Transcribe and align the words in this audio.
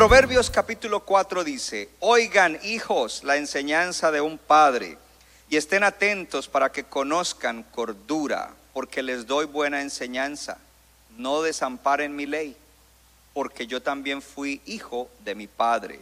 Proverbios 0.00 0.48
capítulo 0.48 1.00
4 1.00 1.44
dice, 1.44 1.90
oigan 2.00 2.58
hijos 2.64 3.22
la 3.22 3.36
enseñanza 3.36 4.10
de 4.10 4.22
un 4.22 4.38
padre 4.38 4.96
y 5.50 5.58
estén 5.58 5.84
atentos 5.84 6.48
para 6.48 6.72
que 6.72 6.84
conozcan 6.84 7.64
cordura, 7.64 8.54
porque 8.72 9.02
les 9.02 9.26
doy 9.26 9.44
buena 9.44 9.82
enseñanza. 9.82 10.56
No 11.18 11.42
desamparen 11.42 12.16
mi 12.16 12.24
ley, 12.24 12.56
porque 13.34 13.66
yo 13.66 13.82
también 13.82 14.22
fui 14.22 14.62
hijo 14.64 15.10
de 15.22 15.34
mi 15.34 15.46
padre, 15.46 16.00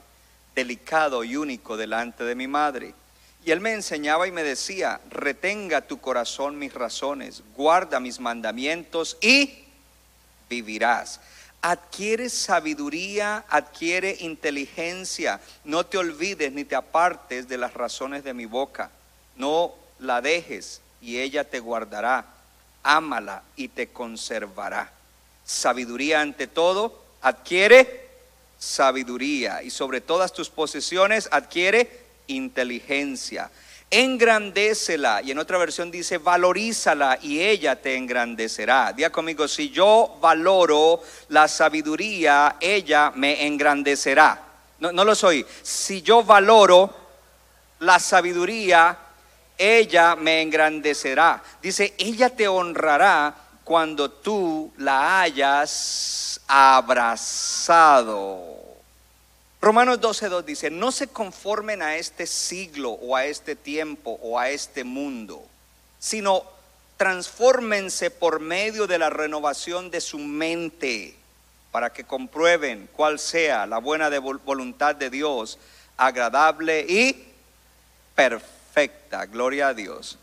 delicado 0.54 1.24
y 1.24 1.36
único 1.36 1.76
delante 1.76 2.22
de 2.22 2.36
mi 2.36 2.46
madre. 2.46 2.94
Y 3.44 3.50
él 3.50 3.60
me 3.60 3.72
enseñaba 3.72 4.26
y 4.26 4.32
me 4.32 4.42
decía, 4.42 5.00
retenga 5.10 5.82
tu 5.82 6.00
corazón 6.00 6.58
mis 6.58 6.74
razones, 6.74 7.42
guarda 7.56 8.00
mis 8.00 8.20
mandamientos 8.20 9.16
y 9.20 9.64
vivirás. 10.48 11.20
Adquiere 11.60 12.28
sabiduría, 12.28 13.44
adquiere 13.48 14.16
inteligencia. 14.20 15.40
No 15.64 15.86
te 15.86 15.98
olvides 15.98 16.52
ni 16.52 16.64
te 16.64 16.76
apartes 16.76 17.48
de 17.48 17.58
las 17.58 17.74
razones 17.74 18.22
de 18.22 18.34
mi 18.34 18.46
boca. 18.46 18.90
No 19.36 19.74
la 19.98 20.20
dejes 20.20 20.80
y 21.00 21.18
ella 21.18 21.44
te 21.44 21.58
guardará. 21.58 22.26
Ámala 22.82 23.42
y 23.56 23.68
te 23.68 23.88
conservará. 23.88 24.92
Sabiduría 25.44 26.20
ante 26.20 26.46
todo, 26.46 27.02
adquiere 27.22 28.08
sabiduría. 28.58 29.62
Y 29.62 29.70
sobre 29.70 30.00
todas 30.00 30.32
tus 30.32 30.50
posesiones, 30.50 31.28
adquiere 31.32 32.07
inteligencia. 32.28 33.50
Engrandécela. 33.90 35.22
Y 35.22 35.30
en 35.30 35.38
otra 35.38 35.58
versión 35.58 35.90
dice, 35.90 36.18
valorízala 36.18 37.18
y 37.22 37.40
ella 37.40 37.80
te 37.80 37.96
engrandecerá. 37.96 38.92
Diga 38.92 39.10
conmigo, 39.10 39.48
si 39.48 39.70
yo 39.70 40.16
valoro 40.20 41.02
la 41.28 41.48
sabiduría, 41.48 42.56
ella 42.60 43.12
me 43.14 43.46
engrandecerá. 43.46 44.42
No, 44.80 44.92
no 44.92 45.04
lo 45.04 45.14
soy. 45.14 45.44
Si 45.62 46.02
yo 46.02 46.22
valoro 46.22 46.94
la 47.80 47.98
sabiduría, 47.98 48.96
ella 49.56 50.14
me 50.16 50.42
engrandecerá. 50.42 51.42
Dice, 51.60 51.94
ella 51.98 52.30
te 52.30 52.46
honrará 52.46 53.34
cuando 53.64 54.10
tú 54.10 54.72
la 54.78 55.20
hayas 55.20 56.40
abrazado. 56.46 57.88
Romanos 59.60 60.00
12.2 60.00 60.44
dice, 60.44 60.70
no 60.70 60.92
se 60.92 61.08
conformen 61.08 61.82
a 61.82 61.96
este 61.96 62.26
siglo 62.26 62.90
o 62.90 63.16
a 63.16 63.24
este 63.24 63.56
tiempo 63.56 64.18
o 64.22 64.38
a 64.38 64.50
este 64.50 64.84
mundo, 64.84 65.44
sino 65.98 66.44
transfórmense 66.96 68.10
por 68.10 68.40
medio 68.40 68.86
de 68.86 68.98
la 68.98 69.10
renovación 69.10 69.90
de 69.90 70.00
su 70.00 70.18
mente 70.18 71.16
para 71.72 71.92
que 71.92 72.04
comprueben 72.04 72.88
cuál 72.92 73.18
sea 73.18 73.66
la 73.66 73.78
buena 73.78 74.10
voluntad 74.20 74.94
de 74.94 75.10
Dios, 75.10 75.58
agradable 75.96 76.86
y 76.88 77.24
perfecta. 78.14 79.26
Gloria 79.26 79.68
a 79.68 79.74
Dios. 79.74 80.18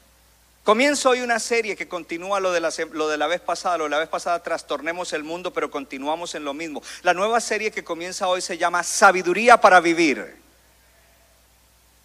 Comienzo 0.66 1.12
hoy 1.12 1.22
una 1.22 1.40
serie 1.40 1.76
que 1.76 1.88
continúa 1.88 2.40
lo 2.40 2.52
de, 2.52 2.60
la, 2.60 2.74
lo 2.94 3.08
de 3.08 3.18
la 3.18 3.28
vez 3.28 3.40
pasada. 3.40 3.78
Lo 3.78 3.84
de 3.84 3.92
la 3.92 4.00
vez 4.00 4.10
pasada 4.10 4.42
trastornemos 4.42 5.14
el 5.14 5.24
mundo, 5.24 5.54
pero 5.54 5.70
continuamos 5.70 6.34
en 6.34 6.44
lo 6.44 6.56
mismo. 6.56 6.82
La 7.04 7.14
nueva 7.14 7.40
serie 7.40 7.70
que 7.70 7.84
comienza 7.84 8.28
hoy 8.28 8.42
se 8.42 8.58
llama 8.58 8.82
Sabiduría 8.82 9.58
para 9.58 9.80
Vivir. 9.80 10.38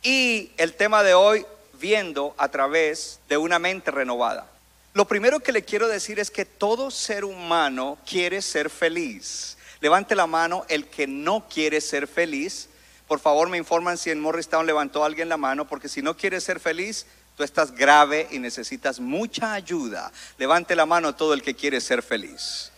Y 0.03 0.53
el 0.59 0.75
tema 0.75 1.03
de 1.03 1.15
hoy, 1.15 1.47
viendo 1.81 2.35
a 2.37 2.51
través 2.51 3.21
de 3.31 3.39
una 3.39 3.59
mente 3.59 3.91
renovada. 3.91 4.47
Lo 4.93 5.07
primero 5.07 5.41
que 5.41 5.53
le 5.53 5.65
quiero 5.65 5.89
decir 5.89 6.21
es 6.21 6.31
que 6.31 6.45
todo 6.45 6.91
ser 6.91 7.25
humano 7.25 7.97
quiere 8.07 8.43
ser 8.43 8.69
feliz. 8.69 9.57
Levante 9.81 10.15
la 10.15 10.27
mano 10.27 10.67
el 10.69 10.87
que 10.87 11.07
no 11.07 11.49
quiere 11.49 11.81
ser 11.81 12.07
feliz. 12.07 12.69
Por 13.09 13.21
favor, 13.21 13.49
me 13.49 13.57
informan 13.57 13.97
si 13.97 14.11
en 14.11 14.21
Morristown 14.21 14.67
levantó 14.67 15.03
alguien 15.03 15.31
la 15.31 15.39
mano, 15.39 15.67
porque 15.67 15.89
si 15.89 16.03
no 16.03 16.15
quieres 16.15 16.45
ser 16.45 16.61
feliz, 16.61 17.07
tú 17.41 17.45
estás 17.45 17.75
grave 17.75 18.29
y 18.31 18.39
necesitas 18.39 19.01
mucha 19.01 19.55
ayuda. 19.55 20.13
Levante 20.37 20.77
la 20.77 20.85
mano 20.85 21.15
todo 21.15 21.33
el 21.33 21.41
que 21.41 21.57
quiere 21.57 21.81
ser 21.81 22.03
feliz. 22.03 22.71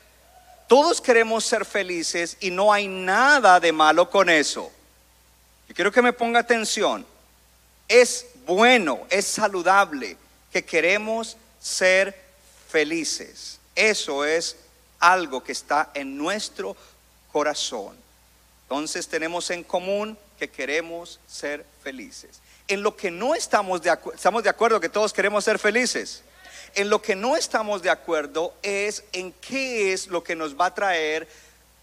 Todos 0.69 1.01
queremos 1.01 1.45
ser 1.45 1.65
felices 1.65 2.37
y 2.39 2.53
no 2.53 2.73
hay 2.73 2.87
nada 2.87 3.59
de 3.59 3.73
malo 3.73 4.09
con 4.09 4.31
eso. 4.31 4.71
Yo 5.69 5.75
quiero 5.75 5.91
que 5.91 6.01
me 6.01 6.13
ponga 6.13 6.39
atención. 6.39 7.05
Es 7.89 8.27
bueno, 8.47 9.01
es 9.11 9.27
saludable 9.27 10.17
que 10.53 10.65
queremos 10.65 11.37
ser 11.59 12.17
felices. 12.69 13.59
Eso 13.75 14.25
es 14.25 14.55
algo 15.01 15.43
que 15.43 15.51
está 15.51 15.91
en 15.93 16.17
nuestro 16.17 16.77
corazón. 17.33 17.97
Entonces 18.63 19.09
tenemos 19.09 19.51
en 19.51 19.65
común 19.65 20.17
que 20.39 20.49
queremos 20.49 21.19
ser 21.27 21.67
felices. 21.83 22.42
En 22.69 22.83
lo 22.83 22.97
que 22.97 23.11
no 23.11 23.35
estamos 23.35 23.83
de 23.83 23.91
acuerdo, 23.91 24.17
estamos 24.17 24.43
de 24.43 24.51
acuerdo 24.51 24.81
que 24.81 24.89
todos 24.89 25.13
queremos 25.13 25.45
ser 25.45 25.59
felices. 25.59 26.23
En 26.75 26.89
lo 26.89 27.03
que 27.03 27.15
no 27.15 27.37
estamos 27.37 27.83
de 27.83 27.91
acuerdo 27.91 28.55
es 28.63 29.05
en 29.13 29.33
qué 29.33 29.93
es 29.93 30.07
lo 30.07 30.25
que 30.25 30.35
nos 30.35 30.59
va 30.59 30.67
a 30.67 30.75
traer 30.75 31.29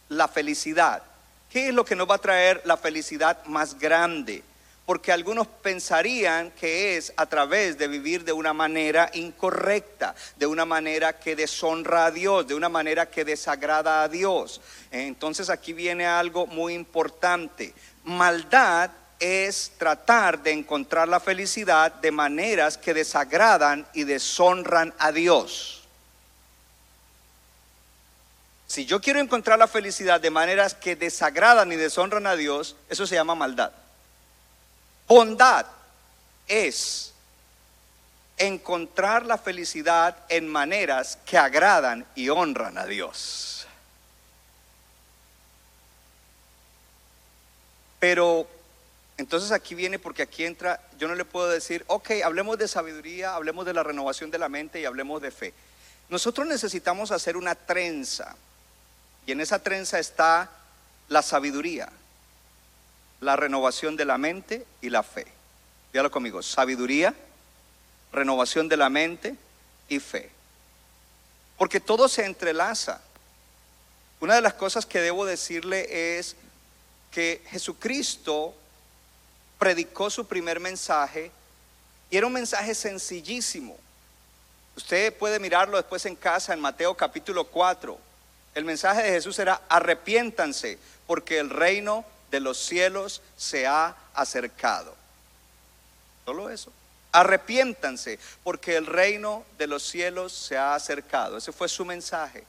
la 0.07 0.27
felicidad. 0.27 1.03
¿Qué 1.51 1.69
es 1.69 1.73
lo 1.73 1.85
que 1.85 1.95
nos 1.95 2.09
va 2.09 2.15
a 2.15 2.19
traer 2.19 2.61
la 2.65 2.77
felicidad 2.77 3.43
más 3.45 3.77
grande? 3.79 4.43
Porque 4.85 5.11
algunos 5.11 5.45
pensarían 5.45 6.49
que 6.51 6.97
es 6.97 7.13
a 7.15 7.27
través 7.27 7.77
de 7.77 7.87
vivir 7.87 8.23
de 8.23 8.33
una 8.33 8.53
manera 8.53 9.11
incorrecta, 9.13 10.15
de 10.37 10.47
una 10.47 10.65
manera 10.65 11.19
que 11.19 11.35
deshonra 11.35 12.05
a 12.05 12.11
Dios, 12.11 12.47
de 12.47 12.55
una 12.55 12.69
manera 12.69 13.07
que 13.07 13.25
desagrada 13.25 14.01
a 14.01 14.09
Dios. 14.09 14.61
Entonces 14.91 15.51
aquí 15.51 15.73
viene 15.73 16.07
algo 16.07 16.47
muy 16.47 16.73
importante. 16.73 17.73
Maldad 18.03 18.89
es 19.19 19.73
tratar 19.77 20.41
de 20.41 20.51
encontrar 20.51 21.07
la 21.07 21.19
felicidad 21.19 21.91
de 21.91 22.11
maneras 22.11 22.77
que 22.77 22.93
desagradan 22.93 23.85
y 23.93 24.05
deshonran 24.05 24.93
a 24.97 25.11
Dios. 25.11 25.83
Si 28.67 28.85
yo 28.85 29.01
quiero 29.01 29.19
encontrar 29.19 29.59
la 29.59 29.67
felicidad 29.67 30.21
de 30.21 30.29
maneras 30.29 30.73
que 30.73 30.95
desagradan 30.95 31.71
y 31.71 31.75
deshonran 31.75 32.27
a 32.27 32.35
Dios, 32.35 32.75
eso 32.87 33.07
se 33.07 33.15
llama 33.15 33.35
maldad. 33.35 33.71
Bondad 35.07 35.65
es 36.47 37.13
encontrar 38.37 39.25
la 39.25 39.37
felicidad 39.37 40.15
en 40.29 40.47
maneras 40.47 41.17
que 41.25 41.37
agradan 41.37 42.05
y 42.15 42.29
honran 42.29 42.77
a 42.77 42.85
Dios. 42.85 43.67
Pero 47.99 48.47
entonces 49.19 49.51
aquí 49.51 49.75
viene 49.75 49.99
porque 49.99 50.21
aquí 50.21 50.45
entra, 50.45 50.81
yo 50.97 51.09
no 51.09 51.13
le 51.13 51.25
puedo 51.25 51.49
decir, 51.49 51.83
ok, 51.87 52.11
hablemos 52.23 52.57
de 52.57 52.69
sabiduría, 52.69 53.35
hablemos 53.35 53.65
de 53.65 53.73
la 53.73 53.83
renovación 53.83 54.31
de 54.31 54.37
la 54.37 54.47
mente 54.47 54.79
y 54.79 54.85
hablemos 54.85 55.21
de 55.21 55.29
fe. 55.29 55.53
Nosotros 56.07 56.47
necesitamos 56.47 57.11
hacer 57.11 57.35
una 57.35 57.53
trenza 57.53 58.37
y 59.25 59.33
en 59.33 59.41
esa 59.41 59.61
trenza 59.61 59.99
está 59.99 60.49
la 61.09 61.21
sabiduría, 61.21 61.89
la 63.19 63.35
renovación 63.35 63.97
de 63.97 64.05
la 64.05 64.17
mente 64.17 64.65
y 64.81 64.89
la 64.89 65.03
fe. 65.03 65.27
Dígalo 65.91 66.11
conmigo, 66.11 66.41
sabiduría, 66.41 67.13
renovación 68.13 68.69
de 68.69 68.77
la 68.77 68.89
mente 68.89 69.35
y 69.89 69.99
fe. 69.99 70.31
Porque 71.57 71.81
todo 71.81 72.07
se 72.07 72.23
entrelaza. 72.23 73.01
Una 74.21 74.35
de 74.35 74.41
las 74.41 74.53
cosas 74.53 74.85
que 74.85 75.01
debo 75.01 75.25
decirle 75.25 76.17
es 76.17 76.37
que 77.11 77.43
Jesucristo 77.49 78.55
predicó 79.59 80.09
su 80.09 80.25
primer 80.25 80.59
mensaje 80.59 81.31
y 82.09 82.17
era 82.17 82.25
un 82.25 82.33
mensaje 82.33 82.73
sencillísimo. 82.73 83.77
Usted 84.75 85.13
puede 85.15 85.39
mirarlo 85.39 85.77
después 85.77 86.05
en 86.05 86.15
casa 86.15 86.53
en 86.53 86.61
Mateo 86.61 86.95
capítulo 86.95 87.45
4. 87.45 87.99
El 88.55 88.65
mensaje 88.65 89.03
de 89.03 89.11
Jesús 89.11 89.37
era 89.37 89.61
arrepiéntanse 89.67 90.79
porque 91.05 91.37
el 91.37 91.49
reino 91.49 92.05
de 92.31 92.39
los 92.39 92.57
cielos 92.57 93.21
se 93.37 93.67
ha 93.67 93.95
acercado. 94.13 94.95
Solo 96.25 96.49
eso. 96.49 96.71
Arrepiéntanse, 97.11 98.19
porque 98.43 98.75
el 98.75 98.85
reino 98.85 99.43
de 99.57 99.65
los 99.65 99.81
cielos 99.81 100.31
se 100.31 100.57
ha 100.57 100.75
acercado. 100.75 101.37
Ese 101.37 101.51
fue 101.51 101.67
su 101.67 101.83
mensaje. 101.83 102.43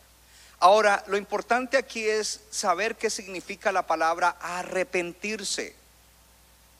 Ahora, 0.58 1.02
lo 1.06 1.16
importante 1.16 1.78
aquí 1.78 2.06
es 2.06 2.42
saber 2.50 2.96
qué 2.96 3.08
significa 3.08 3.72
la 3.72 3.86
palabra 3.86 4.36
arrepentirse 4.38 5.79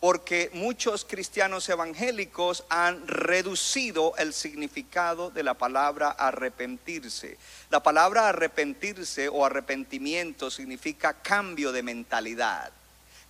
porque 0.00 0.50
muchos 0.54 1.04
cristianos 1.04 1.68
evangélicos 1.68 2.64
han 2.70 3.06
reducido 3.06 4.14
el 4.16 4.32
significado 4.32 5.30
de 5.30 5.42
la 5.42 5.52
palabra 5.54 6.08
arrepentirse. 6.10 7.36
La 7.68 7.82
palabra 7.82 8.28
arrepentirse 8.28 9.28
o 9.28 9.44
arrepentimiento 9.44 10.50
significa 10.50 11.12
cambio 11.12 11.70
de 11.70 11.82
mentalidad, 11.82 12.72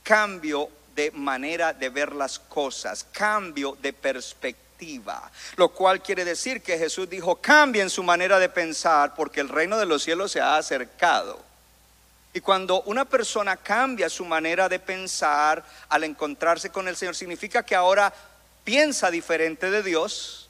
cambio 0.05 0.71
de 0.95 1.11
manera 1.11 1.73
de 1.73 1.89
ver 1.89 2.15
las 2.15 2.39
cosas, 2.39 3.05
cambio 3.11 3.77
de 3.83 3.93
perspectiva, 3.93 5.29
lo 5.57 5.71
cual 5.71 6.01
quiere 6.01 6.25
decir 6.25 6.63
que 6.63 6.79
Jesús 6.79 7.11
dijo, 7.11 7.37
cambien 7.37 7.91
su 7.91 8.05
manera 8.05 8.39
de 8.39 8.49
pensar 8.49 9.15
porque 9.17 9.41
el 9.41 9.49
reino 9.49 9.77
de 9.77 9.87
los 9.87 10.05
cielos 10.05 10.31
se 10.31 10.41
ha 10.41 10.57
acercado. 10.57 11.50
Y 12.33 12.41
cuando 12.41 12.83
una 12.83 13.05
persona 13.05 13.57
cambia 13.57 14.09
su 14.09 14.25
manera 14.25 14.69
de 14.69 14.79
pensar 14.79 15.65
al 15.89 16.05
encontrarse 16.05 16.71
con 16.71 16.87
el 16.87 16.97
Señor, 16.97 17.17
significa 17.17 17.65
que 17.65 17.75
ahora 17.75 18.13
piensa 18.63 19.11
diferente 19.11 19.71
de 19.71 19.83
Dios, 19.83 20.49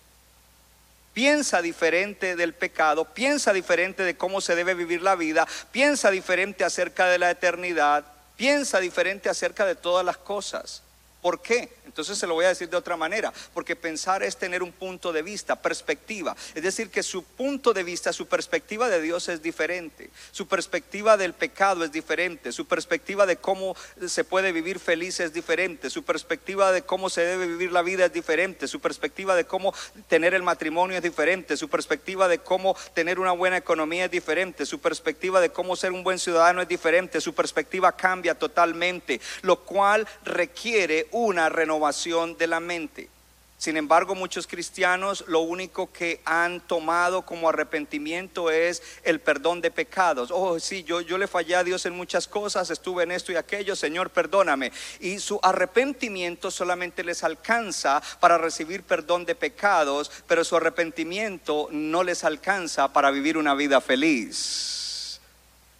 piensa 1.15 1.63
diferente 1.63 2.37
del 2.37 2.53
pecado, 2.53 3.07
piensa 3.07 3.53
diferente 3.53 4.03
de 4.03 4.17
cómo 4.17 4.41
se 4.43 4.55
debe 4.55 4.75
vivir 4.75 5.03
la 5.03 5.17
vida, 5.17 5.47
piensa 5.73 6.11
diferente 6.11 6.65
acerca 6.65 7.07
de 7.07 7.19
la 7.19 7.31
eternidad, 7.31 8.05
piensa 8.37 8.79
diferente 8.79 9.29
acerca 9.29 9.65
de 9.65 9.75
todas 9.75 10.05
las 10.05 10.19
cosas. 10.19 10.83
¿Por 11.23 11.41
qué? 11.41 11.73
Entonces 11.91 12.19
se 12.19 12.29
lo 12.29 12.35
voy 12.35 12.45
a 12.45 12.51
decir 12.51 12.69
de 12.69 12.77
otra 12.77 12.97
manera, 12.97 13.33
porque 13.53 13.75
pensar 13.75 14.23
es 14.23 14.37
tener 14.37 14.63
un 14.63 14.71
punto 14.71 15.13
de 15.13 15.23
vista, 15.23 15.57
perspectiva. 15.57 16.37
Es 16.55 16.63
decir, 16.63 16.89
que 16.89 17.03
su 17.03 17.25
punto 17.25 17.73
de 17.73 17.83
vista, 17.83 18.13
su 18.13 18.29
perspectiva 18.29 18.89
de 18.89 19.03
Dios 19.03 19.29
es 19.29 19.43
diferente, 19.43 20.09
su 20.31 20.47
perspectiva 20.47 21.17
del 21.17 21.35
pecado 21.35 21.85
es 21.85 21.91
diferente, 21.91 22.53
su 22.53 22.67
perspectiva 22.67 23.27
de 23.27 23.39
cómo 23.39 23.75
se 24.07 24.23
puede 24.23 24.53
vivir 24.53 24.79
feliz 24.79 25.19
es 25.19 25.33
diferente, 25.33 25.91
su 25.91 26.05
perspectiva 26.05 26.71
de 26.71 26.83
cómo 26.83 27.11
se 27.11 27.23
debe 27.23 27.49
vivir 27.49 27.73
la 27.73 27.83
vida 27.83 28.05
es 28.05 28.13
diferente, 28.13 28.69
su 28.69 28.79
perspectiva 28.79 29.35
de 29.35 29.45
cómo 29.45 29.75
tener 30.07 30.33
el 30.35 30.45
matrimonio 30.45 30.97
es 30.97 31.03
diferente, 31.03 31.57
su 31.57 31.69
perspectiva 31.69 32.29
de 32.29 32.39
cómo 32.39 32.77
tener 32.95 33.19
una 33.19 33.33
buena 33.33 33.57
economía 33.57 34.05
es 34.05 34.13
diferente, 34.13 34.65
su 34.65 34.79
perspectiva 34.79 35.41
de 35.41 35.51
cómo 35.51 35.75
ser 35.75 35.91
un 35.91 36.05
buen 36.05 36.21
ciudadano 36.21 36.63
es 36.63 36.69
diferente, 36.69 37.21
su 37.21 37.35
perspectiva 37.35 37.97
cambia 37.97 38.39
totalmente, 38.39 39.21
lo 39.43 39.65
cual 39.65 40.07
requiere 40.25 41.09
una 41.11 41.49
renovación 41.49 41.80
de 42.39 42.47
la 42.47 42.61
mente. 42.61 43.09
Sin 43.61 43.77
embargo, 43.77 44.15
muchos 44.15 44.47
cristianos 44.47 45.23
lo 45.27 45.41
único 45.41 45.93
que 45.93 46.23
han 46.25 46.61
tomado 46.61 47.27
como 47.27 47.47
arrepentimiento 47.47 48.51
es 48.51 48.83
el 49.03 49.21
perdón 49.21 49.61
de 49.61 49.71
pecados. 49.71 50.31
Oh, 50.33 50.59
sí, 50.59 50.83
yo, 50.83 51.03
yo 51.03 51.19
le 51.19 51.27
fallé 51.27 51.57
a 51.57 51.63
Dios 51.63 51.85
en 51.85 51.95
muchas 51.95 52.27
cosas, 52.27 52.71
estuve 52.71 53.03
en 53.03 53.11
esto 53.11 53.33
y 53.33 53.37
aquello, 53.37 53.77
Señor, 53.77 54.09
perdóname. 54.09 54.73
Y 55.01 55.19
su 55.19 55.39
arrepentimiento 55.43 56.51
solamente 56.51 57.05
les 57.05 57.23
alcanza 57.23 58.03
para 58.19 58.39
recibir 58.39 58.83
perdón 58.83 59.27
de 59.27 59.35
pecados, 59.35 60.11
pero 60.27 60.43
su 60.43 60.57
arrepentimiento 60.57 61.69
no 61.71 62.03
les 62.03 62.25
alcanza 62.25 62.91
para 62.95 63.11
vivir 63.11 63.37
una 63.37 63.55
vida 63.55 63.83
feliz. 63.83 64.80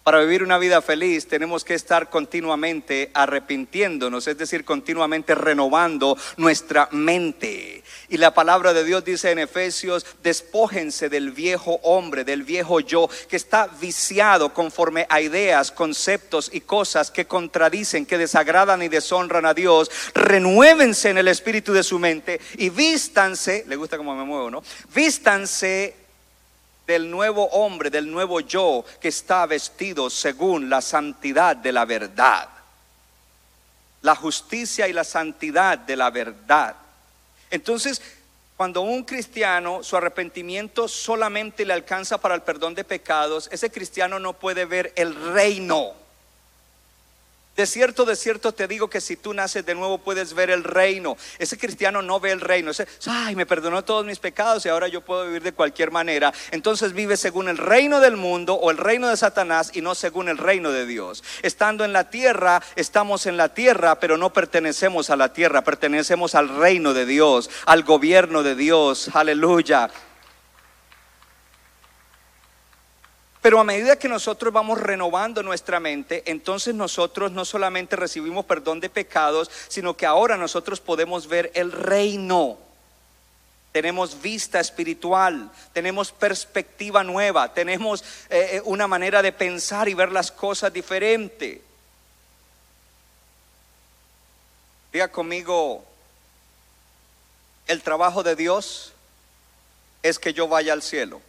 Para 0.03 0.19
vivir 0.19 0.41
una 0.41 0.57
vida 0.57 0.81
feliz 0.81 1.27
tenemos 1.27 1.63
que 1.63 1.75
estar 1.75 2.09
continuamente 2.09 3.11
arrepintiéndonos, 3.13 4.27
es 4.27 4.35
decir, 4.35 4.65
continuamente 4.65 5.35
renovando 5.35 6.17
nuestra 6.37 6.89
mente. 6.91 7.83
Y 8.09 8.17
la 8.17 8.33
palabra 8.33 8.73
de 8.73 8.83
Dios 8.83 9.05
dice 9.05 9.29
en 9.29 9.37
Efesios, 9.37 10.07
despójense 10.23 11.07
del 11.07 11.29
viejo 11.29 11.79
hombre, 11.83 12.23
del 12.23 12.41
viejo 12.41 12.79
yo, 12.79 13.11
que 13.29 13.35
está 13.35 13.67
viciado 13.67 14.55
conforme 14.55 15.05
a 15.07 15.21
ideas, 15.21 15.71
conceptos 15.71 16.49
y 16.51 16.61
cosas 16.61 17.11
que 17.11 17.27
contradicen, 17.27 18.07
que 18.07 18.17
desagradan 18.17 18.81
y 18.81 18.87
deshonran 18.87 19.45
a 19.45 19.53
Dios. 19.53 19.91
Renuévense 20.15 21.11
en 21.11 21.19
el 21.19 21.27
espíritu 21.27 21.73
de 21.73 21.83
su 21.83 21.99
mente 21.99 22.41
y 22.57 22.69
vístanse, 22.69 23.65
le 23.67 23.75
gusta 23.75 23.97
cómo 23.97 24.15
me 24.15 24.23
muevo, 24.23 24.49
¿no? 24.49 24.63
Vístanse 24.95 26.00
del 26.91 27.09
nuevo 27.09 27.45
hombre, 27.45 27.89
del 27.89 28.11
nuevo 28.11 28.41
yo 28.41 28.83
que 28.99 29.07
está 29.07 29.45
vestido 29.45 30.09
según 30.09 30.69
la 30.69 30.81
santidad 30.81 31.55
de 31.55 31.71
la 31.71 31.85
verdad. 31.85 32.49
La 34.01 34.15
justicia 34.15 34.89
y 34.89 34.93
la 34.93 35.05
santidad 35.05 35.77
de 35.77 35.95
la 35.95 36.09
verdad. 36.09 36.75
Entonces, 37.49 38.01
cuando 38.57 38.81
un 38.81 39.05
cristiano 39.05 39.83
su 39.83 39.95
arrepentimiento 39.95 40.89
solamente 40.89 41.65
le 41.65 41.73
alcanza 41.73 42.17
para 42.19 42.35
el 42.35 42.41
perdón 42.41 42.75
de 42.75 42.83
pecados, 42.83 43.47
ese 43.53 43.71
cristiano 43.71 44.19
no 44.19 44.33
puede 44.33 44.65
ver 44.65 44.91
el 44.97 45.15
reino 45.33 46.00
de 47.55 47.65
cierto, 47.67 48.05
de 48.05 48.15
cierto 48.15 48.53
te 48.53 48.67
digo 48.67 48.89
que 48.89 49.01
si 49.01 49.17
tú 49.17 49.33
naces 49.33 49.65
de 49.65 49.75
nuevo 49.75 49.97
puedes 49.97 50.33
ver 50.33 50.49
el 50.49 50.63
reino. 50.63 51.17
Ese 51.37 51.57
cristiano 51.57 52.01
no 52.01 52.19
ve 52.19 52.31
el 52.31 52.39
reino. 52.39 52.71
Ese, 52.71 52.87
ay, 53.07 53.35
me 53.35 53.45
perdonó 53.45 53.83
todos 53.83 54.05
mis 54.05 54.19
pecados 54.19 54.65
y 54.65 54.69
ahora 54.69 54.87
yo 54.87 55.01
puedo 55.01 55.25
vivir 55.25 55.43
de 55.43 55.51
cualquier 55.51 55.91
manera. 55.91 56.33
Entonces 56.51 56.93
vive 56.93 57.17
según 57.17 57.49
el 57.49 57.57
reino 57.57 57.99
del 57.99 58.15
mundo 58.15 58.55
o 58.55 58.71
el 58.71 58.77
reino 58.77 59.09
de 59.09 59.17
Satanás 59.17 59.71
y 59.73 59.81
no 59.81 59.95
según 59.95 60.29
el 60.29 60.37
reino 60.37 60.71
de 60.71 60.85
Dios. 60.85 61.23
Estando 61.41 61.83
en 61.83 61.91
la 61.91 62.09
tierra, 62.09 62.63
estamos 62.75 63.25
en 63.25 63.35
la 63.35 63.53
tierra, 63.53 63.99
pero 63.99 64.17
no 64.17 64.31
pertenecemos 64.31 65.09
a 65.09 65.17
la 65.17 65.33
tierra, 65.33 65.63
pertenecemos 65.63 66.35
al 66.35 66.49
reino 66.49 66.93
de 66.93 67.05
Dios, 67.05 67.49
al 67.65 67.83
gobierno 67.83 68.43
de 68.43 68.55
Dios. 68.55 69.09
Aleluya. 69.13 69.89
Pero 73.41 73.59
a 73.59 73.63
medida 73.63 73.97
que 73.97 74.07
nosotros 74.07 74.53
vamos 74.53 74.79
renovando 74.79 75.41
nuestra 75.41 75.79
mente, 75.79 76.21
entonces 76.27 76.75
nosotros 76.75 77.31
no 77.31 77.43
solamente 77.43 77.95
recibimos 77.95 78.45
perdón 78.45 78.79
de 78.79 78.89
pecados, 78.89 79.49
sino 79.67 79.97
que 79.97 80.05
ahora 80.05 80.37
nosotros 80.37 80.79
podemos 80.79 81.27
ver 81.27 81.51
el 81.55 81.71
reino. 81.71 82.59
Tenemos 83.71 84.21
vista 84.21 84.59
espiritual, 84.59 85.49
tenemos 85.73 86.11
perspectiva 86.11 87.03
nueva, 87.03 87.51
tenemos 87.51 88.03
eh, 88.29 88.57
eh, 88.57 88.61
una 88.65 88.85
manera 88.85 89.23
de 89.23 89.31
pensar 89.31 89.89
y 89.89 89.95
ver 89.95 90.11
las 90.11 90.31
cosas 90.31 90.71
diferente. 90.71 91.63
Diga 94.93 95.07
conmigo, 95.07 95.83
el 97.65 97.81
trabajo 97.81 98.21
de 98.21 98.35
Dios 98.35 98.93
es 100.03 100.19
que 100.19 100.33
yo 100.33 100.47
vaya 100.47 100.73
al 100.73 100.83
cielo 100.83 101.21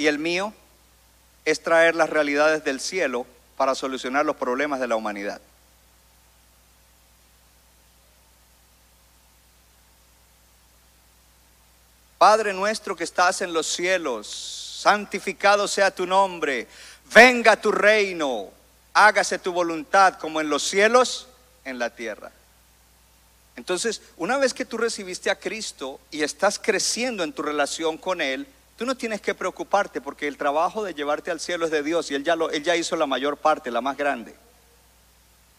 y 0.00 0.06
el 0.06 0.18
mío 0.18 0.54
es 1.44 1.62
traer 1.62 1.94
las 1.94 2.08
realidades 2.08 2.64
del 2.64 2.80
cielo 2.80 3.26
para 3.58 3.74
solucionar 3.74 4.24
los 4.24 4.34
problemas 4.34 4.80
de 4.80 4.88
la 4.88 4.96
humanidad. 4.96 5.42
Padre 12.16 12.54
nuestro 12.54 12.96
que 12.96 13.04
estás 13.04 13.42
en 13.42 13.52
los 13.52 13.66
cielos, 13.66 14.78
santificado 14.80 15.68
sea 15.68 15.90
tu 15.90 16.06
nombre, 16.06 16.66
venga 17.12 17.60
tu 17.60 17.70
reino, 17.70 18.48
hágase 18.94 19.38
tu 19.38 19.52
voluntad 19.52 20.14
como 20.14 20.40
en 20.40 20.48
los 20.48 20.62
cielos, 20.62 21.28
en 21.62 21.78
la 21.78 21.90
tierra. 21.90 22.32
Entonces, 23.54 24.00
una 24.16 24.38
vez 24.38 24.54
que 24.54 24.64
tú 24.64 24.78
recibiste 24.78 25.28
a 25.28 25.38
Cristo 25.38 26.00
y 26.10 26.22
estás 26.22 26.58
creciendo 26.58 27.22
en 27.22 27.34
tu 27.34 27.42
relación 27.42 27.98
con 27.98 28.22
Él, 28.22 28.46
Tú 28.80 28.86
no 28.86 28.96
tienes 28.96 29.20
que 29.20 29.34
preocuparte 29.34 30.00
porque 30.00 30.26
el 30.26 30.38
trabajo 30.38 30.82
de 30.82 30.94
llevarte 30.94 31.30
al 31.30 31.38
cielo 31.38 31.66
es 31.66 31.70
de 31.70 31.82
Dios 31.82 32.10
y 32.10 32.14
Él 32.14 32.24
ya, 32.24 32.34
él 32.50 32.62
ya 32.62 32.76
hizo 32.76 32.96
la 32.96 33.04
mayor 33.04 33.36
parte, 33.36 33.70
la 33.70 33.82
más 33.82 33.94
grande. 33.94 34.34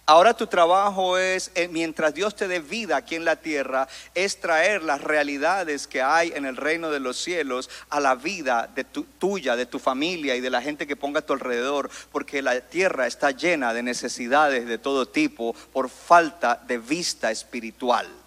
Ahora 0.08 0.34
tu 0.34 0.48
trabajo 0.48 1.20
es, 1.20 1.52
eh, 1.54 1.68
mientras 1.68 2.16
Dios 2.16 2.36
te 2.36 2.48
dé 2.48 2.62
vida 2.62 2.98
aquí 2.98 3.14
en 3.14 3.24
la 3.24 3.36
tierra, 3.36 3.88
es 4.16 4.42
traer 4.42 4.82
las 4.82 5.02
realidades 5.02 5.86
que 5.86 6.02
hay 6.02 6.34
en 6.34 6.48
el 6.48 6.58
reino 6.58 6.90
de 6.90 7.00
los 7.00 7.16
cielos 7.16 7.70
a 7.92 8.00
la 8.00 8.16
vida 8.16 8.68
de 8.74 8.86
tu, 8.86 9.04
tuya, 9.04 9.56
de 9.56 9.68
tu 9.68 9.78
familia 9.78 10.36
y 10.36 10.42
de 10.42 10.50
la 10.50 10.64
gente 10.64 10.88
que 10.88 10.96
ponga 10.96 11.20
a 11.20 11.26
tu 11.26 11.34
alrededor, 11.34 11.92
porque 12.12 12.42
la 12.42 12.60
tierra 12.60 13.06
está 13.06 13.30
llena 13.30 13.72
de 13.76 13.84
necesidades 13.84 14.66
de 14.66 14.80
todo 14.80 15.08
tipo 15.08 15.54
por 15.72 15.92
falta 15.92 16.60
de 16.66 16.80
vista 16.80 17.30
espiritual. 17.30 18.21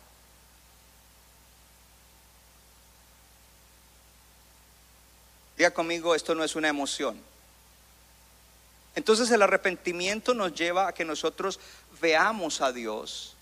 Diga 5.56 5.70
conmigo, 5.70 6.14
esto 6.14 6.34
no 6.34 6.44
es 6.44 6.56
una 6.56 6.68
emoción. 6.68 7.20
Entonces 8.96 9.30
el 9.30 9.42
arrepentimiento 9.42 10.34
nos 10.34 10.54
lleva 10.54 10.88
a 10.88 10.94
que 10.94 11.04
nosotros 11.04 11.58
veamos 12.00 12.60
a 12.60 12.72
Dios. 12.72 13.34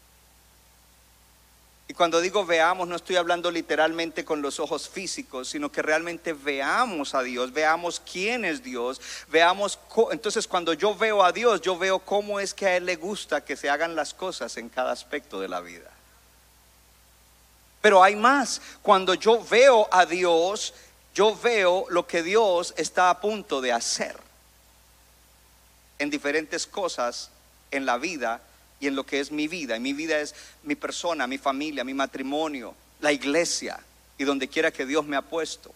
Y 1.88 1.94
cuando 1.94 2.22
digo 2.22 2.46
veamos, 2.46 2.88
no 2.88 2.96
estoy 2.96 3.16
hablando 3.16 3.50
literalmente 3.50 4.24
con 4.24 4.40
los 4.40 4.60
ojos 4.60 4.88
físicos, 4.88 5.48
sino 5.48 5.70
que 5.70 5.82
realmente 5.82 6.32
veamos 6.32 7.14
a 7.14 7.22
Dios, 7.22 7.52
veamos 7.52 8.00
quién 8.00 8.46
es 8.46 8.62
Dios, 8.62 8.98
veamos, 9.28 9.78
entonces 10.10 10.48
cuando 10.48 10.72
yo 10.72 10.94
veo 10.94 11.22
a 11.22 11.32
Dios, 11.32 11.60
yo 11.60 11.76
veo 11.76 11.98
cómo 11.98 12.40
es 12.40 12.54
que 12.54 12.66
a 12.66 12.76
Él 12.76 12.86
le 12.86 12.96
gusta 12.96 13.44
que 13.44 13.56
se 13.56 13.68
hagan 13.68 13.94
las 13.94 14.14
cosas 14.14 14.56
en 14.56 14.70
cada 14.70 14.92
aspecto 14.92 15.38
de 15.38 15.48
la 15.48 15.60
vida. 15.60 15.90
Pero 17.82 18.02
hay 18.02 18.16
más. 18.16 18.62
Cuando 18.80 19.12
yo 19.12 19.44
veo 19.44 19.88
a 19.90 20.06
Dios, 20.06 20.72
yo 21.14 21.36
veo 21.36 21.86
lo 21.90 22.06
que 22.06 22.22
Dios 22.22 22.74
está 22.76 23.10
a 23.10 23.20
punto 23.20 23.60
de 23.60 23.72
hacer 23.72 24.16
en 25.98 26.10
diferentes 26.10 26.66
cosas 26.66 27.30
en 27.70 27.86
la 27.86 27.98
vida 27.98 28.40
y 28.80 28.86
en 28.86 28.96
lo 28.96 29.04
que 29.04 29.20
es 29.20 29.30
mi 29.30 29.46
vida. 29.46 29.76
Y 29.76 29.80
mi 29.80 29.92
vida 29.92 30.18
es 30.18 30.34
mi 30.62 30.74
persona, 30.74 31.26
mi 31.26 31.38
familia, 31.38 31.84
mi 31.84 31.94
matrimonio, 31.94 32.74
la 33.00 33.12
iglesia 33.12 33.78
y 34.18 34.24
donde 34.24 34.48
quiera 34.48 34.72
que 34.72 34.86
Dios 34.86 35.04
me 35.04 35.16
ha 35.16 35.22
puesto. 35.22 35.74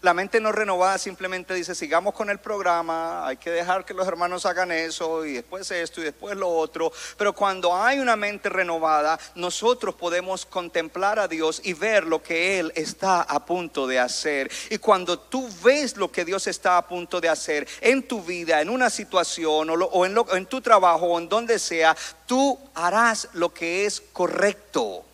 La 0.00 0.14
mente 0.14 0.40
no 0.40 0.52
renovada 0.52 0.96
simplemente 0.96 1.54
dice, 1.54 1.74
sigamos 1.74 2.14
con 2.14 2.30
el 2.30 2.38
programa, 2.38 3.26
hay 3.26 3.36
que 3.36 3.50
dejar 3.50 3.84
que 3.84 3.94
los 3.94 4.06
hermanos 4.06 4.46
hagan 4.46 4.70
eso 4.70 5.24
y 5.24 5.32
después 5.32 5.68
esto 5.72 6.00
y 6.00 6.04
después 6.04 6.36
lo 6.36 6.48
otro. 6.48 6.92
Pero 7.16 7.32
cuando 7.32 7.74
hay 7.74 7.98
una 7.98 8.14
mente 8.14 8.48
renovada, 8.48 9.18
nosotros 9.34 9.96
podemos 9.96 10.46
contemplar 10.46 11.18
a 11.18 11.26
Dios 11.26 11.60
y 11.64 11.72
ver 11.72 12.04
lo 12.04 12.22
que 12.22 12.60
Él 12.60 12.72
está 12.76 13.22
a 13.22 13.44
punto 13.44 13.88
de 13.88 13.98
hacer. 13.98 14.48
Y 14.70 14.78
cuando 14.78 15.18
tú 15.18 15.48
ves 15.64 15.96
lo 15.96 16.12
que 16.12 16.24
Dios 16.24 16.46
está 16.46 16.76
a 16.76 16.86
punto 16.86 17.20
de 17.20 17.28
hacer 17.28 17.66
en 17.80 18.06
tu 18.06 18.22
vida, 18.22 18.60
en 18.60 18.70
una 18.70 18.90
situación 18.90 19.68
o, 19.68 20.06
en, 20.06 20.16
en 20.32 20.46
tu 20.46 20.60
trabajo 20.60 21.06
o 21.06 21.18
en 21.18 21.28
donde 21.28 21.58
sea, 21.58 21.96
tú 22.24 22.56
harás 22.76 23.30
lo 23.32 23.52
que 23.52 23.84
es 23.84 24.00
correcto. 24.12 25.07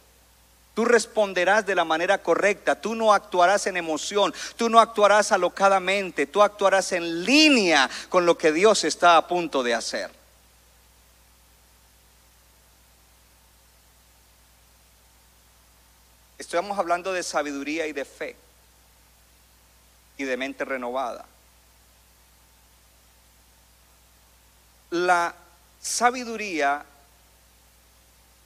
Tú 0.75 0.85
responderás 0.85 1.65
de 1.65 1.77
la 1.77 1.85
manera 1.85 2.19
correcta, 2.19 2.81
tú 2.81 2.97
no 2.97 3.13
actuarás 3.13 3.69
en 3.69 3.77
emoción, 3.77 4.35
tú 4.57 4.69
no 4.69 4.81
actuarás 4.81 5.31
alocadamente, 5.31 6.27
tú 6.27 6.43
actuarás 6.43 6.91
en 6.91 7.25
línea 7.25 7.89
con 8.09 8.27
lo 8.27 8.37
que 8.37 8.51
Dios 8.51 8.83
está 8.83 9.17
a 9.17 9.29
punto 9.29 9.63
de 9.63 9.75
hacer. 9.75 10.11
Estamos 16.39 16.77
hablando 16.77 17.13
de 17.13 17.23
sabiduría 17.23 17.87
y 17.87 17.93
de 17.93 18.05
fe 18.05 18.37
y 20.19 20.25
de 20.25 20.37
mente 20.37 20.65
renovada. 20.65 21.25
La 24.91 25.35
sabiduría 25.81 26.85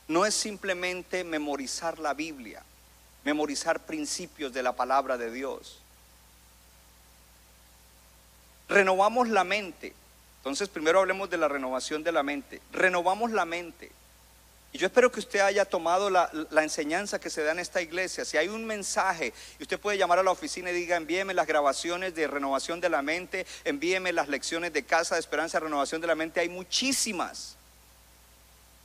no 0.08 0.24
es 0.24 0.34
simplemente 0.34 1.22
memorizar 1.22 1.98
la 1.98 2.14
Biblia, 2.14 2.62
memorizar 3.24 3.84
principios 3.84 4.52
de 4.52 4.62
la 4.62 4.74
palabra 4.74 5.18
de 5.18 5.30
Dios. 5.30 5.78
Renovamos 8.68 9.28
la 9.28 9.44
mente. 9.44 9.92
Entonces, 10.38 10.68
primero 10.68 11.00
hablemos 11.00 11.28
de 11.28 11.36
la 11.36 11.48
renovación 11.48 12.02
de 12.02 12.12
la 12.12 12.22
mente. 12.22 12.60
Renovamos 12.72 13.30
la 13.32 13.44
mente. 13.44 13.90
Y 14.72 14.78
yo 14.78 14.86
espero 14.86 15.10
que 15.12 15.20
usted 15.20 15.40
haya 15.40 15.64
tomado 15.64 16.08
la, 16.08 16.30
enseñanza 16.62 17.18
que 17.18 17.30
se 17.30 17.42
da 17.42 17.52
en 17.52 17.58
esta 17.58 17.82
iglesia. 17.82 18.24
Si 18.24 18.36
hay 18.36 18.48
un 18.48 18.66
mensaje, 18.66 19.32
y 19.58 19.62
usted 19.62 19.78
puede 19.80 19.98
llamar 19.98 20.18
a 20.18 20.22
la 20.22 20.30
oficina 20.30 20.70
y 20.70 20.74
diga, 20.74 20.96
envíeme 20.96 21.34
las 21.34 21.46
grabaciones 21.46 22.14
de 22.14 22.26
renovación 22.26 22.80
de 22.80 22.88
la 22.88 23.02
mente, 23.02 23.46
envíeme 23.64 24.12
las 24.12 24.28
lecciones 24.28 24.72
de 24.72 24.84
casa 24.84 25.14
de 25.14 25.20
esperanza, 25.20 25.60
renovación 25.60 26.00
de 26.00 26.06
la 26.06 26.14
mente. 26.14 26.40
Hay 26.40 26.48
muchísimas. 26.48 27.57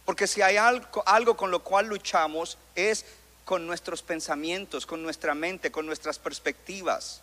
Porque 0.05 0.27
si 0.27 0.41
hay 0.41 0.57
algo, 0.57 1.37
con 1.37 1.51
lo 1.51 1.63
cual 1.63 1.87
luchamos 1.87 2.57
es 2.75 3.05
con 3.45 3.65
nuestros 3.67 4.01
pensamientos, 4.01 4.85
con 4.85 5.03
nuestra 5.03 5.33
mente, 5.33 5.71
con 5.71 5.85
nuestras 5.85 6.19
perspectivas, 6.19 7.21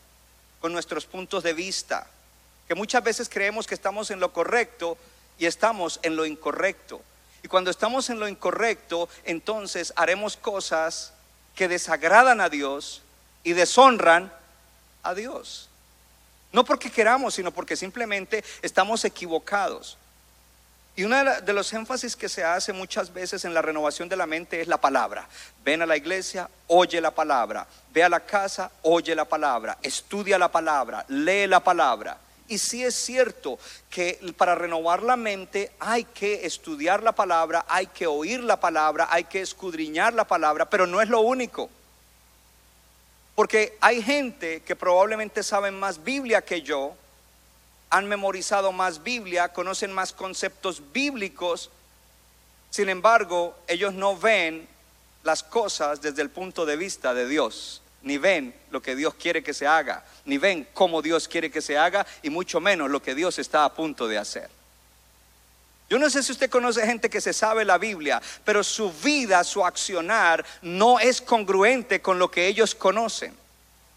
con 0.60 0.72
nuestros 0.72 1.06
puntos 1.06 1.42
de 1.42 1.52
vista. 1.52 2.06
Que 2.68 2.75
muchas 2.75 3.02
veces 3.02 3.28
creemos 3.28 3.66
que 3.66 3.75
estamos 3.75 4.10
en 4.10 4.20
lo 4.20 4.32
correcto 4.32 4.96
y 5.38 5.46
estamos 5.46 6.00
en 6.02 6.16
lo 6.16 6.25
incorrecto. 6.25 7.02
Y 7.42 7.49
cuando 7.49 7.70
estamos 7.70 8.10
en 8.10 8.20
lo 8.20 8.28
incorrecto, 8.28 9.08
entonces 9.25 9.92
haremos 9.96 10.37
cosas 10.37 11.12
que 11.54 11.68
desagradan 11.68 12.40
a 12.40 12.49
Dios 12.49 13.02
y 13.44 13.52
deshonran 13.54 14.32
a 15.02 15.14
Dios. 15.14 15.68
No 16.52 16.64
porque 16.64 16.90
queramos, 16.90 17.34
sino 17.34 17.52
porque 17.52 17.76
simplemente 17.76 18.44
estamos 18.62 19.04
equivocados. 19.04 19.96
Y 21.00 21.04
uno 21.04 21.16
de 21.40 21.52
los 21.54 21.73
énfasis 21.73 22.14
que 22.14 22.28
se 22.28 22.45
hace 22.45 22.75
muchas 22.75 23.11
veces 23.11 23.47
en 23.47 23.54
la 23.54 23.62
renovación 23.62 24.07
de 24.07 24.19
la 24.19 24.26
mente 24.26 24.61
es 24.61 24.69
la 24.69 24.78
palabra. 24.78 25.26
Ven 25.64 25.80
a 25.80 25.87
la 25.87 25.97
iglesia, 25.97 26.47
oye 26.66 27.00
la 27.00 27.11
palabra. 27.11 27.66
Ve 27.90 28.04
a 28.04 28.11
la 28.11 28.21
casa, 28.21 28.71
oye 28.83 29.14
la 29.14 29.25
palabra. 29.25 29.78
Estudia 29.83 30.38
la 30.38 30.52
palabra, 30.52 31.07
lee 31.09 31.47
la 31.47 31.61
palabra. 31.61 32.19
Y 32.49 32.59
sí 32.59 32.85
es 32.85 32.95
cierto 32.95 33.59
que 33.88 34.21
para 34.37 34.54
renovar 34.54 35.02
la 35.02 35.16
mente 35.16 35.73
hay 35.80 36.04
que 36.04 36.45
estudiar 36.45 37.02
la 37.02 37.12
palabra, 37.12 37.64
hay 37.66 37.87
que 37.87 38.07
oír 38.07 38.45
la 38.45 38.61
palabra, 38.61 39.09
hay 39.11 39.25
que 39.25 39.40
escudriñar 39.40 40.12
la 40.12 40.25
palabra, 40.26 40.69
pero 40.69 40.87
no 40.87 41.00
es 41.00 41.09
lo 41.09 41.23
único. 41.23 41.71
Porque 43.35 43.78
hay 43.80 44.02
gente 44.02 44.61
que 44.61 44.76
probablemente 44.76 45.42
sabe 45.42 45.71
más 45.71 46.04
Biblia 46.04 46.42
que 46.42 46.61
yo, 46.61 46.95
han 47.90 48.09
memorizado 48.09 48.73
más 48.73 49.02
Biblia, 49.02 49.52
conocen 49.52 49.92
más 49.92 50.12
conceptos 50.12 50.80
bíblicos, 50.92 51.70
sin 52.70 52.88
embargo, 52.88 53.56
ellos 53.66 53.92
no 53.92 54.16
ven 54.16 54.68
las 55.25 55.42
cosas 55.42 56.00
desde 56.00 56.23
el 56.23 56.30
punto 56.30 56.64
de 56.64 56.76
vista 56.76 57.12
de 57.12 57.26
Dios, 57.26 57.82
ni 58.02 58.16
ven 58.16 58.54
lo 58.70 58.80
que 58.80 58.94
Dios 58.94 59.14
quiere 59.14 59.42
que 59.42 59.52
se 59.52 59.66
haga, 59.66 60.04
ni 60.25 60.38
ven 60.38 60.68
cómo 60.73 61.02
Dios 61.02 61.26
quiere 61.26 61.50
que 61.50 61.61
se 61.61 61.76
haga, 61.76 62.06
y 62.23 62.30
mucho 62.30 62.61
menos 62.61 62.88
lo 62.88 63.02
que 63.02 63.16
Dios 63.16 63.40
está 63.40 63.64
a 63.64 63.75
punto 63.75 64.06
de 64.06 64.18
hacer. 64.18 64.49
Yo 65.90 65.99
no 65.99 66.09
sé 66.09 66.23
si 66.23 66.30
usted 66.30 66.49
conoce 66.49 66.87
gente 66.87 67.11
que 67.11 67.20
se 67.20 67.32
sabe 67.32 67.64
la 67.64 67.76
Biblia, 67.76 68.23
pero 68.44 68.62
su 68.62 68.92
vida, 68.92 69.42
su 69.42 69.66
accionar 69.66 70.47
no 70.62 71.00
es 71.00 71.20
congruente 71.20 72.00
con 72.00 72.20
lo 72.20 72.30
que 72.30 72.47
ellos 72.47 72.76
conocen. 72.76 73.37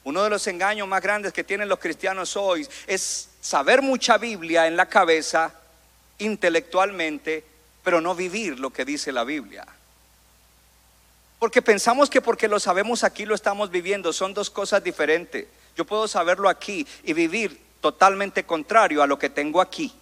Uno 0.04 0.24
de 0.24 0.32
los 0.32 0.48
engaños 0.48 0.88
más 0.88 1.04
grandes 1.04 1.32
que 1.32 1.44
tienen 1.44 1.70
los 1.70 1.78
cristianos 1.78 2.36
hoy 2.36 2.68
es 2.88 3.30
saber 3.44 3.82
mucha 3.82 4.18
Biblia 4.18 4.68
en 4.68 4.78
la 4.78 4.88
cabeza 4.88 5.54
intelectualmente, 6.18 7.44
pero 7.84 8.00
no 8.00 8.16
vivir 8.16 8.58
lo 8.58 8.72
que 8.72 8.86
dice 8.86 9.12
la 9.12 9.26
Biblia. 9.26 9.68
Porque 11.40 11.62
pensamos 11.62 12.10
que 12.10 12.22
porque 12.22 12.48
lo 12.48 12.58
sabemos 12.62 13.04
aquí 13.04 13.26
lo 13.26 13.36
estamos 13.36 13.70
viviendo, 13.70 14.14
son 14.14 14.34
dos 14.34 14.50
cosas 14.50 14.82
diferentes. 14.82 15.46
Yo 15.76 15.84
puedo 15.84 16.08
saberlo 16.08 16.48
aquí 16.48 16.88
y 17.04 17.12
vivir 17.12 17.62
totalmente 17.82 18.46
contrario 18.46 19.04
a 19.04 19.08
lo 19.08 19.20
que 19.20 19.30
tengo 19.30 19.60
aquí, 19.60 19.94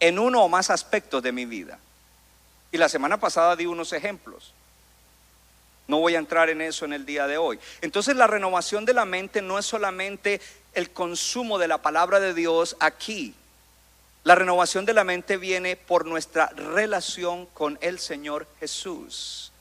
en 0.00 0.18
uno 0.18 0.42
o 0.42 0.48
más 0.48 0.70
aspectos 0.70 1.22
de 1.22 1.30
mi 1.30 1.44
vida. 1.44 1.78
Y 2.72 2.78
la 2.78 2.88
semana 2.88 3.20
pasada 3.20 3.54
di 3.54 3.66
unos 3.66 3.92
ejemplos. 3.92 4.54
No 5.88 5.98
voy 5.98 6.14
a 6.14 6.18
entrar 6.18 6.48
en 6.48 6.62
eso 6.62 6.86
en 6.86 6.94
el 6.94 7.04
día 7.04 7.26
de 7.26 7.36
hoy. 7.36 7.58
Entonces 7.82 8.16
la 8.16 8.26
renovación 8.26 8.86
de 8.86 8.94
la 8.94 9.04
mente 9.04 9.42
no 9.42 9.58
es 9.58 9.66
solamente 9.66 10.40
el 10.74 10.90
consumo 10.90 11.58
de 11.58 11.68
la 11.68 11.78
palabra 11.78 12.20
de 12.20 12.34
Dios 12.34 12.76
aquí. 12.80 13.34
La 14.24 14.34
renovación 14.34 14.84
de 14.84 14.94
la 14.94 15.04
mente 15.04 15.36
viene 15.36 15.76
por 15.76 16.06
nuestra 16.06 16.48
relación 16.48 17.46
con 17.46 17.78
el 17.80 17.98
Señor 17.98 18.46
Jesús. 18.60 19.51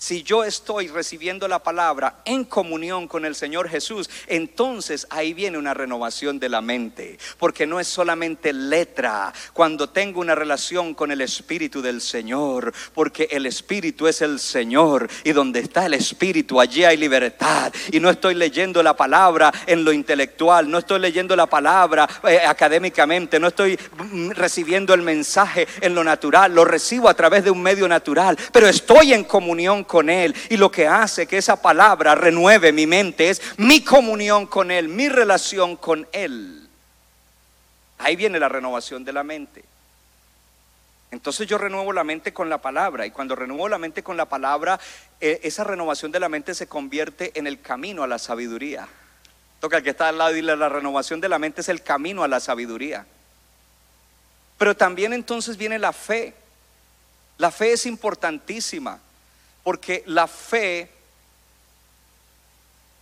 Si 0.00 0.22
yo 0.22 0.44
estoy 0.44 0.86
recibiendo 0.86 1.48
la 1.48 1.58
palabra 1.58 2.20
en 2.24 2.44
comunión 2.44 3.08
con 3.08 3.24
el 3.24 3.34
Señor 3.34 3.68
Jesús, 3.68 4.08
entonces 4.28 5.08
ahí 5.10 5.34
viene 5.34 5.58
una 5.58 5.74
renovación 5.74 6.38
de 6.38 6.48
la 6.48 6.60
mente, 6.60 7.18
porque 7.36 7.66
no 7.66 7.80
es 7.80 7.88
solamente 7.88 8.52
letra, 8.52 9.32
cuando 9.52 9.88
tengo 9.88 10.20
una 10.20 10.36
relación 10.36 10.94
con 10.94 11.10
el 11.10 11.20
Espíritu 11.20 11.82
del 11.82 12.00
Señor, 12.00 12.72
porque 12.94 13.26
el 13.32 13.46
Espíritu 13.46 14.06
es 14.06 14.22
el 14.22 14.38
Señor 14.38 15.10
y 15.24 15.32
donde 15.32 15.58
está 15.58 15.86
el 15.86 15.94
Espíritu, 15.94 16.60
allí 16.60 16.84
hay 16.84 16.96
libertad. 16.96 17.72
Y 17.90 17.98
no 17.98 18.08
estoy 18.08 18.36
leyendo 18.36 18.84
la 18.84 18.96
palabra 18.96 19.52
en 19.66 19.82
lo 19.82 19.92
intelectual, 19.92 20.70
no 20.70 20.78
estoy 20.78 21.00
leyendo 21.00 21.34
la 21.34 21.46
palabra 21.46 22.08
eh, 22.22 22.38
académicamente, 22.46 23.40
no 23.40 23.48
estoy 23.48 23.76
mm, 23.98 24.30
recibiendo 24.30 24.94
el 24.94 25.02
mensaje 25.02 25.66
en 25.80 25.96
lo 25.96 26.04
natural, 26.04 26.54
lo 26.54 26.64
recibo 26.64 27.08
a 27.08 27.14
través 27.14 27.42
de 27.42 27.50
un 27.50 27.60
medio 27.60 27.88
natural, 27.88 28.38
pero 28.52 28.68
estoy 28.68 29.12
en 29.12 29.24
comunión 29.24 29.86
con 29.88 30.08
Él. 30.08 30.36
Y 30.50 30.56
lo 30.56 30.70
que 30.70 30.86
hace 30.86 31.26
que 31.26 31.38
esa 31.38 31.60
palabra 31.60 32.14
renueve 32.14 32.72
mi 32.72 32.86
mente 32.86 33.30
es 33.30 33.42
mi 33.56 33.82
comunión 33.82 34.46
con 34.46 34.70
Él, 34.70 34.86
mi 34.86 35.08
relación 35.08 35.74
con 35.74 36.06
Él. 36.12 36.68
Ahí 37.98 38.14
viene 38.14 38.38
la 38.38 38.48
renovación 38.48 39.04
de 39.04 39.12
la 39.12 39.24
mente. 39.24 39.64
Entonces 41.10 41.48
yo 41.48 41.58
renuevo 41.58 41.92
la 41.92 42.04
mente 42.04 42.32
con 42.32 42.48
la 42.48 42.58
palabra 42.58 43.06
y 43.06 43.10
cuando 43.10 43.34
renuevo 43.34 43.68
la 43.68 43.78
mente 43.78 44.02
con 44.02 44.16
la 44.16 44.26
palabra, 44.26 44.78
eh, 45.20 45.40
esa 45.42 45.64
renovación 45.64 46.12
de 46.12 46.20
la 46.20 46.28
mente 46.28 46.54
se 46.54 46.68
convierte 46.68 47.32
en 47.34 47.46
el 47.46 47.60
camino 47.60 48.02
a 48.02 48.06
la 48.06 48.18
sabiduría. 48.18 48.86
Toca 49.58 49.78
el 49.78 49.82
que 49.82 49.90
está 49.90 50.08
al 50.08 50.18
lado 50.18 50.36
y 50.36 50.42
la 50.42 50.68
renovación 50.68 51.20
de 51.20 51.28
la 51.28 51.38
mente 51.38 51.62
es 51.62 51.68
el 51.68 51.82
camino 51.82 52.22
a 52.22 52.28
la 52.28 52.38
sabiduría. 52.38 53.06
Pero 54.58 54.76
también 54.76 55.12
entonces 55.12 55.56
viene 55.56 55.78
la 55.78 55.92
fe. 55.92 56.34
La 57.38 57.50
fe 57.50 57.72
es 57.72 57.86
importantísima. 57.86 59.00
Porque 59.68 60.02
la 60.06 60.26
fe 60.26 60.88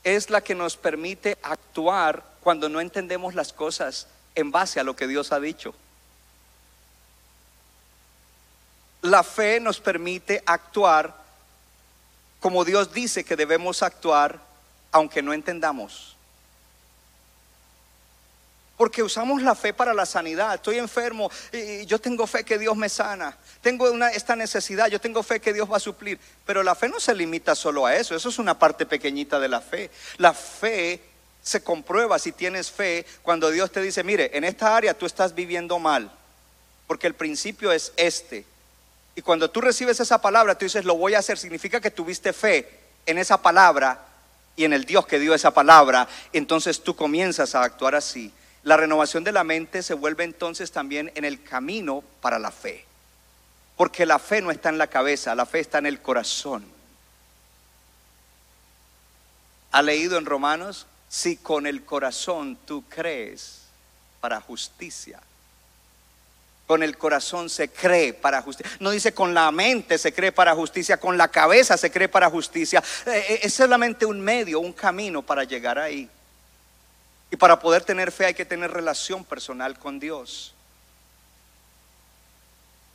es 0.02 0.30
la 0.30 0.40
que 0.40 0.56
nos 0.56 0.76
permite 0.76 1.38
actuar 1.40 2.24
cuando 2.40 2.68
no 2.68 2.80
entendemos 2.80 3.36
las 3.36 3.52
cosas 3.52 4.08
en 4.34 4.50
base 4.50 4.80
a 4.80 4.82
lo 4.82 4.96
que 4.96 5.06
Dios 5.06 5.30
ha 5.30 5.38
dicho. 5.38 5.76
La 9.02 9.22
fe 9.22 9.60
nos 9.60 9.78
permite 9.78 10.42
actuar 10.44 11.14
como 12.40 12.64
Dios 12.64 12.92
dice 12.92 13.22
que 13.22 13.36
debemos 13.36 13.84
actuar 13.84 14.40
aunque 14.90 15.22
no 15.22 15.32
entendamos. 15.32 16.15
Porque 18.76 19.02
usamos 19.02 19.42
la 19.42 19.54
fe 19.54 19.72
para 19.72 19.94
la 19.94 20.04
sanidad. 20.04 20.54
Estoy 20.54 20.78
enfermo 20.78 21.30
y 21.52 21.86
yo 21.86 21.98
tengo 21.98 22.26
fe 22.26 22.44
que 22.44 22.58
Dios 22.58 22.76
me 22.76 22.88
sana. 22.88 23.36
Tengo 23.62 23.88
esta 24.08 24.36
necesidad, 24.36 24.88
yo 24.88 25.00
tengo 25.00 25.22
fe 25.22 25.40
que 25.40 25.52
Dios 25.52 25.70
va 25.70 25.78
a 25.78 25.80
suplir. 25.80 26.18
Pero 26.44 26.62
la 26.62 26.74
fe 26.74 26.88
no 26.88 27.00
se 27.00 27.14
limita 27.14 27.54
solo 27.54 27.86
a 27.86 27.96
eso. 27.96 28.14
Eso 28.14 28.28
es 28.28 28.38
una 28.38 28.58
parte 28.58 28.84
pequeñita 28.84 29.40
de 29.40 29.48
la 29.48 29.62
fe. 29.62 29.90
La 30.18 30.34
fe 30.34 31.00
se 31.42 31.62
comprueba 31.62 32.18
si 32.18 32.32
tienes 32.32 32.70
fe 32.70 33.06
cuando 33.22 33.50
Dios 33.50 33.72
te 33.72 33.80
dice, 33.80 34.04
mire, 34.04 34.30
en 34.34 34.44
esta 34.44 34.76
área 34.76 34.92
tú 34.92 35.06
estás 35.06 35.34
viviendo 35.34 35.78
mal. 35.78 36.10
Porque 36.86 37.06
el 37.06 37.14
principio 37.14 37.72
es 37.72 37.92
este. 37.96 38.44
Y 39.14 39.22
cuando 39.22 39.50
tú 39.50 39.62
recibes 39.62 39.98
esa 40.00 40.20
palabra, 40.20 40.58
tú 40.58 40.66
dices, 40.66 40.84
lo 40.84 40.96
voy 40.96 41.14
a 41.14 41.20
hacer. 41.20 41.38
Significa 41.38 41.80
que 41.80 41.90
tuviste 41.90 42.34
fe 42.34 42.68
en 43.06 43.16
esa 43.16 43.40
palabra 43.40 44.04
y 44.54 44.64
en 44.64 44.74
el 44.74 44.84
Dios 44.84 45.06
que 45.06 45.18
dio 45.18 45.32
esa 45.32 45.52
palabra. 45.52 46.06
Entonces 46.34 46.82
tú 46.82 46.94
comienzas 46.94 47.54
a 47.54 47.62
actuar 47.62 47.94
así. 47.94 48.32
La 48.66 48.76
renovación 48.76 49.22
de 49.22 49.30
la 49.30 49.44
mente 49.44 49.80
se 49.80 49.94
vuelve 49.94 50.24
entonces 50.24 50.72
también 50.72 51.12
en 51.14 51.24
el 51.24 51.40
camino 51.40 52.02
para 52.20 52.40
la 52.40 52.50
fe. 52.50 52.84
Porque 53.76 54.04
la 54.04 54.18
fe 54.18 54.42
no 54.42 54.50
está 54.50 54.70
en 54.70 54.78
la 54.78 54.88
cabeza, 54.88 55.36
la 55.36 55.46
fe 55.46 55.60
está 55.60 55.78
en 55.78 55.86
el 55.86 56.02
corazón. 56.02 56.64
¿Ha 59.70 59.82
leído 59.82 60.18
en 60.18 60.26
Romanos? 60.26 60.88
Si 61.08 61.36
con 61.36 61.68
el 61.68 61.84
corazón 61.84 62.58
tú 62.66 62.82
crees 62.88 63.60
para 64.20 64.40
justicia. 64.40 65.20
Con 66.66 66.82
el 66.82 66.98
corazón 66.98 67.48
se 67.48 67.68
cree 67.68 68.14
para 68.14 68.42
justicia. 68.42 68.76
No 68.80 68.90
dice 68.90 69.14
con 69.14 69.32
la 69.32 69.48
mente 69.52 69.96
se 69.96 70.12
cree 70.12 70.32
para 70.32 70.56
justicia, 70.56 70.96
con 70.96 71.16
la 71.16 71.28
cabeza 71.28 71.76
se 71.76 71.92
cree 71.92 72.08
para 72.08 72.28
justicia. 72.28 72.82
Eh, 73.06 73.26
eh, 73.28 73.40
es 73.44 73.54
solamente 73.54 74.04
un 74.04 74.20
medio, 74.20 74.58
un 74.58 74.72
camino 74.72 75.22
para 75.22 75.44
llegar 75.44 75.78
ahí. 75.78 76.10
Y 77.30 77.36
para 77.36 77.58
poder 77.58 77.84
tener 77.84 78.12
fe 78.12 78.26
hay 78.26 78.34
que 78.34 78.44
tener 78.44 78.70
relación 78.70 79.24
personal 79.24 79.78
con 79.78 79.98
Dios. 79.98 80.54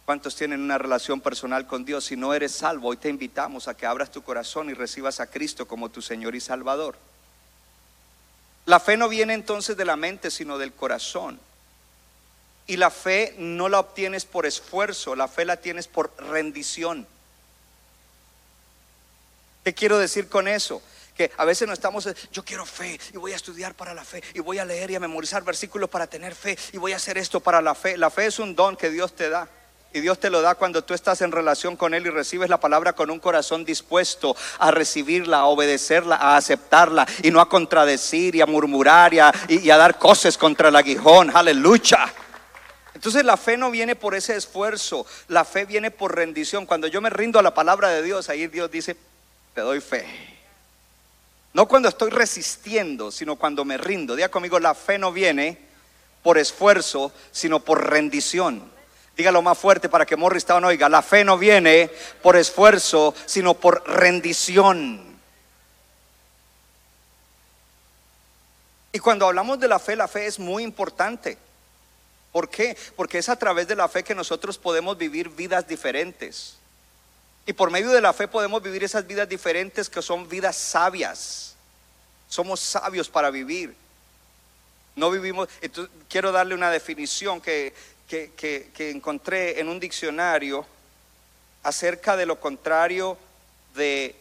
¿Cuántos 0.05 0.35
tienen 0.35 0.61
una 0.61 0.77
relación 0.77 1.21
personal 1.21 1.67
con 1.67 1.85
Dios? 1.85 2.05
Si 2.05 2.15
no 2.15 2.33
eres 2.33 2.53
salvo, 2.53 2.89
hoy 2.89 2.97
te 2.97 3.09
invitamos 3.09 3.67
a 3.67 3.75
que 3.75 3.85
abras 3.85 4.11
tu 4.11 4.23
corazón 4.23 4.69
y 4.69 4.73
recibas 4.73 5.19
a 5.19 5.27
Cristo 5.27 5.67
como 5.67 5.89
tu 5.89 6.01
Señor 6.01 6.35
y 6.35 6.41
Salvador. 6.41 6.97
La 8.65 8.79
fe 8.79 8.97
no 8.97 9.09
viene 9.09 9.33
entonces 9.33 9.77
de 9.77 9.85
la 9.85 9.95
mente, 9.95 10.31
sino 10.31 10.57
del 10.57 10.73
corazón. 10.73 11.39
Y 12.67 12.77
la 12.77 12.89
fe 12.89 13.35
no 13.37 13.69
la 13.69 13.79
obtienes 13.79 14.25
por 14.25 14.45
esfuerzo, 14.45 15.15
la 15.15 15.27
fe 15.27 15.45
la 15.45 15.57
tienes 15.57 15.87
por 15.87 16.13
rendición. 16.17 17.07
¿Qué 19.63 19.73
quiero 19.73 19.97
decir 19.97 20.29
con 20.29 20.47
eso? 20.47 20.81
A 21.37 21.45
veces 21.45 21.67
no 21.67 21.73
estamos, 21.73 22.07
yo 22.31 22.43
quiero 22.43 22.65
fe 22.65 22.99
y 23.13 23.17
voy 23.17 23.33
a 23.33 23.35
estudiar 23.35 23.75
para 23.75 23.93
la 23.93 24.03
fe 24.03 24.23
y 24.33 24.39
voy 24.39 24.57
a 24.57 24.65
leer 24.65 24.91
y 24.91 24.95
a 24.95 24.99
memorizar 24.99 25.43
versículos 25.43 25.89
para 25.89 26.07
tener 26.07 26.33
fe 26.33 26.57
y 26.71 26.77
voy 26.77 26.93
a 26.93 26.95
hacer 26.95 27.17
esto 27.17 27.39
para 27.39 27.61
la 27.61 27.75
fe. 27.75 27.97
La 27.97 28.09
fe 28.09 28.25
es 28.25 28.39
un 28.39 28.55
don 28.55 28.75
que 28.75 28.89
Dios 28.89 29.15
te 29.15 29.29
da. 29.29 29.47
Y 29.93 29.99
Dios 29.99 30.19
te 30.19 30.29
lo 30.29 30.41
da 30.41 30.55
cuando 30.55 30.85
tú 30.85 30.93
estás 30.93 31.21
en 31.21 31.33
relación 31.33 31.75
con 31.75 31.93
Él 31.93 32.07
y 32.07 32.09
recibes 32.09 32.49
la 32.49 32.61
palabra 32.61 32.93
con 32.93 33.11
un 33.11 33.19
corazón 33.19 33.65
dispuesto 33.65 34.37
a 34.57 34.71
recibirla, 34.71 35.39
a 35.39 35.45
obedecerla, 35.47 36.15
a 36.15 36.37
aceptarla 36.37 37.05
y 37.23 37.29
no 37.29 37.41
a 37.41 37.49
contradecir 37.49 38.35
y 38.35 38.41
a 38.41 38.45
murmurar 38.45 39.13
y 39.13 39.19
a 39.69 39.77
dar 39.77 39.99
cosas 39.99 40.37
contra 40.37 40.69
el 40.69 40.77
aguijón. 40.77 41.35
Aleluya. 41.35 42.09
Entonces 42.93 43.25
la 43.25 43.35
fe 43.35 43.57
no 43.57 43.71
viene 43.71 43.95
por 43.95 44.15
ese 44.15 44.35
esfuerzo, 44.35 45.05
la 45.27 45.43
fe 45.43 45.65
viene 45.65 45.91
por 45.91 46.15
rendición. 46.15 46.65
Cuando 46.65 46.87
yo 46.87 47.01
me 47.01 47.09
rindo 47.09 47.39
a 47.39 47.41
la 47.43 47.53
palabra 47.53 47.89
de 47.89 48.03
Dios, 48.03 48.29
ahí 48.29 48.47
Dios 48.47 48.69
dice, 48.69 48.95
te 49.53 49.61
doy 49.61 49.81
fe. 49.81 50.05
No 51.53 51.67
cuando 51.67 51.89
estoy 51.89 52.11
resistiendo, 52.11 53.11
sino 53.11 53.35
cuando 53.35 53.65
me 53.65 53.77
rindo. 53.77 54.15
Diga 54.15 54.29
conmigo, 54.29 54.59
la 54.59 54.73
fe 54.73 54.97
no 54.97 55.11
viene 55.11 55.57
por 56.23 56.37
esfuerzo, 56.37 57.11
sino 57.31 57.59
por 57.59 57.89
rendición. 57.89 58.71
Dígalo 59.17 59.41
más 59.41 59.57
fuerte 59.57 59.89
para 59.89 60.05
que 60.05 60.15
Morristown 60.15 60.63
oiga. 60.63 60.87
La 60.87 61.01
fe 61.01 61.23
no 61.25 61.37
viene 61.37 61.91
por 62.21 62.37
esfuerzo, 62.37 63.13
sino 63.25 63.53
por 63.53 63.87
rendición. 63.87 65.11
Y 68.93 68.99
cuando 68.99 69.27
hablamos 69.27 69.59
de 69.59 69.67
la 69.67 69.79
fe, 69.79 69.95
la 69.95 70.07
fe 70.07 70.27
es 70.27 70.39
muy 70.39 70.63
importante. 70.63 71.37
¿Por 72.31 72.49
qué? 72.49 72.77
Porque 72.95 73.17
es 73.17 73.27
a 73.27 73.35
través 73.35 73.67
de 73.67 73.75
la 73.75 73.89
fe 73.89 74.03
que 74.03 74.15
nosotros 74.15 74.57
podemos 74.57 74.97
vivir 74.97 75.29
vidas 75.29 75.67
diferentes. 75.67 76.60
Y 77.45 77.53
por 77.53 77.71
medio 77.71 77.89
de 77.89 78.01
la 78.01 78.13
fe 78.13 78.27
podemos 78.27 78.61
vivir 78.61 78.83
esas 78.83 79.05
vidas 79.07 79.27
diferentes 79.27 79.89
que 79.89 80.01
son 80.01 80.27
vidas 80.29 80.55
sabias. 80.55 81.55
Somos 82.29 82.59
sabios 82.59 83.09
para 83.09 83.31
vivir. 83.31 83.75
No 84.95 85.09
vivimos, 85.09 85.47
entonces, 85.61 85.93
quiero 86.09 86.31
darle 86.31 86.53
una 86.53 86.69
definición 86.69 87.41
que, 87.41 87.73
que, 88.07 88.31
que, 88.73 88.89
encontré 88.91 89.59
en 89.59 89.69
un 89.69 89.79
diccionario 89.79 90.65
acerca 91.63 92.17
de 92.17 92.25
lo 92.25 92.39
contrario 92.39 93.17
de 93.73 94.15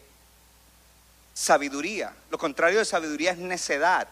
sabiduría. 1.33 2.15
Lo 2.29 2.37
contrario 2.37 2.79
de 2.79 2.85
sabiduría 2.85 3.31
es 3.31 3.37
necedad. 3.37 4.07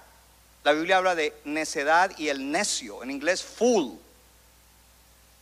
La 0.63 0.73
Biblia 0.73 0.97
habla 0.97 1.15
de 1.15 1.33
necedad 1.45 2.11
y 2.17 2.27
el 2.27 2.51
necio, 2.51 3.01
en 3.03 3.11
inglés 3.11 3.41
fool. 3.41 3.97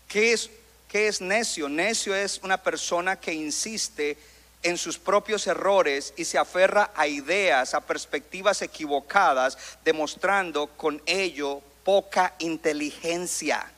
¿Qué 0.07 0.33
es, 0.33 0.51
qué 0.87 1.07
es 1.07 1.21
necio? 1.21 1.69
Necio 1.69 2.15
es 2.15 2.39
una 2.43 2.57
persona 2.57 3.19
que 3.19 3.33
insiste 3.33 4.17
en 4.63 4.77
sus 4.77 4.97
propios 4.97 5.47
errores 5.47 6.13
y 6.17 6.25
se 6.25 6.37
aferra 6.37 6.91
a 6.95 7.07
ideas, 7.07 7.73
a 7.73 7.81
perspectivas 7.81 8.61
equivocadas, 8.61 9.57
demostrando 9.85 10.67
con 10.67 11.01
ello 11.05 11.61
poca 11.83 12.33
inteligencia. 12.39 13.71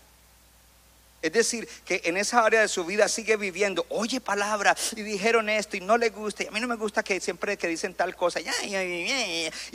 Es 1.22 1.34
decir, 1.34 1.68
que 1.86 2.02
en 2.06 2.16
esa 2.16 2.46
área 2.46 2.62
de 2.62 2.68
su 2.68 2.86
vida 2.86 3.08
sigue 3.10 3.36
viviendo, 3.36 3.86
oye 3.90 4.22
palabra, 4.22 4.76
y 4.96 5.02
dijeron 5.02 5.50
esto 5.50 5.76
y 5.76 5.82
no 5.82 5.98
le 5.98 6.10
gusta, 6.10 6.44
y 6.44 6.48
a 6.48 6.52
mí 6.52 6.60
no 6.62 6.68
me 6.68 6.76
gusta 6.76 7.04
que 7.04 7.20
siempre 7.20 7.58
que 7.58 7.68
dicen 7.68 7.94
tal 7.94 8.16
cosa, 8.16 8.40
y 8.40 8.48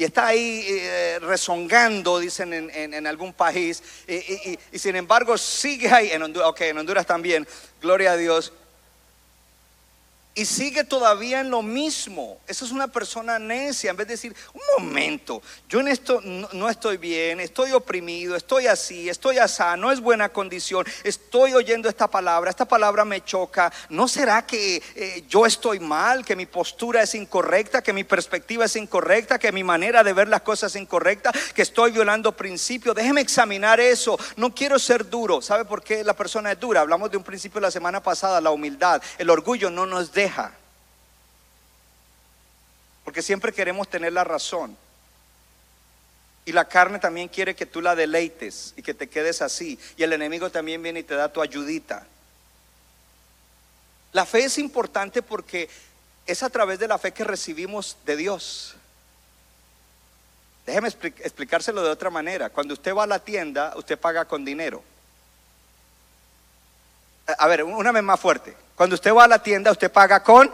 está 0.02 0.28
ahí 0.28 0.64
eh, 0.68 1.18
rezongando, 1.20 2.18
dicen 2.18 2.70
en, 2.72 3.06
algún 3.06 3.34
país, 3.34 3.82
y, 4.08 4.78
sin 4.78 4.96
embargo 4.96 5.36
sigue 5.36 5.88
ahí, 5.90 6.10
en 6.12 6.22
Honduras, 6.22 6.48
ok, 6.48 6.60
en 6.62 6.78
Honduras 6.78 7.06
también, 7.06 7.46
gloria 7.80 8.12
a 8.12 8.16
Dios, 8.16 8.52
y 10.36 10.46
sigue 10.46 10.82
todavía 10.82 11.40
en 11.40 11.50
lo 11.50 11.62
mismo. 11.62 12.38
Esa 12.48 12.64
es 12.64 12.72
una 12.72 12.88
persona 12.88 13.38
necia. 13.38 13.90
En 13.90 13.96
vez 13.96 14.08
de 14.08 14.14
decir, 14.14 14.34
un 14.52 14.60
momento, 14.78 15.40
yo 15.68 15.80
en 15.80 15.88
esto 15.88 16.20
no, 16.22 16.68
estoy 16.68 16.96
bien, 16.96 17.38
estoy 17.38 17.70
oprimido, 17.72 18.34
estoy 18.34 18.66
así, 18.66 19.08
estoy 19.08 19.38
así, 19.38 19.62
no 19.78 19.92
es 19.92 20.00
buena 20.00 20.30
condición, 20.30 20.84
estoy 21.04 21.54
oyendo 21.54 21.88
esta 21.88 22.08
palabra, 22.08 22.50
esta 22.50 22.64
palabra 22.64 23.04
me 23.04 23.22
choca. 23.24 23.72
¿No 23.90 24.08
será 24.08 24.44
que 24.44 24.82
eh, 24.96 25.24
yo 25.28 25.46
estoy 25.46 25.78
mal, 25.78 26.24
que 26.24 26.34
mi 26.34 26.46
postura 26.46 27.02
es 27.02 27.14
incorrecta, 27.14 27.82
que 27.82 27.92
mi 27.92 28.02
perspectiva 28.02 28.64
es 28.64 28.74
incorrecta, 28.74 29.38
que 29.38 29.52
mi 29.52 29.62
manera 29.62 30.02
de 30.02 30.12
ver 30.12 30.26
las 30.26 30.42
cosas 30.42 30.74
es 30.74 30.80
incorrecta, 30.80 31.30
que 31.54 31.62
estoy 31.62 31.92
violando 31.92 32.36
principios? 32.36 32.96
Déjeme 32.96 33.20
examinar 33.20 33.78
eso. 33.78 34.18
No 34.36 34.52
quiero 34.52 34.80
ser 34.80 35.08
duro. 35.08 35.40
¿Sabe 35.40 35.64
por 35.64 35.84
qué 35.84 36.02
la 36.02 36.14
persona 36.14 36.50
es 36.50 36.58
dura? 36.58 36.80
Hablamos 36.80 37.10
de 37.12 37.16
un 37.16 37.22
principio 37.22 37.60
la 37.60 37.70
semana 37.70 38.02
pasada, 38.02 38.40
la 38.40 38.50
humildad. 38.50 39.00
El 39.18 39.30
orgullo 39.30 39.70
no 39.70 39.86
nos 39.86 40.12
deja 40.12 40.23
porque 43.04 43.22
siempre 43.22 43.52
queremos 43.52 43.88
tener 43.88 44.12
la 44.12 44.24
razón. 44.24 44.76
Y 46.46 46.52
la 46.52 46.66
carne 46.66 46.98
también 46.98 47.28
quiere 47.28 47.54
que 47.54 47.66
tú 47.66 47.80
la 47.80 47.94
deleites 47.94 48.74
y 48.76 48.82
que 48.82 48.94
te 48.94 49.08
quedes 49.08 49.40
así. 49.40 49.78
Y 49.96 50.02
el 50.02 50.12
enemigo 50.12 50.50
también 50.50 50.82
viene 50.82 51.00
y 51.00 51.04
te 51.04 51.14
da 51.14 51.32
tu 51.32 51.40
ayudita. 51.40 52.06
La 54.12 54.26
fe 54.26 54.44
es 54.44 54.58
importante 54.58 55.22
porque 55.22 55.68
es 56.26 56.42
a 56.42 56.50
través 56.50 56.78
de 56.78 56.88
la 56.88 56.98
fe 56.98 57.12
que 57.12 57.24
recibimos 57.24 57.96
de 58.04 58.16
Dios. 58.16 58.74
Déjeme 60.66 60.88
explicárselo 60.88 61.82
de 61.82 61.90
otra 61.90 62.10
manera. 62.10 62.50
Cuando 62.50 62.74
usted 62.74 62.94
va 62.94 63.04
a 63.04 63.06
la 63.06 63.18
tienda, 63.18 63.74
usted 63.76 63.98
paga 63.98 64.24
con 64.24 64.44
dinero. 64.44 64.82
A 67.38 67.46
ver, 67.48 67.64
una 67.64 67.92
vez 67.92 68.02
más 68.02 68.20
fuerte. 68.20 68.63
Cuando 68.76 68.94
usted 68.94 69.12
va 69.12 69.24
a 69.24 69.28
la 69.28 69.42
tienda, 69.42 69.70
usted 69.70 69.90
paga 69.90 70.22
con... 70.22 70.50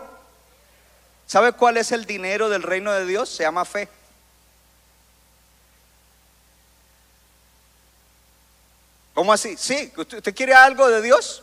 ¿Sabe 1.27 1.53
cuál 1.53 1.77
es 1.77 1.93
el 1.93 2.07
dinero 2.07 2.49
del 2.49 2.63
reino 2.63 2.93
de 2.93 3.07
Dios? 3.07 3.29
Se 3.29 3.45
llama 3.45 3.65
fe. 3.65 3.89
¿Cómo 9.15 9.33
así? 9.33 9.57
Sí, 9.57 9.93
¿usted 9.97 10.35
quiere 10.35 10.55
algo 10.55 10.89
de 10.89 11.03
Dios? 11.03 11.43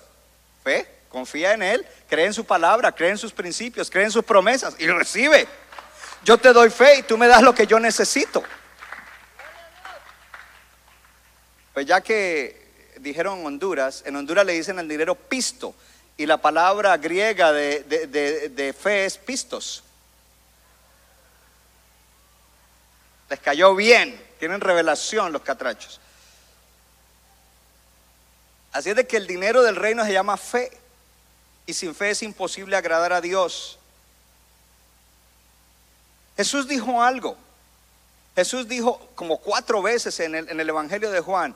Fe, 0.63 0.89
confía 1.09 1.53
en 1.53 1.63
Él, 1.63 1.87
cree 2.09 2.25
en 2.25 2.33
su 2.33 2.45
palabra, 2.45 2.91
cree 2.91 3.11
en 3.11 3.17
sus 3.17 3.31
principios, 3.31 3.89
cree 3.89 4.05
en 4.05 4.11
sus 4.11 4.25
promesas 4.25 4.75
y 4.77 4.87
recibe. 4.87 5.47
Yo 6.23 6.37
te 6.37 6.51
doy 6.51 6.69
fe 6.69 6.97
y 6.97 7.03
tú 7.03 7.17
me 7.17 7.27
das 7.27 7.41
lo 7.41 7.55
que 7.55 7.67
yo 7.67 7.79
necesito. 7.79 8.43
Pues 11.73 11.85
ya 11.85 12.01
que 12.01 12.93
dijeron 12.99 13.45
Honduras, 13.45 14.03
en 14.05 14.15
Honduras 14.15 14.45
le 14.45 14.53
dicen 14.53 14.79
al 14.79 14.87
dinero 14.87 15.15
pisto 15.15 15.75
y 16.17 16.25
la 16.25 16.37
palabra 16.37 16.97
griega 16.97 17.51
de, 17.51 17.83
de, 17.83 18.49
de, 18.49 18.73
fe 18.73 19.05
es 19.05 19.19
pistos. 19.19 19.83
Les 23.29 23.39
cayó 23.39 23.75
bien, 23.75 24.19
tienen 24.39 24.59
revelación 24.59 25.31
los 25.31 25.43
catrachos. 25.43 25.99
Así 28.71 28.89
es 28.89 28.95
de 28.95 29.05
que 29.05 29.17
el 29.17 29.27
dinero 29.27 29.61
del 29.61 29.75
reino 29.75 30.03
se 30.03 30.13
llama 30.13 30.37
fe. 30.37 30.75
Y 31.67 31.73
sin 31.73 31.93
fe 31.93 32.11
es 32.11 32.23
imposible 32.23 32.75
agradar 32.75 33.13
a 33.13 33.21
Dios. 33.21 33.77
Jesús 36.35 36.67
dijo 36.67 37.03
algo. 37.03 37.37
Jesús 38.35 38.67
dijo 38.67 39.09
como 39.15 39.37
cuatro 39.37 39.81
veces 39.81 40.19
en 40.19 40.33
el, 40.33 40.49
en 40.49 40.59
el 40.59 40.69
Evangelio 40.69 41.11
de 41.11 41.19
Juan, 41.19 41.55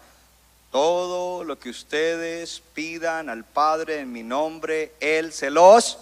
todo 0.72 1.44
lo 1.44 1.60
que 1.60 1.70
ustedes 1.70 2.64
pidan 2.74 3.30
al 3.30 3.44
Padre 3.44 4.00
en 4.00 4.12
mi 4.12 4.24
nombre, 4.24 4.94
Él 5.00 5.34
se 5.34 5.50
los... 5.50 6.00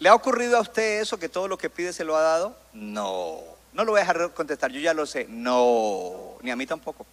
¿Le 0.00 0.08
ha 0.08 0.14
ocurrido 0.14 0.58
a 0.58 0.60
usted 0.60 1.00
eso 1.00 1.18
que 1.18 1.28
todo 1.28 1.46
lo 1.48 1.56
que 1.56 1.70
pide 1.70 1.92
se 1.92 2.04
lo 2.04 2.16
ha 2.16 2.20
dado? 2.20 2.56
No. 2.72 3.40
No 3.72 3.84
lo 3.84 3.92
voy 3.92 4.00
a 4.00 4.02
dejar 4.02 4.32
contestar, 4.32 4.70
yo 4.70 4.80
ya 4.80 4.92
lo 4.92 5.06
sé. 5.06 5.26
No, 5.28 6.36
ni 6.42 6.50
a 6.50 6.56
mí 6.56 6.66
tampoco. 6.66 7.06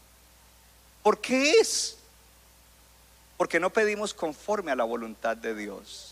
¿Por 1.04 1.20
qué 1.20 1.52
es? 1.60 1.98
Porque 3.38 3.60
no 3.60 3.70
pedimos 3.70 4.14
conforme 4.14 4.72
a 4.72 4.76
la 4.76 4.84
voluntad 4.84 5.38
de 5.38 5.56
Dios. 5.56 6.11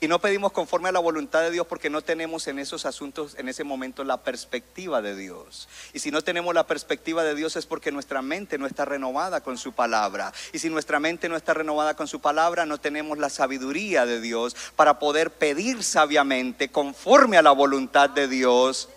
Y 0.00 0.06
no 0.06 0.20
pedimos 0.20 0.52
conforme 0.52 0.90
a 0.90 0.92
la 0.92 1.00
voluntad 1.00 1.42
de 1.42 1.50
Dios 1.50 1.66
porque 1.66 1.90
no 1.90 2.02
tenemos 2.02 2.46
en 2.46 2.60
esos 2.60 2.86
asuntos 2.86 3.34
en 3.36 3.48
ese 3.48 3.64
momento 3.64 4.04
la 4.04 4.22
perspectiva 4.22 5.02
de 5.02 5.16
Dios. 5.16 5.68
Y 5.92 5.98
si 5.98 6.12
no 6.12 6.22
tenemos 6.22 6.54
la 6.54 6.68
perspectiva 6.68 7.24
de 7.24 7.34
Dios 7.34 7.56
es 7.56 7.66
porque 7.66 7.90
nuestra 7.90 8.22
mente 8.22 8.58
no 8.58 8.66
está 8.66 8.84
renovada 8.84 9.40
con 9.40 9.58
su 9.58 9.72
palabra. 9.72 10.32
Y 10.52 10.60
si 10.60 10.70
nuestra 10.70 11.00
mente 11.00 11.28
no 11.28 11.36
está 11.36 11.52
renovada 11.52 11.94
con 11.94 12.06
su 12.06 12.20
palabra, 12.20 12.64
no 12.64 12.78
tenemos 12.78 13.18
la 13.18 13.28
sabiduría 13.28 14.06
de 14.06 14.20
Dios 14.20 14.54
para 14.76 15.00
poder 15.00 15.32
pedir 15.32 15.82
sabiamente 15.82 16.68
conforme 16.68 17.36
a 17.36 17.42
la 17.42 17.50
voluntad 17.50 18.08
de 18.08 18.28
Dios 18.28 18.88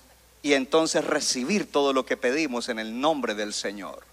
y 0.43 0.53
entonces 0.53 1.03
recibir 1.03 1.71
todo 1.71 1.93
lo 1.93 2.05
que 2.05 2.15
pedimos 2.15 2.69
en 2.69 2.77
el 2.77 2.99
nombre 2.99 3.33
del 3.33 3.53
Señor. 3.53 4.10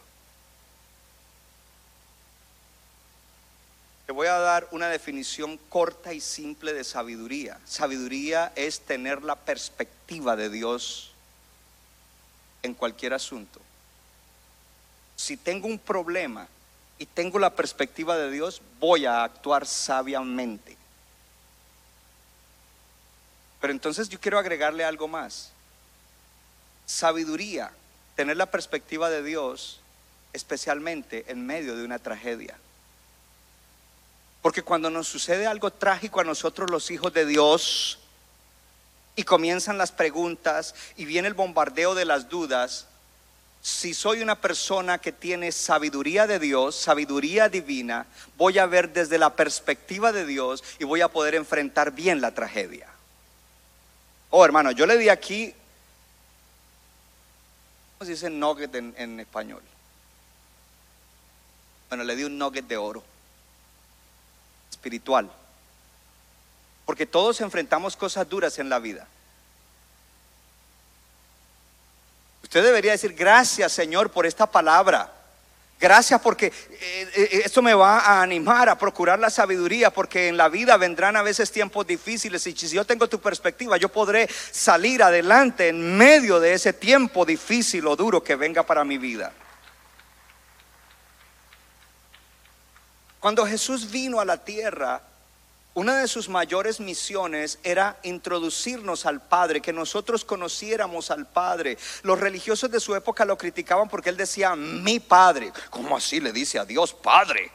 Te 4.09 4.15
voy 4.15 4.27
a 4.27 4.39
dar 4.39 4.67
una 4.71 4.89
definición 4.89 5.59
corta 5.69 6.15
y 6.15 6.23
simple 6.23 6.73
de 6.73 6.83
sabiduría. 6.83 7.61
Sabiduría 7.67 8.55
es 8.57 8.81
tener 8.81 9.23
la 9.23 9.37
perspectiva 9.37 10.35
de 10.35 10.49
Dios 10.49 11.11
en 12.63 12.73
cualquier 12.73 13.13
asunto. 13.13 13.61
Si 15.15 15.37
tengo 15.37 15.67
un 15.67 15.79
problema 15.79 16.49
y 16.99 17.05
tengo 17.05 17.39
la 17.39 17.55
perspectiva 17.55 18.17
de 18.17 18.31
Dios, 18.31 18.63
voy 18.81 19.05
a 19.05 19.25
actuar 19.25 19.67
sabiamente. 19.67 20.75
Pero 23.61 23.75
entonces 23.75 24.09
yo 24.09 24.19
quiero 24.19 24.39
agregarle 24.39 24.87
algo 24.87 25.07
más. 25.07 25.53
Sabiduría, 26.87 27.73
tener 28.17 28.39
la 28.39 28.51
perspectiva 28.51 29.11
de 29.11 29.23
Dios, 29.23 29.81
especialmente 30.33 31.27
en 31.29 31.45
medio 31.45 31.77
de 31.77 31.85
una 31.85 31.99
tragedia. 31.99 32.57
Porque 34.43 34.63
cuando 34.63 34.91
nos 34.91 35.09
sucede 35.09 35.47
algo 35.47 35.73
trágico 35.73 36.21
a 36.21 36.25
nosotros 36.25 36.71
los 36.71 36.91
hijos 36.91 37.13
de 37.13 37.27
Dios 37.27 37.99
y 39.17 39.25
comienzan 39.25 39.79
las 39.79 39.91
preguntas 39.91 40.75
y 40.97 41.05
viene 41.05 41.29
el 41.29 41.35
bombardeo 41.35 41.95
de 41.95 42.05
las 42.05 42.29
dudas, 42.29 42.87
si 43.61 43.93
soy 43.93 44.23
una 44.23 44.41
persona 44.41 44.99
que 44.99 45.11
tiene 45.11 45.51
sabiduría 45.51 46.27
de 46.27 46.39
Dios, 46.39 46.77
sabiduría 46.77 47.49
divina, 47.49 48.07
voy 48.37 48.59
a 48.59 48.67
ver 48.67 48.93
desde 48.93 49.19
la 49.19 49.35
perspectiva 49.35 50.13
de 50.13 50.25
Dios 50.25 50.63
y 50.79 50.85
voy 50.85 51.01
a 51.01 51.09
poder 51.09 51.35
enfrentar 51.35 51.91
bien 51.91 52.21
la 52.21 52.33
tragedia. 52.33 52.89
Oh, 54.31 54.45
hermano, 54.45 54.71
yo 54.71 54.87
le 54.87 54.97
di 54.99 55.09
aquí, 55.09 55.53
¿cómo 57.99 58.07
se 58.07 58.13
dice 58.13 58.31
nugget 58.31 58.75
en, 58.75 59.19
español? 59.19 59.63
Bueno, 61.89 62.05
le 62.05 62.15
di 62.15 62.23
un 62.25 62.39
nugget 62.39 62.67
de 62.69 62.77
oro 62.77 63.03
espiritual. 64.79 65.29
Porque 66.87 67.05
todos 67.05 67.41
enfrentamos 67.41 67.97
cosas 67.97 68.29
duras 68.29 68.59
en 68.59 68.69
la 68.69 68.79
vida. 68.79 69.07
Usted 72.43 72.63
debería 72.63 72.93
decir, 72.93 73.13
gracias 73.13 73.73
Señor 73.73 74.11
por 74.11 74.25
esta 74.25 74.47
palabra. 74.47 75.13
Gracias 75.81 76.21
porque 76.21 76.47
eh, 76.47 77.11
eh, 77.15 77.43
esto 77.45 77.63
me 77.63 77.75
va 77.75 78.01
a 78.01 78.23
animar 78.23 78.69
a 78.69 78.79
procurar 78.79 79.19
la 79.19 79.31
sabiduría, 79.31 79.91
porque 79.91 80.27
en 80.27 80.37
la 80.37 80.49
vida 80.49 80.77
vendrán 80.77 81.15
a 81.17 81.23
veces 81.23 81.53
tiempos 81.53 81.87
difíciles 81.87 82.45
y 82.49 82.53
si 82.53 82.69
yo 82.69 82.85
tengo 82.85 83.09
tu 83.09 83.21
perspectiva, 83.21 83.77
yo 83.77 83.89
podré 83.89 84.29
salir 84.51 85.05
adelante 85.05 85.69
en 85.69 85.97
medio 85.97 86.41
de 86.41 86.55
ese 86.55 86.73
tiempo 86.73 87.25
difícil 87.25 87.87
o 87.87 87.95
duro 87.95 88.25
que 88.25 88.35
venga 88.35 88.65
para 88.65 88.83
mi 88.85 88.99
vida. 88.99 89.33
Cuando 93.21 93.47
Jesús 93.47 93.91
vino 93.91 94.21
a 94.21 94.25
la 94.25 94.45
tierra, 94.45 95.03
una 95.75 95.99
de 95.99 96.09
sus 96.09 96.29
mayores 96.29 96.81
misiones 96.81 97.59
era 97.63 97.99
introducirnos 98.03 99.07
al 99.07 99.21
Padre, 99.21 99.61
que 99.61 99.73
nosotros 99.73 100.25
conociéramos 100.25 101.11
al 101.11 101.27
Padre. 101.27 101.79
Los 102.03 102.19
religiosos 102.19 102.71
de 102.71 102.81
su 102.81 102.97
época 102.97 103.25
lo 103.25 103.39
criticaban 103.39 103.89
porque 103.89 104.11
él 104.11 104.17
decía, 104.17 104.57
mi 104.57 104.99
Padre. 104.99 105.53
¿Cómo 105.71 105.97
así 105.97 106.21
le 106.21 106.33
dice 106.33 106.59
a 106.59 106.65
Dios 106.65 106.93
Padre? 106.95 107.53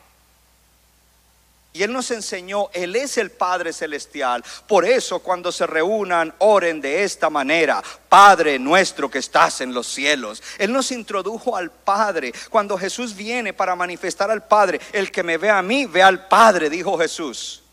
Y 1.76 1.82
Él 1.82 1.92
nos 1.92 2.12
enseñó, 2.12 2.70
Él 2.72 2.96
es 2.96 3.18
el 3.18 3.32
Padre 3.32 3.74
Celestial. 3.74 4.44
Por 4.68 4.86
eso 4.86 5.20
cuando 5.20 5.52
se 5.52 5.66
reúnan, 5.66 6.32
oren 6.38 6.80
de 6.80 7.04
esta 7.04 7.32
manera. 7.32 7.82
Padre 8.08 8.60
nuestro 8.60 9.10
que 9.10 9.18
estás 9.18 9.60
en 9.62 9.74
los 9.74 9.88
cielos. 9.88 10.44
Él 10.60 10.72
nos 10.72 10.92
introdujo 10.92 11.58
al 11.58 11.72
Padre. 11.72 12.32
Cuando 12.52 12.78
Jesús 12.78 13.16
viene 13.16 13.54
para 13.54 13.76
manifestar 13.76 14.30
al 14.30 14.44
Padre, 14.44 14.80
el 14.92 15.12
que 15.12 15.24
me 15.24 15.40
ve 15.40 15.50
a 15.50 15.64
mí, 15.64 15.88
ve 15.88 16.04
al 16.04 16.28
Padre, 16.28 16.70
dijo 16.70 16.96
Jesús. 17.00 17.64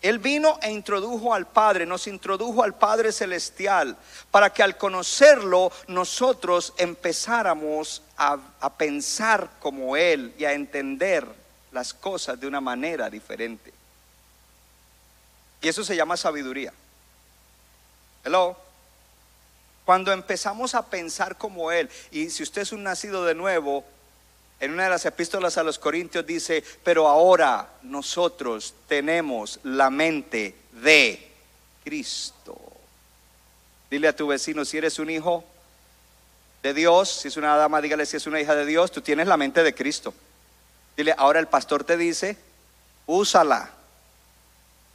Él 0.00 0.18
vino 0.18 0.58
e 0.62 0.70
introdujo 0.70 1.34
al 1.34 1.46
Padre, 1.46 1.84
nos 1.84 2.06
introdujo 2.06 2.62
al 2.62 2.74
Padre 2.74 3.12
Celestial, 3.12 3.96
para 4.30 4.50
que 4.50 4.62
al 4.62 4.78
conocerlo 4.78 5.70
nosotros 5.88 6.72
empezáramos 6.78 8.02
a, 8.16 8.38
a 8.60 8.72
pensar 8.74 9.50
como 9.60 9.96
Él 9.98 10.34
y 10.38 10.46
a 10.46 10.54
entender 10.54 11.43
las 11.74 11.92
cosas 11.92 12.40
de 12.40 12.46
una 12.46 12.60
manera 12.60 13.10
diferente. 13.10 13.72
Y 15.60 15.68
eso 15.68 15.84
se 15.84 15.96
llama 15.96 16.16
sabiduría. 16.16 16.72
Hello. 18.24 18.56
Cuando 19.84 20.12
empezamos 20.12 20.74
a 20.74 20.86
pensar 20.86 21.36
como 21.36 21.70
Él, 21.70 21.90
y 22.10 22.30
si 22.30 22.42
usted 22.42 22.62
es 22.62 22.72
un 22.72 22.84
nacido 22.84 23.24
de 23.24 23.34
nuevo, 23.34 23.84
en 24.60 24.72
una 24.72 24.84
de 24.84 24.90
las 24.90 25.04
epístolas 25.04 25.58
a 25.58 25.62
los 25.62 25.78
Corintios 25.78 26.24
dice, 26.24 26.64
pero 26.82 27.08
ahora 27.08 27.68
nosotros 27.82 28.72
tenemos 28.88 29.60
la 29.64 29.90
mente 29.90 30.54
de 30.72 31.30
Cristo. 31.82 32.56
Dile 33.90 34.08
a 34.08 34.16
tu 34.16 34.28
vecino, 34.28 34.64
si 34.64 34.78
eres 34.78 34.98
un 34.98 35.10
hijo 35.10 35.44
de 36.62 36.72
Dios, 36.72 37.10
si 37.10 37.28
es 37.28 37.36
una 37.36 37.56
dama, 37.56 37.82
dígale 37.82 38.06
si 38.06 38.16
es 38.16 38.26
una 38.26 38.40
hija 38.40 38.54
de 38.54 38.64
Dios, 38.64 38.90
tú 38.90 39.02
tienes 39.02 39.26
la 39.26 39.36
mente 39.36 39.62
de 39.62 39.74
Cristo. 39.74 40.14
Dile, 40.96 41.14
ahora 41.16 41.40
el 41.40 41.48
pastor 41.48 41.84
te 41.84 41.96
dice, 41.96 42.36
úsala. 43.06 43.70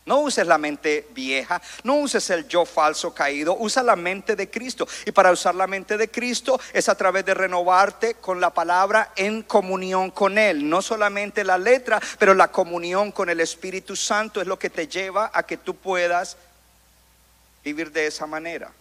No 0.06 0.22
uses 0.22 0.48
la 0.48 0.58
mente 0.58 1.08
vieja, 1.12 1.62
no 1.84 1.98
uses 1.98 2.28
el 2.32 2.48
yo 2.48 2.66
falso 2.66 3.14
caído, 3.14 3.56
usa 3.60 3.84
la 3.84 3.96
mente 3.96 4.36
de 4.36 4.50
Cristo. 4.50 4.88
Y 5.06 5.12
para 5.12 5.32
usar 5.32 5.54
la 5.54 5.68
mente 5.68 5.98
de 5.98 6.10
Cristo 6.10 6.60
es 6.74 6.90
a 6.90 6.96
través 6.96 7.26
de 7.26 7.36
renovarte 7.36 8.16
con 8.16 8.42
la 8.42 8.50
palabra 8.50 9.14
en 9.16 9.44
comunión 9.44 10.10
con 10.10 10.40
Él. 10.40 10.68
No 10.68 10.82
solamente 10.82 11.44
la 11.44 11.60
letra, 11.60 12.02
pero 12.18 12.34
la 12.34 12.48
comunión 12.48 13.12
con 13.12 13.30
el 13.30 13.40
Espíritu 13.40 13.96
Santo 13.96 14.42
es 14.42 14.48
lo 14.48 14.58
que 14.58 14.72
te 14.72 14.88
lleva 14.88 15.30
a 15.32 15.44
que 15.44 15.58
tú 15.58 15.76
puedas 15.76 16.38
vivir 17.64 17.92
de 17.92 18.08
esa 18.08 18.26
manera. 18.26 18.72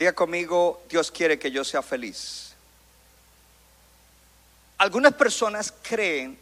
Diga 0.00 0.14
conmigo, 0.14 0.82
Dios 0.88 1.10
quiere 1.10 1.38
que 1.38 1.50
yo 1.50 1.62
sea 1.62 1.82
feliz. 1.82 2.54
Algunas 4.78 5.12
personas 5.12 5.74
creen, 5.82 6.38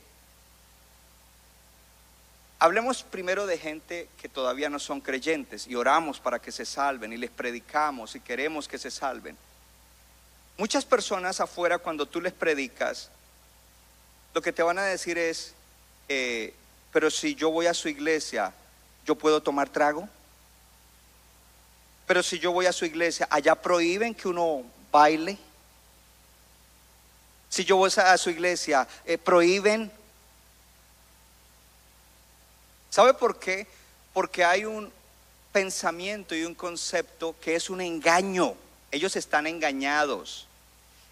hablemos 2.60 3.02
primero 3.02 3.48
de 3.48 3.58
gente 3.58 4.08
que 4.22 4.28
todavía 4.28 4.70
no 4.70 4.78
son 4.78 5.00
creyentes 5.00 5.66
y 5.66 5.74
oramos 5.74 6.20
para 6.20 6.38
que 6.38 6.52
se 6.52 6.64
salven 6.64 7.12
y 7.12 7.16
les 7.16 7.30
predicamos 7.30 8.14
y 8.14 8.20
queremos 8.20 8.68
que 8.68 8.78
se 8.78 8.92
salven. 8.92 9.36
Muchas 10.56 10.84
personas 10.84 11.40
afuera 11.40 11.78
cuando 11.78 12.06
tú 12.06 12.20
les 12.20 12.32
predicas, 12.32 13.10
lo 14.34 14.40
que 14.40 14.52
te 14.52 14.62
van 14.62 14.78
a 14.78 14.84
decir 14.84 15.18
es, 15.18 15.52
eh, 16.08 16.54
pero 16.92 17.10
si 17.10 17.34
yo 17.34 17.50
voy 17.50 17.66
a 17.66 17.74
su 17.74 17.88
iglesia, 17.88 18.54
¿yo 19.04 19.16
puedo 19.16 19.42
tomar 19.42 19.68
trago? 19.68 20.08
Pero 22.08 22.22
si 22.22 22.38
yo 22.38 22.52
voy 22.52 22.64
a 22.64 22.72
su 22.72 22.86
iglesia, 22.86 23.28
allá 23.30 23.54
prohíben 23.54 24.14
que 24.14 24.28
uno 24.28 24.64
baile. 24.90 25.36
Si 27.50 27.66
yo 27.66 27.76
voy 27.76 27.90
a 27.94 28.16
su 28.16 28.30
iglesia, 28.30 28.88
eh, 29.04 29.18
prohíben. 29.18 29.92
¿Sabe 32.88 33.12
por 33.12 33.38
qué? 33.38 33.66
Porque 34.14 34.42
hay 34.42 34.64
un 34.64 34.90
pensamiento 35.52 36.34
y 36.34 36.44
un 36.44 36.54
concepto 36.54 37.36
que 37.42 37.54
es 37.54 37.68
un 37.68 37.82
engaño. 37.82 38.54
Ellos 38.90 39.14
están 39.14 39.46
engañados. 39.46 40.46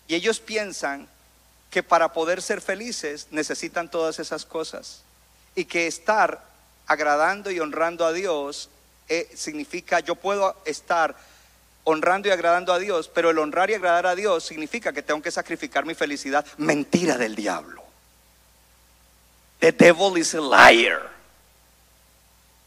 Y 0.08 0.14
ellos 0.14 0.40
piensan 0.40 1.06
que 1.70 1.82
para 1.82 2.14
poder 2.14 2.40
ser 2.40 2.62
felices 2.62 3.26
necesitan 3.32 3.90
todas 3.90 4.18
esas 4.18 4.46
cosas. 4.46 5.02
Y 5.54 5.66
que 5.66 5.88
estar 5.88 6.42
agradando 6.86 7.50
y 7.50 7.60
honrando 7.60 8.06
a 8.06 8.14
Dios 8.14 8.70
eh, 9.08 9.30
significa 9.34 10.00
yo 10.00 10.14
puedo 10.14 10.56
estar 10.64 11.16
honrando 11.84 12.28
y 12.28 12.32
agradando 12.32 12.72
a 12.72 12.78
Dios, 12.78 13.08
pero 13.08 13.30
el 13.30 13.38
honrar 13.38 13.70
y 13.70 13.74
agradar 13.74 14.06
a 14.06 14.14
Dios 14.16 14.44
significa 14.44 14.92
que 14.92 15.02
tengo 15.02 15.22
que 15.22 15.30
sacrificar 15.30 15.86
mi 15.86 15.94
felicidad. 15.94 16.44
Mentira 16.58 17.16
del 17.16 17.36
diablo. 17.36 17.82
The 19.60 19.72
devil 19.72 20.18
is 20.18 20.34
a 20.34 20.40
liar. 20.40 21.16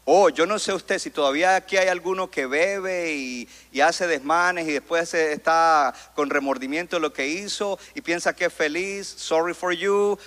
Oh, 0.06 0.28
yo 0.30 0.46
no 0.46 0.58
sé 0.58 0.72
usted 0.72 0.98
si 0.98 1.10
todavía 1.10 1.54
aquí 1.54 1.76
hay 1.76 1.88
alguno 1.88 2.30
que 2.30 2.46
bebe 2.46 3.12
y, 3.12 3.48
y 3.70 3.80
hace 3.80 4.06
desmanes 4.06 4.66
y 4.66 4.72
después 4.72 5.12
está 5.14 5.94
con 6.16 6.30
remordimiento 6.30 6.96
de 6.96 7.00
lo 7.00 7.12
que 7.12 7.28
hizo 7.28 7.78
y 7.94 8.00
piensa 8.00 8.34
que 8.34 8.46
es 8.46 8.52
feliz. 8.52 9.06
Sorry 9.06 9.54
for 9.54 9.72
you. 9.72 10.18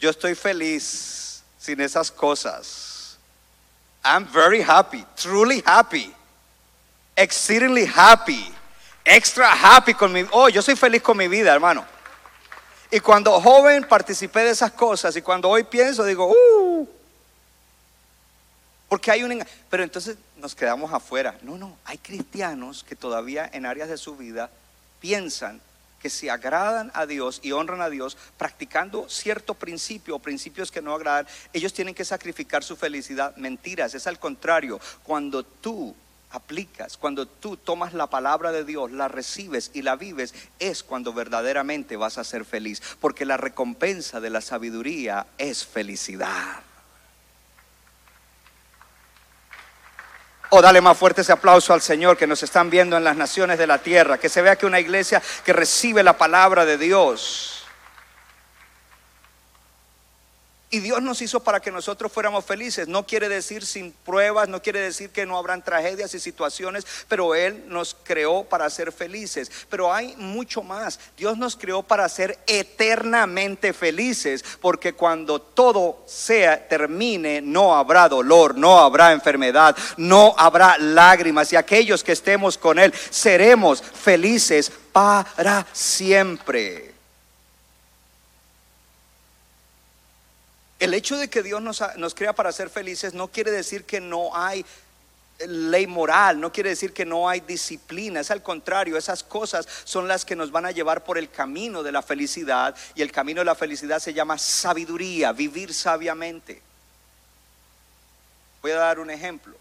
Yo 0.00 0.10
estoy 0.10 0.34
feliz 0.34 1.42
sin 1.58 1.80
esas 1.80 2.10
cosas. 2.10 2.97
I'm 4.04 4.26
very 4.26 4.62
happy, 4.62 5.04
truly 5.16 5.62
happy, 5.64 6.12
exceedingly 7.16 7.86
happy, 7.86 8.52
extra 9.04 9.50
happy 9.50 9.94
con 9.94 10.12
mi. 10.12 10.24
Oh, 10.32 10.48
yo 10.48 10.62
soy 10.62 10.76
feliz 10.76 11.02
con 11.02 11.16
mi 11.16 11.28
vida, 11.28 11.52
hermano. 11.52 11.84
Y 12.90 13.00
cuando 13.00 13.38
joven 13.40 13.84
participé 13.84 14.40
de 14.44 14.50
esas 14.50 14.72
cosas 14.72 15.14
y 15.16 15.22
cuando 15.22 15.48
hoy 15.50 15.64
pienso 15.64 16.04
digo, 16.04 16.26
uh, 16.26 16.88
porque 18.88 19.10
hay 19.10 19.22
un 19.22 19.44
Pero 19.68 19.82
entonces 19.82 20.16
nos 20.36 20.54
quedamos 20.54 20.92
afuera. 20.92 21.36
No, 21.42 21.58
no, 21.58 21.76
hay 21.84 21.98
cristianos 21.98 22.84
que 22.84 22.96
todavía 22.96 23.48
en 23.52 23.66
áreas 23.66 23.88
de 23.90 23.98
su 23.98 24.16
vida 24.16 24.50
piensan 25.00 25.60
que 26.00 26.10
si 26.10 26.28
agradan 26.28 26.90
a 26.94 27.06
Dios 27.06 27.40
y 27.42 27.52
honran 27.52 27.80
a 27.80 27.90
Dios, 27.90 28.16
practicando 28.36 29.08
cierto 29.08 29.54
principio 29.54 30.16
o 30.16 30.18
principios 30.18 30.70
que 30.70 30.82
no 30.82 30.94
agradan, 30.94 31.26
ellos 31.52 31.72
tienen 31.72 31.94
que 31.94 32.04
sacrificar 32.04 32.62
su 32.62 32.76
felicidad. 32.76 33.36
Mentiras, 33.36 33.94
es 33.94 34.06
al 34.06 34.18
contrario. 34.18 34.80
Cuando 35.02 35.42
tú 35.42 35.94
aplicas, 36.30 36.96
cuando 36.96 37.26
tú 37.26 37.56
tomas 37.56 37.94
la 37.94 38.08
palabra 38.08 38.52
de 38.52 38.64
Dios, 38.64 38.92
la 38.92 39.08
recibes 39.08 39.70
y 39.74 39.82
la 39.82 39.96
vives, 39.96 40.34
es 40.58 40.82
cuando 40.82 41.12
verdaderamente 41.12 41.96
vas 41.96 42.18
a 42.18 42.24
ser 42.24 42.44
feliz. 42.44 42.82
Porque 43.00 43.24
la 43.24 43.36
recompensa 43.36 44.20
de 44.20 44.30
la 44.30 44.40
sabiduría 44.40 45.26
es 45.38 45.66
felicidad. 45.66 46.67
O 50.50 50.62
dale 50.62 50.80
más 50.80 50.96
fuerte 50.96 51.20
ese 51.20 51.32
aplauso 51.32 51.74
al 51.74 51.82
Señor 51.82 52.16
que 52.16 52.26
nos 52.26 52.42
están 52.42 52.70
viendo 52.70 52.96
en 52.96 53.04
las 53.04 53.16
naciones 53.16 53.58
de 53.58 53.66
la 53.66 53.78
tierra. 53.78 54.18
Que 54.18 54.28
se 54.28 54.40
vea 54.40 54.56
que 54.56 54.66
una 54.66 54.80
iglesia 54.80 55.22
que 55.44 55.52
recibe 55.52 56.02
la 56.02 56.16
palabra 56.16 56.64
de 56.64 56.78
Dios. 56.78 57.57
Y 60.70 60.80
Dios 60.80 61.00
nos 61.00 61.22
hizo 61.22 61.40
para 61.40 61.60
que 61.60 61.70
nosotros 61.70 62.12
fuéramos 62.12 62.44
felices. 62.44 62.88
No 62.88 63.06
quiere 63.06 63.30
decir 63.30 63.64
sin 63.64 63.90
pruebas, 63.92 64.50
no 64.50 64.60
quiere 64.60 64.80
decir 64.80 65.08
que 65.08 65.24
no 65.24 65.38
habrán 65.38 65.64
tragedias 65.64 66.12
y 66.12 66.20
situaciones, 66.20 66.86
pero 67.08 67.34
Él 67.34 67.64
nos 67.68 67.96
creó 68.02 68.44
para 68.44 68.68
ser 68.68 68.92
felices. 68.92 69.50
Pero 69.70 69.94
hay 69.94 70.14
mucho 70.18 70.62
más. 70.62 71.00
Dios 71.16 71.38
nos 71.38 71.56
creó 71.56 71.82
para 71.82 72.06
ser 72.10 72.38
eternamente 72.46 73.72
felices, 73.72 74.44
porque 74.60 74.92
cuando 74.92 75.40
todo 75.40 76.04
sea 76.06 76.68
termine, 76.68 77.40
no 77.40 77.74
habrá 77.74 78.06
dolor, 78.06 78.54
no 78.54 78.78
habrá 78.78 79.12
enfermedad, 79.12 79.74
no 79.96 80.34
habrá 80.36 80.76
lágrimas. 80.76 81.50
Y 81.50 81.56
aquellos 81.56 82.04
que 82.04 82.12
estemos 82.12 82.58
con 82.58 82.78
Él 82.78 82.92
seremos 83.08 83.82
felices 83.82 84.70
para 84.92 85.66
siempre. 85.72 86.97
El 90.78 90.94
hecho 90.94 91.16
de 91.16 91.28
que 91.28 91.42
Dios 91.42 91.60
nos, 91.60 91.82
nos 91.96 92.14
crea 92.14 92.32
para 92.32 92.52
ser 92.52 92.70
felices 92.70 93.14
no 93.14 93.28
quiere 93.28 93.50
decir 93.50 93.84
que 93.84 94.00
no 94.00 94.34
hay 94.36 94.64
ley 95.46 95.86
moral, 95.86 96.40
no 96.40 96.52
quiere 96.52 96.70
decir 96.70 96.92
que 96.92 97.06
no 97.06 97.28
hay 97.28 97.40
disciplina, 97.40 98.20
es 98.20 98.30
al 98.30 98.42
contrario, 98.42 98.96
esas 98.96 99.22
cosas 99.22 99.68
son 99.84 100.08
las 100.08 100.24
que 100.24 100.34
nos 100.34 100.50
van 100.50 100.66
a 100.66 100.72
llevar 100.72 101.04
por 101.04 101.18
el 101.18 101.30
camino 101.30 101.82
de 101.82 101.92
la 101.92 102.02
felicidad 102.02 102.74
y 102.94 103.02
el 103.02 103.12
camino 103.12 103.40
de 103.40 103.44
la 103.44 103.54
felicidad 103.54 104.00
se 104.00 104.12
llama 104.12 104.38
sabiduría, 104.38 105.32
vivir 105.32 105.72
sabiamente. 105.72 106.60
Voy 108.62 108.72
a 108.72 108.76
dar 108.76 108.98
un 108.98 109.10
ejemplo. 109.10 109.56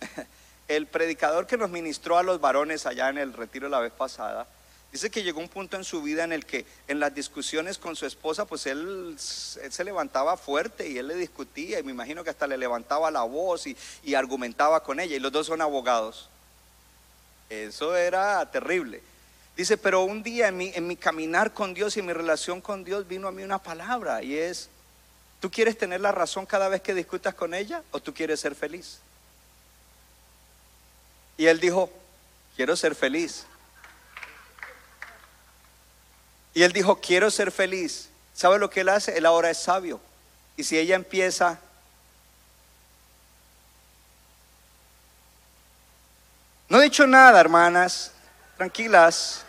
El 0.68 0.86
predicador 0.86 1.48
que 1.48 1.56
nos 1.56 1.68
ministró 1.68 2.16
a 2.16 2.22
los 2.22 2.40
varones 2.40 2.86
allá 2.86 3.08
en 3.08 3.18
el 3.18 3.32
retiro 3.32 3.68
la 3.68 3.80
vez 3.80 3.92
pasada, 3.92 4.46
Dice 4.92 5.08
que 5.08 5.22
llegó 5.22 5.40
un 5.40 5.48
punto 5.48 5.76
en 5.76 5.84
su 5.84 6.02
vida 6.02 6.24
en 6.24 6.32
el 6.32 6.44
que 6.44 6.66
en 6.88 6.98
las 6.98 7.14
discusiones 7.14 7.78
con 7.78 7.94
su 7.94 8.06
esposa, 8.06 8.44
pues 8.44 8.66
él, 8.66 9.16
él 9.62 9.72
se 9.72 9.84
levantaba 9.84 10.36
fuerte 10.36 10.88
y 10.88 10.98
él 10.98 11.06
le 11.06 11.14
discutía 11.14 11.78
y 11.78 11.82
me 11.84 11.92
imagino 11.92 12.24
que 12.24 12.30
hasta 12.30 12.48
le 12.48 12.58
levantaba 12.58 13.10
la 13.10 13.22
voz 13.22 13.68
y, 13.68 13.76
y 14.02 14.14
argumentaba 14.14 14.82
con 14.82 14.98
ella 14.98 15.14
y 15.14 15.20
los 15.20 15.30
dos 15.30 15.46
son 15.46 15.60
abogados. 15.60 16.28
Eso 17.48 17.96
era 17.96 18.50
terrible. 18.50 19.00
Dice, 19.56 19.76
pero 19.76 20.02
un 20.02 20.22
día 20.22 20.48
en 20.48 20.56
mi, 20.56 20.72
en 20.74 20.86
mi 20.86 20.96
caminar 20.96 21.52
con 21.52 21.72
Dios 21.72 21.96
y 21.96 22.00
en 22.00 22.06
mi 22.06 22.12
relación 22.12 22.60
con 22.60 22.82
Dios 22.82 23.06
vino 23.06 23.28
a 23.28 23.32
mí 23.32 23.42
una 23.44 23.58
palabra 23.58 24.22
y 24.22 24.36
es, 24.36 24.68
¿tú 25.38 25.50
quieres 25.50 25.78
tener 25.78 26.00
la 26.00 26.12
razón 26.12 26.46
cada 26.46 26.68
vez 26.68 26.80
que 26.80 26.94
discutas 26.94 27.34
con 27.34 27.54
ella 27.54 27.82
o 27.92 28.00
tú 28.00 28.12
quieres 28.12 28.40
ser 28.40 28.56
feliz? 28.56 28.98
Y 31.36 31.46
él 31.46 31.60
dijo, 31.60 31.90
quiero 32.56 32.74
ser 32.74 32.94
feliz. 32.94 33.46
Y 36.60 36.62
él 36.62 36.74
dijo, 36.74 37.00
quiero 37.00 37.30
ser 37.30 37.50
feliz. 37.50 38.10
¿Sabe 38.34 38.58
lo 38.58 38.68
que 38.68 38.82
él 38.82 38.90
hace? 38.90 39.16
Él 39.16 39.24
ahora 39.24 39.48
es 39.48 39.56
sabio. 39.56 39.98
Y 40.58 40.64
si 40.64 40.76
ella 40.76 40.94
empieza... 40.94 41.58
No 46.68 46.78
he 46.78 46.84
dicho 46.84 47.06
nada, 47.06 47.40
hermanas, 47.40 48.12
tranquilas. 48.58 49.42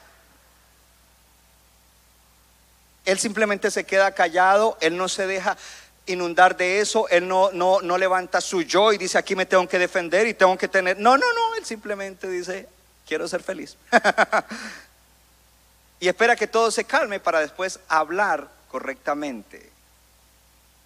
Él 3.04 3.20
simplemente 3.20 3.70
se 3.72 3.84
queda 3.84 4.14
callado, 4.14 4.78
él 4.80 4.96
no 4.96 5.10
se 5.10 5.28
deja 5.28 5.58
inundar 6.06 6.56
de 6.56 6.80
eso, 6.80 7.10
él 7.10 7.28
no, 7.28 7.52
no, 7.52 7.82
no 7.82 7.98
levanta 7.98 8.40
su 8.40 8.62
yo 8.62 8.94
y 8.94 8.98
dice, 8.98 9.18
aquí 9.18 9.36
me 9.36 9.46
tengo 9.46 9.68
que 9.68 9.80
defender 9.80 10.28
y 10.28 10.34
tengo 10.34 10.58
que 10.58 10.70
tener... 10.70 10.98
No, 10.98 11.18
no, 11.18 11.34
no, 11.34 11.56
él 11.56 11.66
simplemente 11.66 12.30
dice, 12.30 12.70
quiero 13.06 13.28
ser 13.28 13.44
feliz. 13.44 13.76
y 16.02 16.08
espera 16.08 16.36
que 16.36 16.48
todo 16.48 16.72
se 16.72 16.84
calme 16.84 17.20
para 17.20 17.40
después 17.40 17.80
hablar 17.88 18.50
correctamente. 18.70 19.72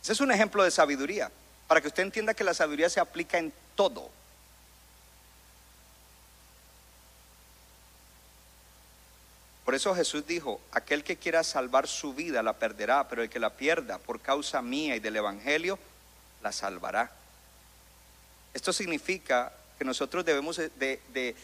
Ese 0.03 0.11
es 0.11 0.19
un 0.19 0.29
ejemplo 0.29 0.61
de 0.61 0.69
sabiduría, 0.69 1.31
para 1.67 1.79
que 1.79 1.87
usted 1.87 2.03
entienda 2.03 2.33
que 2.33 2.43
la 2.43 2.53
sabiduría 2.53 2.89
se 2.89 2.99
aplica 2.99 3.37
en 3.37 3.53
todo. 3.75 4.09
Por 9.63 9.73
eso 9.73 9.95
Jesús 9.95 10.27
dijo, 10.27 10.59
aquel 10.73 11.05
que 11.05 11.15
quiera 11.15 11.45
salvar 11.45 11.87
su 11.87 12.13
vida 12.13 12.43
la 12.43 12.51
perderá, 12.51 13.07
pero 13.07 13.23
el 13.23 13.29
que 13.29 13.39
la 13.39 13.51
pierda 13.51 13.97
por 13.97 14.19
causa 14.19 14.61
mía 14.61 14.97
y 14.97 14.99
del 14.99 15.15
Evangelio, 15.15 15.79
la 16.43 16.51
salvará. 16.51 17.09
Esto 18.53 18.73
significa 18.73 19.53
que 19.77 19.85
nosotros 19.85 20.25
debemos 20.25 20.57
de, 20.57 20.69
de 21.13 21.35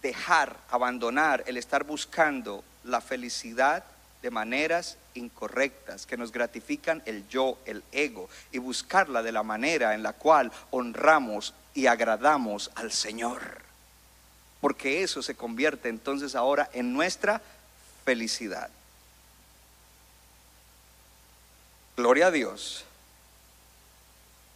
dejar, 0.00 0.56
abandonar 0.70 1.42
el 1.48 1.56
estar 1.56 1.82
buscando 1.82 2.62
la 2.86 3.00
felicidad 3.00 3.84
de 4.22 4.30
maneras 4.30 4.96
incorrectas 5.14 6.06
que 6.06 6.16
nos 6.16 6.32
gratifican 6.32 7.02
el 7.06 7.28
yo, 7.28 7.58
el 7.66 7.82
ego, 7.92 8.28
y 8.52 8.58
buscarla 8.58 9.22
de 9.22 9.32
la 9.32 9.42
manera 9.42 9.94
en 9.94 10.02
la 10.02 10.14
cual 10.14 10.50
honramos 10.70 11.54
y 11.74 11.86
agradamos 11.86 12.70
al 12.74 12.92
Señor. 12.92 13.60
Porque 14.60 15.02
eso 15.02 15.22
se 15.22 15.34
convierte 15.34 15.88
entonces 15.88 16.34
ahora 16.34 16.70
en 16.72 16.92
nuestra 16.92 17.42
felicidad. 18.04 18.70
Gloria 21.96 22.28
a 22.28 22.30
Dios. 22.30 22.85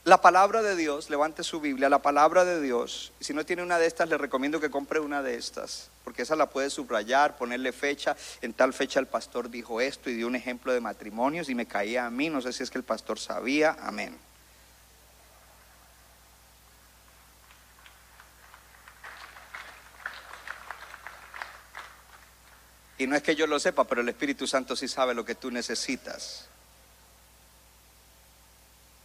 La 0.04 0.22
palabra 0.22 0.62
de 0.62 0.76
Dios, 0.76 1.10
levante 1.10 1.44
su 1.44 1.60
Biblia, 1.60 1.90
la 1.90 2.00
palabra 2.00 2.46
de 2.46 2.62
Dios. 2.62 3.12
Si 3.20 3.34
no 3.34 3.44
tiene 3.44 3.62
una 3.62 3.78
de 3.78 3.86
estas, 3.86 4.08
le 4.08 4.16
recomiendo 4.16 4.58
que 4.58 4.70
compre 4.70 4.98
una 4.98 5.22
de 5.22 5.34
estas, 5.34 5.90
porque 6.04 6.22
esa 6.22 6.36
la 6.36 6.48
puede 6.48 6.70
subrayar, 6.70 7.36
ponerle 7.36 7.70
fecha. 7.72 8.16
En 8.40 8.54
tal 8.54 8.72
fecha 8.72 8.98
el 8.98 9.06
pastor 9.06 9.50
dijo 9.50 9.78
esto 9.78 10.08
y 10.08 10.14
dio 10.14 10.26
un 10.26 10.36
ejemplo 10.36 10.72
de 10.72 10.80
matrimonios 10.80 11.50
y 11.50 11.54
me 11.54 11.66
caía 11.66 12.06
a 12.06 12.10
mí. 12.10 12.30
No 12.30 12.40
sé 12.40 12.54
si 12.54 12.62
es 12.62 12.70
que 12.70 12.78
el 12.78 12.84
pastor 12.84 13.18
sabía. 13.18 13.76
Amén. 13.82 14.16
Y 22.96 23.06
no 23.06 23.16
es 23.16 23.22
que 23.22 23.36
yo 23.36 23.46
lo 23.46 23.60
sepa, 23.60 23.84
pero 23.84 24.00
el 24.00 24.08
Espíritu 24.08 24.46
Santo 24.46 24.74
sí 24.76 24.88
sabe 24.88 25.12
lo 25.12 25.26
que 25.26 25.34
tú 25.34 25.50
necesitas. 25.50 26.48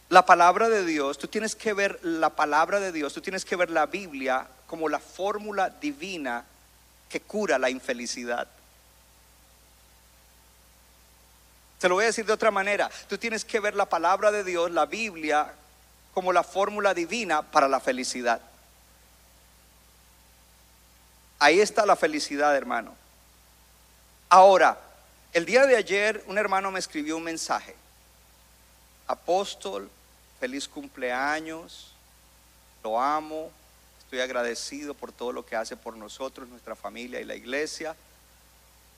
La 0.08 0.16
La 0.16 0.24
palabra 0.24 0.68
de 0.68 0.84
Dios, 0.84 1.18
tú 1.18 1.28
tienes 1.28 1.56
que 1.56 1.72
ver 1.72 1.98
la 2.02 2.30
palabra 2.30 2.80
de 2.80 2.92
Dios, 2.92 3.12
tú 3.12 3.20
tienes 3.20 3.44
que 3.44 3.56
ver 3.56 3.70
la 3.70 3.86
Biblia 3.86 4.46
como 4.66 4.88
la 4.88 5.00
fórmula 5.00 5.70
divina 5.70 6.44
que 7.08 7.20
cura 7.20 7.58
la 7.58 7.70
infelicidad. 7.70 8.48
Se 11.78 11.88
lo 11.88 11.96
voy 11.96 12.04
a 12.04 12.06
decir 12.06 12.24
de 12.24 12.32
otra 12.32 12.50
manera. 12.50 12.90
Tú 13.08 13.18
tienes 13.18 13.44
que 13.44 13.60
ver 13.60 13.74
la 13.74 13.86
palabra 13.86 14.32
de 14.32 14.44
Dios, 14.44 14.70
la 14.70 14.86
Biblia, 14.86 15.52
como 16.14 16.32
la 16.32 16.42
fórmula 16.42 16.94
divina 16.94 17.42
para 17.42 17.68
la 17.68 17.80
felicidad. 17.80 18.40
Ahí 21.38 21.60
está 21.60 21.84
la 21.84 21.96
felicidad, 21.96 22.56
hermano. 22.56 22.94
Ahora, 24.30 24.78
el 25.34 25.44
día 25.44 25.66
de 25.66 25.76
ayer 25.76 26.24
un 26.26 26.38
hermano 26.38 26.70
me 26.70 26.78
escribió 26.78 27.16
un 27.18 27.24
mensaje. 27.24 27.76
Apóstol, 29.06 29.90
feliz 30.38 30.68
cumpleaños, 30.68 31.92
lo 32.82 33.00
amo, 33.00 33.50
estoy 33.98 34.20
agradecido 34.20 34.94
por 34.94 35.12
todo 35.12 35.32
lo 35.32 35.44
que 35.44 35.56
hace 35.56 35.76
por 35.76 35.96
nosotros, 35.96 36.48
nuestra 36.48 36.76
familia 36.76 37.20
y 37.20 37.24
la 37.24 37.34
iglesia. 37.34 37.96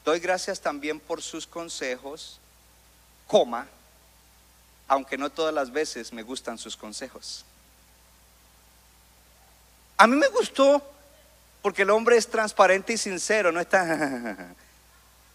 Doy 0.04 0.20
gracias 0.20 0.60
también 0.60 1.00
por 1.00 1.22
sus 1.22 1.46
consejos, 1.46 2.40
coma, 3.26 3.66
aunque 4.86 5.18
no 5.18 5.30
todas 5.30 5.54
las 5.54 5.70
veces 5.70 6.12
me 6.12 6.22
gustan 6.22 6.58
sus 6.58 6.76
consejos. 6.76 7.44
A 9.96 10.06
mí 10.06 10.16
me 10.16 10.28
gustó 10.28 10.82
porque 11.62 11.82
el 11.82 11.90
hombre 11.90 12.16
es 12.16 12.28
transparente 12.28 12.92
y 12.92 12.98
sincero, 12.98 13.52
no 13.52 13.60
está... 13.60 14.54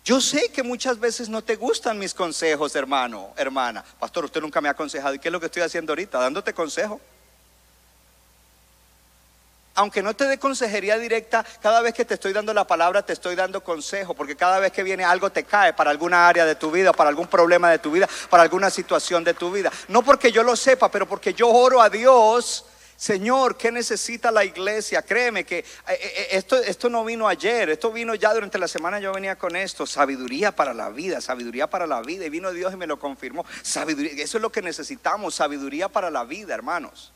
Yo 0.03 0.19
sé 0.19 0.49
que 0.49 0.63
muchas 0.63 0.99
veces 0.99 1.29
no 1.29 1.41
te 1.41 1.55
gustan 1.55 1.97
mis 1.97 2.13
consejos, 2.13 2.75
hermano, 2.75 3.33
hermana. 3.37 3.83
Pastor, 3.99 4.25
usted 4.25 4.41
nunca 4.41 4.59
me 4.59 4.67
ha 4.67 4.71
aconsejado. 4.71 5.13
¿Y 5.13 5.19
qué 5.19 5.29
es 5.29 5.31
lo 5.31 5.39
que 5.39 5.45
estoy 5.45 5.61
haciendo 5.61 5.93
ahorita? 5.93 6.19
Dándote 6.19 6.53
consejo. 6.53 6.99
Aunque 9.75 10.03
no 10.03 10.13
te 10.13 10.25
dé 10.25 10.37
consejería 10.37 10.97
directa, 10.97 11.43
cada 11.61 11.81
vez 11.81 11.93
que 11.93 12.05
te 12.05 12.13
estoy 12.15 12.31
dando 12.31 12.53
la 12.53 12.67
palabra 12.67 13.01
te 13.01 13.13
estoy 13.13 13.35
dando 13.35 13.63
consejo, 13.63 14.13
porque 14.13 14.35
cada 14.35 14.59
vez 14.59 14.71
que 14.71 14.83
viene 14.83 15.03
algo 15.03 15.31
te 15.31 15.45
cae 15.45 15.73
para 15.73 15.89
alguna 15.89 16.27
área 16.27 16.45
de 16.45 16.53
tu 16.53 16.69
vida, 16.69 16.93
para 16.93 17.09
algún 17.09 17.25
problema 17.25 17.71
de 17.71 17.79
tu 17.79 17.89
vida, 17.89 18.07
para 18.29 18.43
alguna 18.43 18.69
situación 18.69 19.23
de 19.23 19.33
tu 19.33 19.51
vida. 19.51 19.71
No 19.87 20.03
porque 20.03 20.31
yo 20.31 20.43
lo 20.43 20.55
sepa, 20.55 20.91
pero 20.91 21.07
porque 21.07 21.33
yo 21.33 21.49
oro 21.49 21.81
a 21.81 21.89
Dios 21.89 22.65
Señor, 22.95 23.57
¿qué 23.57 23.71
necesita 23.71 24.31
la 24.31 24.45
iglesia? 24.45 25.01
Créeme 25.01 25.43
que 25.43 25.59
eh, 25.59 25.65
eh, 25.87 25.97
eh, 26.01 26.27
esto, 26.31 26.55
esto 26.57 26.89
no 26.89 27.03
vino 27.03 27.27
ayer, 27.27 27.69
esto 27.69 27.91
vino 27.91 28.15
ya 28.15 28.33
durante 28.33 28.57
la 28.57 28.67
semana, 28.67 28.99
yo 28.99 29.11
venía 29.11 29.35
con 29.35 29.55
esto, 29.55 29.85
sabiduría 29.85 30.55
para 30.55 30.73
la 30.73 30.89
vida, 30.89 31.19
sabiduría 31.19 31.67
para 31.67 31.87
la 31.87 32.01
vida, 32.01 32.25
y 32.25 32.29
vino 32.29 32.51
Dios 32.51 32.73
y 32.73 32.77
me 32.77 32.87
lo 32.87 32.99
confirmó. 32.99 33.45
Sabiduría, 33.61 34.23
eso 34.23 34.37
es 34.37 34.41
lo 34.41 34.51
que 34.51 34.61
necesitamos, 34.61 35.35
sabiduría 35.35 35.89
para 35.89 36.09
la 36.09 36.23
vida, 36.23 36.53
hermanos. 36.53 37.11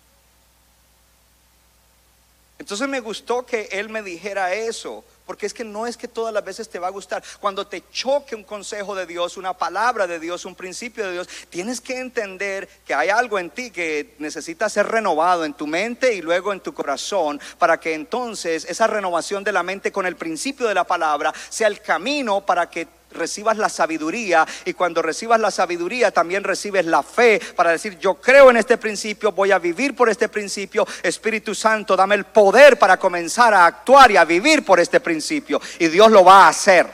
Entonces 2.59 2.87
me 2.87 2.99
gustó 2.99 3.45
que 3.45 3.69
él 3.71 3.89
me 3.89 4.01
dijera 4.01 4.53
eso, 4.53 5.05
porque 5.27 5.45
es 5.45 5.53
que 5.53 5.63
no 5.63 5.85
es 5.85 5.97
que 5.97 6.07
todas 6.07 6.33
las 6.33 6.43
veces 6.43 6.69
te 6.69 6.79
va 6.79 6.87
a 6.87 6.91
gustar. 6.91 7.21
Cuando 7.39 7.67
te 7.67 7.83
choque 7.91 8.33
un 8.33 8.43
consejo 8.43 8.95
de 8.95 9.05
Dios, 9.05 9.37
una 9.37 9.53
palabra 9.53 10.07
de 10.07 10.19
Dios, 10.19 10.45
un 10.45 10.55
principio 10.55 11.05
de 11.05 11.11
Dios, 11.11 11.27
tienes 11.49 11.81
que 11.81 11.99
entender 11.99 12.67
que 12.85 12.93
hay 12.93 13.09
algo 13.09 13.37
en 13.37 13.51
ti 13.51 13.69
que 13.69 14.15
necesita 14.17 14.69
ser 14.69 14.87
renovado 14.87 15.45
en 15.45 15.53
tu 15.53 15.67
mente 15.67 16.15
y 16.15 16.21
luego 16.21 16.53
en 16.53 16.61
tu 16.61 16.73
corazón, 16.73 17.39
para 17.59 17.79
que 17.79 17.93
entonces 17.93 18.65
esa 18.65 18.87
renovación 18.87 19.43
de 19.43 19.51
la 19.51 19.63
mente 19.63 19.91
con 19.91 20.05
el 20.05 20.15
principio 20.15 20.67
de 20.67 20.73
la 20.73 20.85
palabra 20.85 21.33
sea 21.49 21.67
el 21.67 21.81
camino 21.81 22.45
para 22.45 22.69
que 22.69 22.96
recibas 23.17 23.57
la 23.57 23.67
sabiduría 23.67 24.47
y 24.65 24.73
cuando 24.73 25.01
recibas 25.01 25.39
la 25.39 25.51
sabiduría 25.51 26.11
también 26.11 26.43
recibes 26.43 26.85
la 26.85 27.03
fe 27.03 27.41
para 27.55 27.71
decir 27.71 27.97
yo 27.99 28.15
creo 28.15 28.49
en 28.49 28.57
este 28.57 28.77
principio, 28.77 29.31
voy 29.31 29.51
a 29.51 29.59
vivir 29.59 29.95
por 29.95 30.09
este 30.09 30.29
principio, 30.29 30.87
Espíritu 31.03 31.53
Santo, 31.53 31.95
dame 31.95 32.15
el 32.15 32.25
poder 32.25 32.79
para 32.79 32.97
comenzar 32.97 33.53
a 33.53 33.65
actuar 33.65 34.11
y 34.11 34.17
a 34.17 34.25
vivir 34.25 34.63
por 34.63 34.79
este 34.79 34.99
principio 34.99 35.59
y 35.79 35.87
Dios 35.87 36.11
lo 36.11 36.23
va 36.23 36.45
a 36.45 36.49
hacer. 36.49 36.87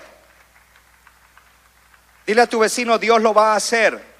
Dile 2.25 2.41
a 2.41 2.47
tu 2.47 2.59
vecino, 2.59 2.97
Dios 2.97 3.21
lo 3.21 3.33
va 3.33 3.53
a 3.53 3.57
hacer. 3.57 4.13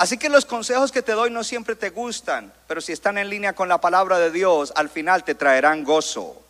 Así 0.00 0.16
que 0.16 0.28
los 0.28 0.46
consejos 0.46 0.92
que 0.92 1.02
te 1.02 1.12
doy 1.12 1.30
no 1.30 1.44
siempre 1.44 1.74
te 1.74 1.90
gustan, 1.90 2.52
pero 2.66 2.80
si 2.80 2.92
están 2.92 3.18
en 3.18 3.28
línea 3.28 3.52
con 3.54 3.68
la 3.68 3.80
palabra 3.80 4.18
de 4.18 4.30
Dios, 4.30 4.72
al 4.74 4.88
final 4.88 5.24
te 5.24 5.34
traerán 5.34 5.84
gozo. 5.84 6.42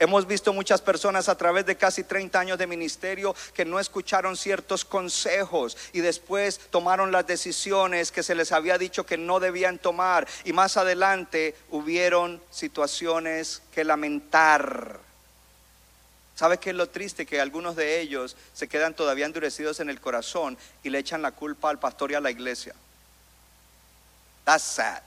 Hemos 0.00 0.26
visto 0.26 0.54
muchas 0.54 0.80
personas 0.80 1.28
a 1.28 1.36
través 1.36 1.66
de 1.66 1.76
casi 1.76 2.04
30 2.04 2.40
años 2.40 2.56
de 2.56 2.66
ministerio 2.66 3.36
que 3.52 3.66
no 3.66 3.78
escucharon 3.78 4.34
ciertos 4.34 4.82
consejos 4.86 5.76
y 5.92 6.00
después 6.00 6.58
tomaron 6.70 7.12
las 7.12 7.26
decisiones 7.26 8.10
que 8.10 8.22
se 8.22 8.34
les 8.34 8.50
había 8.50 8.78
dicho 8.78 9.04
que 9.04 9.18
no 9.18 9.40
debían 9.40 9.78
tomar 9.78 10.26
y 10.44 10.54
más 10.54 10.78
adelante 10.78 11.54
hubieron 11.68 12.40
situaciones 12.50 13.60
que 13.74 13.84
lamentar. 13.84 14.98
¿Sabe 16.34 16.56
qué 16.56 16.70
es 16.70 16.76
lo 16.76 16.88
triste? 16.88 17.26
Que 17.26 17.38
algunos 17.38 17.76
de 17.76 18.00
ellos 18.00 18.38
se 18.54 18.68
quedan 18.68 18.94
todavía 18.94 19.26
endurecidos 19.26 19.80
en 19.80 19.90
el 19.90 20.00
corazón 20.00 20.56
y 20.82 20.88
le 20.88 20.98
echan 20.98 21.20
la 21.20 21.32
culpa 21.32 21.68
al 21.68 21.78
pastor 21.78 22.10
y 22.10 22.14
a 22.14 22.20
la 22.20 22.30
iglesia. 22.30 22.74
That's 24.46 24.64
sad. 24.64 25.02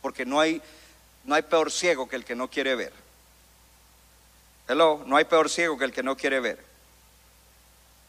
Porque 0.00 0.24
no 0.24 0.38
hay, 0.38 0.62
no 1.24 1.34
hay 1.34 1.42
peor 1.42 1.72
ciego 1.72 2.08
que 2.08 2.14
el 2.14 2.24
que 2.24 2.36
no 2.36 2.48
quiere 2.48 2.76
ver. 2.76 3.07
Hello, 4.68 5.02
no 5.06 5.16
hay 5.16 5.24
peor 5.24 5.48
ciego 5.48 5.78
que 5.78 5.86
el 5.86 5.92
que 5.92 6.02
no 6.02 6.14
quiere 6.14 6.40
ver. 6.40 6.58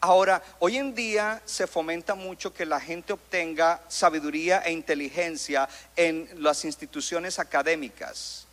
Ahora, 0.02 0.42
hoy 0.58 0.76
en 0.76 0.94
día 0.94 1.40
se 1.46 1.66
fomenta 1.66 2.14
mucho 2.14 2.52
que 2.52 2.66
la 2.66 2.80
gente 2.80 3.14
obtenga 3.14 3.80
sabiduría 3.88 4.60
e 4.60 4.72
inteligencia 4.72 5.68
en 5.96 6.28
las 6.36 6.66
instituciones 6.66 7.38
académicas. 7.38 8.46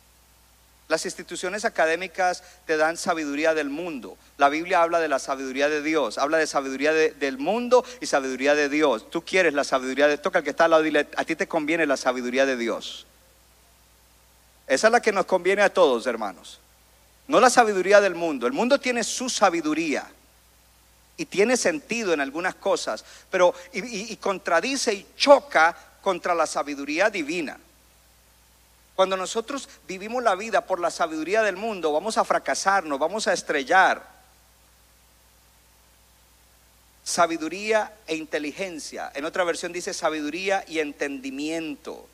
Las 0.88 1.04
instituciones 1.04 1.66
académicas 1.66 2.42
te 2.66 2.78
dan 2.78 2.96
sabiduría 2.96 3.52
del 3.52 3.68
mundo. 3.68 4.16
La 4.38 4.48
Biblia 4.48 4.80
habla 4.80 5.00
de 5.00 5.08
la 5.08 5.18
sabiduría 5.18 5.68
de 5.68 5.82
Dios, 5.82 6.16
habla 6.16 6.38
de 6.38 6.46
sabiduría 6.46 6.94
del 6.94 7.36
mundo 7.36 7.84
y 8.00 8.06
sabiduría 8.06 8.54
de 8.54 8.70
Dios. 8.70 9.10
Tú 9.10 9.22
quieres 9.22 9.52
la 9.52 9.64
sabiduría 9.64 10.08
de 10.08 10.16
toca 10.16 10.38
al 10.38 10.44
que 10.44 10.50
está 10.50 10.64
al 10.64 10.70
lado 10.70 10.84
a 11.16 11.24
ti 11.24 11.36
te 11.36 11.46
conviene 11.46 11.84
la 11.84 11.98
sabiduría 11.98 12.46
de 12.46 12.56
Dios. 12.56 13.06
Esa 14.66 14.86
es 14.86 14.92
la 14.92 15.02
que 15.02 15.12
nos 15.12 15.26
conviene 15.26 15.60
a 15.60 15.72
todos, 15.72 16.06
hermanos 16.06 16.58
no 17.28 17.40
la 17.40 17.50
sabiduría 17.50 18.00
del 18.00 18.14
mundo. 18.14 18.46
El 18.46 18.54
mundo 18.54 18.80
tiene 18.80 19.04
su 19.04 19.28
sabiduría 19.28 20.10
y 21.16 21.26
tiene 21.26 21.56
sentido 21.56 22.12
en 22.14 22.20
algunas 22.20 22.54
cosas, 22.54 23.04
pero 23.30 23.54
y, 23.72 24.16
contradice 24.16 24.94
y 24.94 25.06
choca 25.16 25.76
contra 26.00 26.34
la 26.34 26.46
sabiduría 26.46 27.10
divina. 27.10 27.58
Cuando 28.96 29.16
nosotros 29.16 29.68
vivimos 29.86 30.22
la 30.22 30.34
vida 30.34 30.66
por 30.66 30.80
la 30.80 30.90
sabiduría 30.90 31.42
del 31.42 31.56
mundo, 31.56 31.92
vamos 31.92 32.16
a 32.18 32.24
fracasarnos, 32.24 32.98
vamos 32.98 33.28
a 33.28 33.32
estrellar. 33.34 34.02
Sabiduría 37.04 37.92
e 38.06 38.16
inteligencia. 38.16 39.12
En 39.14 39.24
otra 39.24 39.44
versión 39.44 39.72
dice 39.72 39.92
sabiduría 39.92 40.64
y 40.66 40.78
entendimiento. 40.78 42.08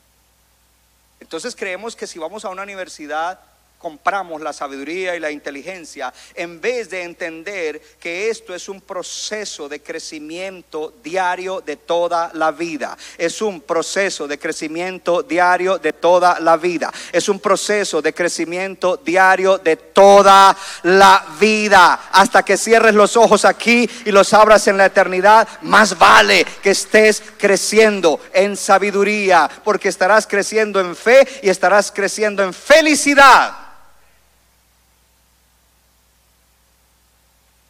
Entonces 1.21 1.55
creemos 1.55 1.95
que 1.95 2.07
si 2.07 2.19
vamos 2.19 2.45
a 2.45 2.49
una 2.49 2.63
universidad 2.63 3.41
compramos 3.85 4.41
la 4.41 4.55
sabiduría 4.55 5.15
y 5.15 5.21
la 5.21 5.31
inteligencia 5.31 6.11
en 6.35 6.59
vez 6.59 6.89
de 6.89 7.03
entender 7.03 7.83
que 8.01 8.31
esto 8.31 8.55
es 8.55 8.71
un 8.71 8.81
proceso 8.81 9.69
de 9.69 9.83
crecimiento 9.83 10.95
diario 11.03 11.61
de 11.61 11.77
toda 11.77 12.31
la 12.33 12.51
vida. 12.51 12.97
Es 13.19 13.43
un 13.43 13.61
proceso 13.61 14.27
de 14.27 14.39
crecimiento 14.39 15.23
diario 15.23 15.77
de 15.77 15.93
toda 15.93 16.41
la 16.41 16.57
vida. 16.57 16.91
Es 17.13 17.29
un 17.29 17.41
proceso 17.41 18.01
de 18.01 18.15
crecimiento 18.15 18.97
diario 18.97 19.59
de 19.59 19.77
toda 19.77 20.57
la 20.85 21.27
vida. 21.39 22.09
Hasta 22.11 22.43
que 22.43 22.57
cierres 22.57 22.95
los 22.95 23.19
ojos 23.19 23.45
aquí 23.45 23.87
y 24.07 24.11
los 24.13 24.33
abras 24.33 24.67
en 24.67 24.79
la 24.79 24.87
eternidad, 24.87 25.47
más 25.61 25.99
vale 25.99 26.47
que 26.63 26.71
estés 26.71 27.23
creciendo 27.37 28.19
en 28.33 28.57
sabiduría, 28.57 29.51
porque 29.63 29.91
estarás 29.91 30.27
creciendo 30.27 30.81
en 30.81 30.97
fe 30.97 31.29
y 31.43 31.51
estarás 31.51 31.93
creciendo 31.93 32.43
en 32.43 32.55
felicidad. 32.55 33.65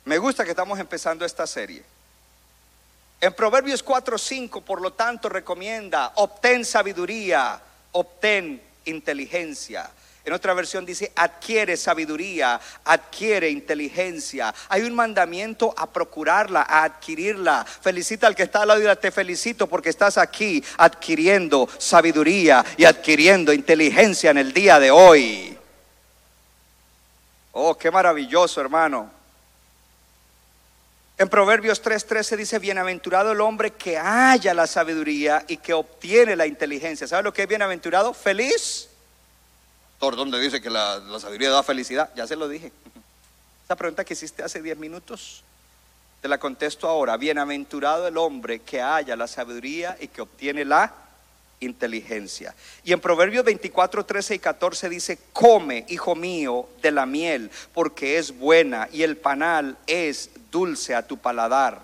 Me 0.04 0.18
gusta 0.18 0.44
que 0.44 0.50
estamos 0.50 0.78
empezando 0.78 1.24
esta 1.24 1.46
serie. 1.46 1.82
En 3.20 3.32
Proverbios 3.32 3.82
4:5, 3.82 4.62
por 4.62 4.82
lo 4.82 4.92
tanto, 4.92 5.28
recomienda, 5.28 6.12
obtén 6.16 6.64
sabiduría, 6.64 7.58
obtén 7.92 8.60
inteligencia. 8.84 9.90
En 10.26 10.32
otra 10.32 10.54
versión 10.54 10.86
dice, 10.86 11.12
adquiere 11.16 11.76
sabiduría, 11.76 12.58
adquiere 12.84 13.50
inteligencia. 13.50 14.54
Hay 14.70 14.82
un 14.82 14.94
mandamiento 14.94 15.74
a 15.76 15.86
procurarla, 15.86 16.62
a 16.62 16.84
adquirirla. 16.84 17.64
Felicita 17.64 18.26
al 18.26 18.34
que 18.34 18.44
está 18.44 18.62
al 18.62 18.68
lado 18.68 18.90
y 18.90 18.96
te 18.96 19.10
felicito 19.10 19.66
porque 19.66 19.90
estás 19.90 20.16
aquí 20.16 20.64
adquiriendo 20.78 21.68
sabiduría 21.76 22.64
y 22.78 22.86
adquiriendo 22.86 23.52
inteligencia 23.52 24.30
en 24.30 24.38
el 24.38 24.52
día 24.54 24.80
de 24.80 24.90
hoy. 24.90 25.58
Oh, 27.52 27.76
qué 27.76 27.90
maravilloso, 27.90 28.62
hermano. 28.62 29.23
En 31.16 31.28
Proverbios 31.28 31.82
3:13 31.82 32.36
dice, 32.36 32.58
bienaventurado 32.58 33.32
el 33.32 33.40
hombre 33.40 33.70
que 33.72 33.96
haya 33.96 34.52
la 34.52 34.66
sabiduría 34.66 35.44
y 35.46 35.58
que 35.58 35.72
obtiene 35.72 36.34
la 36.34 36.46
inteligencia. 36.46 37.06
¿Sabe 37.06 37.22
lo 37.22 37.32
que 37.32 37.42
es 37.42 37.48
bienaventurado? 37.48 38.12
Feliz. 38.12 38.88
¿Por 40.00 40.16
dónde 40.16 40.40
dice 40.40 40.60
que 40.60 40.70
la, 40.70 40.98
la 40.98 41.20
sabiduría 41.20 41.50
da 41.50 41.62
felicidad? 41.62 42.10
Ya 42.16 42.26
se 42.26 42.34
lo 42.34 42.48
dije. 42.48 42.72
Esa 43.64 43.76
pregunta 43.76 44.04
que 44.04 44.14
hiciste 44.14 44.42
hace 44.42 44.60
10 44.60 44.76
minutos, 44.78 45.44
te 46.20 46.26
la 46.26 46.38
contesto 46.38 46.88
ahora. 46.88 47.16
Bienaventurado 47.16 48.08
el 48.08 48.18
hombre 48.18 48.58
que 48.58 48.82
haya 48.82 49.14
la 49.14 49.28
sabiduría 49.28 49.96
y 50.00 50.08
que 50.08 50.20
obtiene 50.20 50.64
la 50.64 50.92
inteligencia. 51.64 52.54
Y 52.84 52.92
en 52.92 53.00
Proverbios 53.00 53.44
24, 53.44 54.04
13 54.04 54.34
y 54.36 54.38
14 54.38 54.88
dice, 54.88 55.18
come, 55.32 55.84
hijo 55.88 56.14
mío, 56.14 56.68
de 56.82 56.90
la 56.90 57.06
miel, 57.06 57.50
porque 57.72 58.18
es 58.18 58.36
buena 58.36 58.88
y 58.92 59.02
el 59.02 59.16
panal 59.16 59.76
es 59.86 60.30
dulce 60.50 60.94
a 60.94 61.06
tu 61.06 61.18
paladar. 61.18 61.80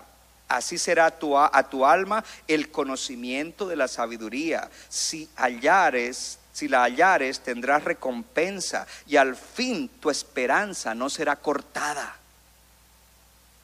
Así 0.47 0.77
será 0.77 1.05
a 1.05 1.11
tu, 1.11 1.37
a 1.37 1.69
tu 1.69 1.85
alma 1.85 2.23
el 2.47 2.71
conocimiento 2.71 3.67
de 3.67 3.77
la 3.77 3.87
sabiduría. 3.87 4.69
Si 4.89 5.29
hallares, 5.37 6.39
si 6.51 6.67
la 6.67 6.83
hallares, 6.83 7.39
tendrás 7.39 7.83
recompensa 7.83 8.85
y 9.07 9.15
al 9.15 9.35
fin 9.35 9.89
tu 9.99 10.09
esperanza 10.09 10.93
no 10.93 11.09
será 11.09 11.37
cortada. 11.37 12.15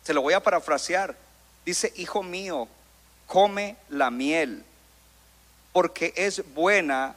Se 0.03 0.13
lo 0.13 0.21
voy 0.21 0.33
a 0.33 0.41
parafrasear. 0.41 1.15
Dice, 1.65 1.91
hijo 1.97 2.23
mío, 2.23 2.69
come 3.25 3.75
la 3.89 4.09
miel 4.09 4.63
porque 5.77 6.11
es 6.15 6.41
buena 6.55 7.13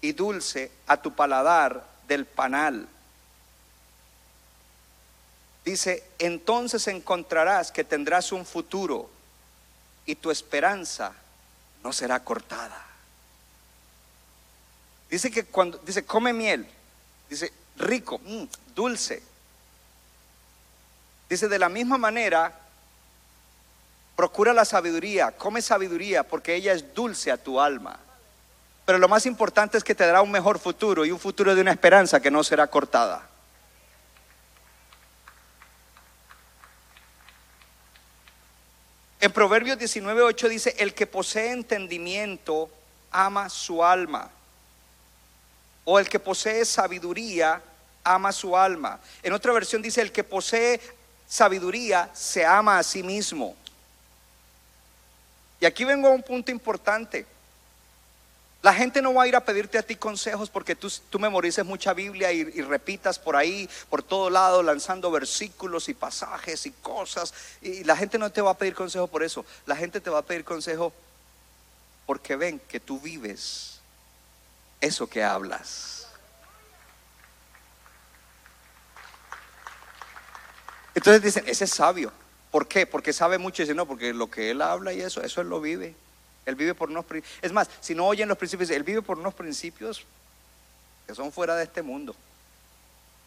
y 0.00 0.10
dulce 0.10 0.72
a 0.88 0.96
tu 0.96 1.14
paladar 1.14 1.86
del 2.08 2.26
panal. 2.26 2.88
Dice, 5.64 6.02
entonces 6.18 6.88
encontrarás 6.88 7.70
que 7.70 7.84
tendrás 7.84 8.32
un 8.32 8.44
futuro 8.44 9.08
y 10.04 10.16
tu 10.16 10.32
esperanza 10.32 11.12
no 11.84 11.92
será 11.92 12.24
cortada. 12.24 12.84
Dice 15.08 15.30
que 15.30 15.44
cuando, 15.44 15.78
dice, 15.78 16.04
come 16.04 16.32
miel, 16.32 16.66
dice, 17.30 17.52
rico, 17.76 18.18
mm, 18.18 18.46
dulce. 18.74 19.22
Dice, 21.30 21.46
de 21.46 21.58
la 21.60 21.68
misma 21.68 21.98
manera, 21.98 22.52
Procura 24.18 24.52
la 24.52 24.64
sabiduría, 24.64 25.30
come 25.30 25.62
sabiduría 25.62 26.24
porque 26.24 26.56
ella 26.56 26.72
es 26.72 26.92
dulce 26.92 27.30
a 27.30 27.36
tu 27.36 27.60
alma. 27.60 28.00
Pero 28.84 28.98
lo 28.98 29.06
más 29.06 29.26
importante 29.26 29.78
es 29.78 29.84
que 29.84 29.94
te 29.94 30.04
dará 30.04 30.22
un 30.22 30.32
mejor 30.32 30.58
futuro 30.58 31.04
y 31.04 31.12
un 31.12 31.20
futuro 31.20 31.54
de 31.54 31.60
una 31.60 31.70
esperanza 31.70 32.18
que 32.18 32.28
no 32.28 32.42
será 32.42 32.66
cortada. 32.66 33.28
En 39.20 39.30
Proverbios 39.30 39.78
19:8 39.78 40.48
dice, 40.48 40.74
el 40.80 40.94
que 40.94 41.06
posee 41.06 41.52
entendimiento 41.52 42.68
ama 43.12 43.48
su 43.48 43.84
alma. 43.84 44.28
O 45.84 46.00
el 46.00 46.08
que 46.08 46.18
posee 46.18 46.64
sabiduría 46.64 47.62
ama 48.02 48.32
su 48.32 48.56
alma. 48.56 48.98
En 49.22 49.32
otra 49.32 49.52
versión 49.52 49.80
dice, 49.80 50.02
el 50.02 50.10
que 50.10 50.24
posee 50.24 50.80
sabiduría 51.24 52.10
se 52.14 52.44
ama 52.44 52.80
a 52.80 52.82
sí 52.82 53.04
mismo. 53.04 53.54
Y 55.60 55.66
aquí 55.66 55.84
vengo 55.84 56.08
a 56.08 56.12
un 56.12 56.22
punto 56.22 56.50
importante. 56.50 57.26
La 58.60 58.74
gente 58.74 59.00
no 59.00 59.14
va 59.14 59.22
a 59.22 59.28
ir 59.28 59.36
a 59.36 59.44
pedirte 59.44 59.78
a 59.78 59.82
ti 59.82 59.94
consejos 59.94 60.50
porque 60.50 60.74
tú, 60.74 60.92
tú 61.10 61.18
memorices 61.18 61.64
mucha 61.64 61.94
Biblia 61.94 62.32
y, 62.32 62.40
y, 62.40 62.62
repitas 62.62 63.18
por 63.18 63.36
ahí, 63.36 63.68
por 63.88 64.02
todo 64.02 64.30
lado, 64.30 64.64
lanzando 64.64 65.10
versículos 65.12 65.88
y 65.88 65.94
pasajes 65.94 66.66
y 66.66 66.72
cosas. 66.72 67.32
Y 67.62 67.84
la 67.84 67.96
gente 67.96 68.18
no 68.18 68.30
te 68.30 68.40
va 68.40 68.50
a 68.50 68.58
pedir 68.58 68.74
consejo 68.74 69.06
por 69.06 69.22
eso. 69.22 69.44
La 69.66 69.76
gente 69.76 70.00
te 70.00 70.10
va 70.10 70.18
a 70.18 70.22
pedir 70.22 70.44
consejo 70.44 70.92
porque 72.04 72.36
ven 72.36 72.58
que 72.58 72.80
tú 72.80 72.98
vives 72.98 73.80
eso 74.80 75.06
que 75.06 75.22
hablas. 75.22 76.08
Entonces 80.94 81.22
dicen, 81.22 81.44
ese 81.46 81.64
es 81.64 81.70
sabio. 81.70 82.10
¿Por 82.50 82.66
qué? 82.66 82.86
Porque 82.86 83.12
sabe 83.12 83.38
mucho 83.38 83.62
y 83.62 83.64
dice, 83.64 83.74
no, 83.74 83.86
porque 83.86 84.14
lo 84.14 84.30
que 84.30 84.50
él 84.50 84.62
habla 84.62 84.92
y 84.92 85.00
eso, 85.00 85.22
eso 85.22 85.40
él 85.40 85.48
lo 85.48 85.60
vive. 85.60 85.94
Él 86.46 86.54
vive 86.54 86.74
por 86.74 86.88
unos 86.88 87.04
principios. 87.04 87.38
Es 87.42 87.52
más, 87.52 87.68
si 87.80 87.94
no 87.94 88.06
oyen 88.06 88.28
los 88.28 88.38
principios, 88.38 88.70
él 88.70 88.82
vive 88.82 89.02
por 89.02 89.18
unos 89.18 89.34
principios 89.34 90.06
que 91.06 91.14
son 91.14 91.30
fuera 91.30 91.56
de 91.56 91.64
este 91.64 91.82
mundo, 91.82 92.14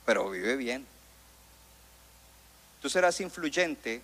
pero 0.06 0.30
vive 0.30 0.56
bien. 0.56 0.86
Tú 2.82 2.90
serás 2.90 3.20
influyente 3.22 4.02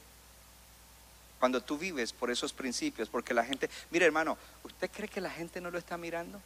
cuando 1.40 1.62
tú 1.62 1.78
vives 1.78 2.14
por 2.14 2.32
esos 2.32 2.54
principios, 2.54 3.10
porque 3.10 3.34
la 3.34 3.44
gente, 3.44 3.70
mire 3.92 4.06
hermano, 4.06 4.38
¿usted 4.64 4.90
cree 4.90 5.08
que 5.08 5.22
la 5.22 5.30
gente 5.30 5.62
no 5.62 5.72
lo 5.72 5.78
está 5.78 5.98
mirando? 5.98 6.40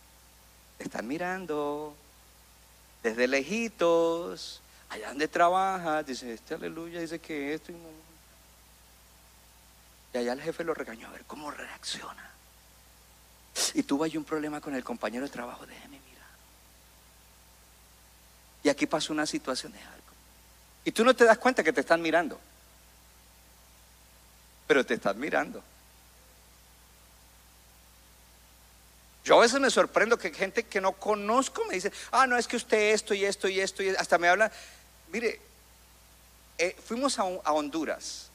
Están 0.79 1.07
mirando 1.07 1.95
desde 3.03 3.27
lejitos, 3.27 4.61
allá 4.89 5.09
donde 5.09 5.27
trabaja, 5.27 6.03
dice, 6.03 6.33
este 6.33 6.55
aleluya, 6.55 6.99
dice 6.99 7.19
que 7.19 7.53
esto 7.53 7.71
y 7.71 7.75
no, 7.75 8.10
y 10.13 10.17
allá 10.17 10.33
el 10.33 10.41
jefe 10.41 10.63
lo 10.63 10.73
regañó 10.73 11.07
a 11.07 11.11
ver 11.11 11.23
cómo 11.25 11.51
reacciona. 11.51 12.29
Y 13.73 13.83
tuvo 13.83 14.03
ahí 14.03 14.17
un 14.17 14.23
problema 14.23 14.59
con 14.59 14.75
el 14.75 14.83
compañero 14.83 15.25
de 15.25 15.31
trabajo, 15.31 15.65
déjeme 15.65 15.99
mirar. 15.99 16.27
Y 18.63 18.69
aquí 18.69 18.87
pasó 18.87 19.13
una 19.13 19.25
situación 19.25 19.71
de 19.71 19.79
algo. 19.79 20.11
Y 20.83 20.91
tú 20.91 21.03
no 21.03 21.15
te 21.15 21.25
das 21.25 21.37
cuenta 21.37 21.63
que 21.63 21.73
te 21.73 21.81
están 21.81 22.01
mirando. 22.01 22.39
Pero 24.67 24.85
te 24.85 24.95
están 24.95 25.19
mirando. 25.19 25.63
Yo 29.23 29.37
a 29.37 29.41
veces 29.41 29.59
me 29.59 29.69
sorprendo 29.69 30.17
que 30.17 30.33
gente 30.33 30.63
que 30.63 30.81
no 30.81 30.93
conozco 30.93 31.63
me 31.65 31.75
dice, 31.75 31.91
ah, 32.11 32.25
no, 32.25 32.37
es 32.37 32.47
que 32.47 32.55
usted 32.55 32.93
esto 32.93 33.13
y 33.13 33.23
esto 33.23 33.47
y 33.47 33.59
esto, 33.59 33.83
y 33.83 33.89
hasta 33.89 34.17
me 34.17 34.27
habla. 34.27 34.51
Mire, 35.09 35.39
eh, 36.57 36.75
fuimos 36.83 37.19
a, 37.19 37.23
a 37.23 37.53
Honduras 37.53 38.30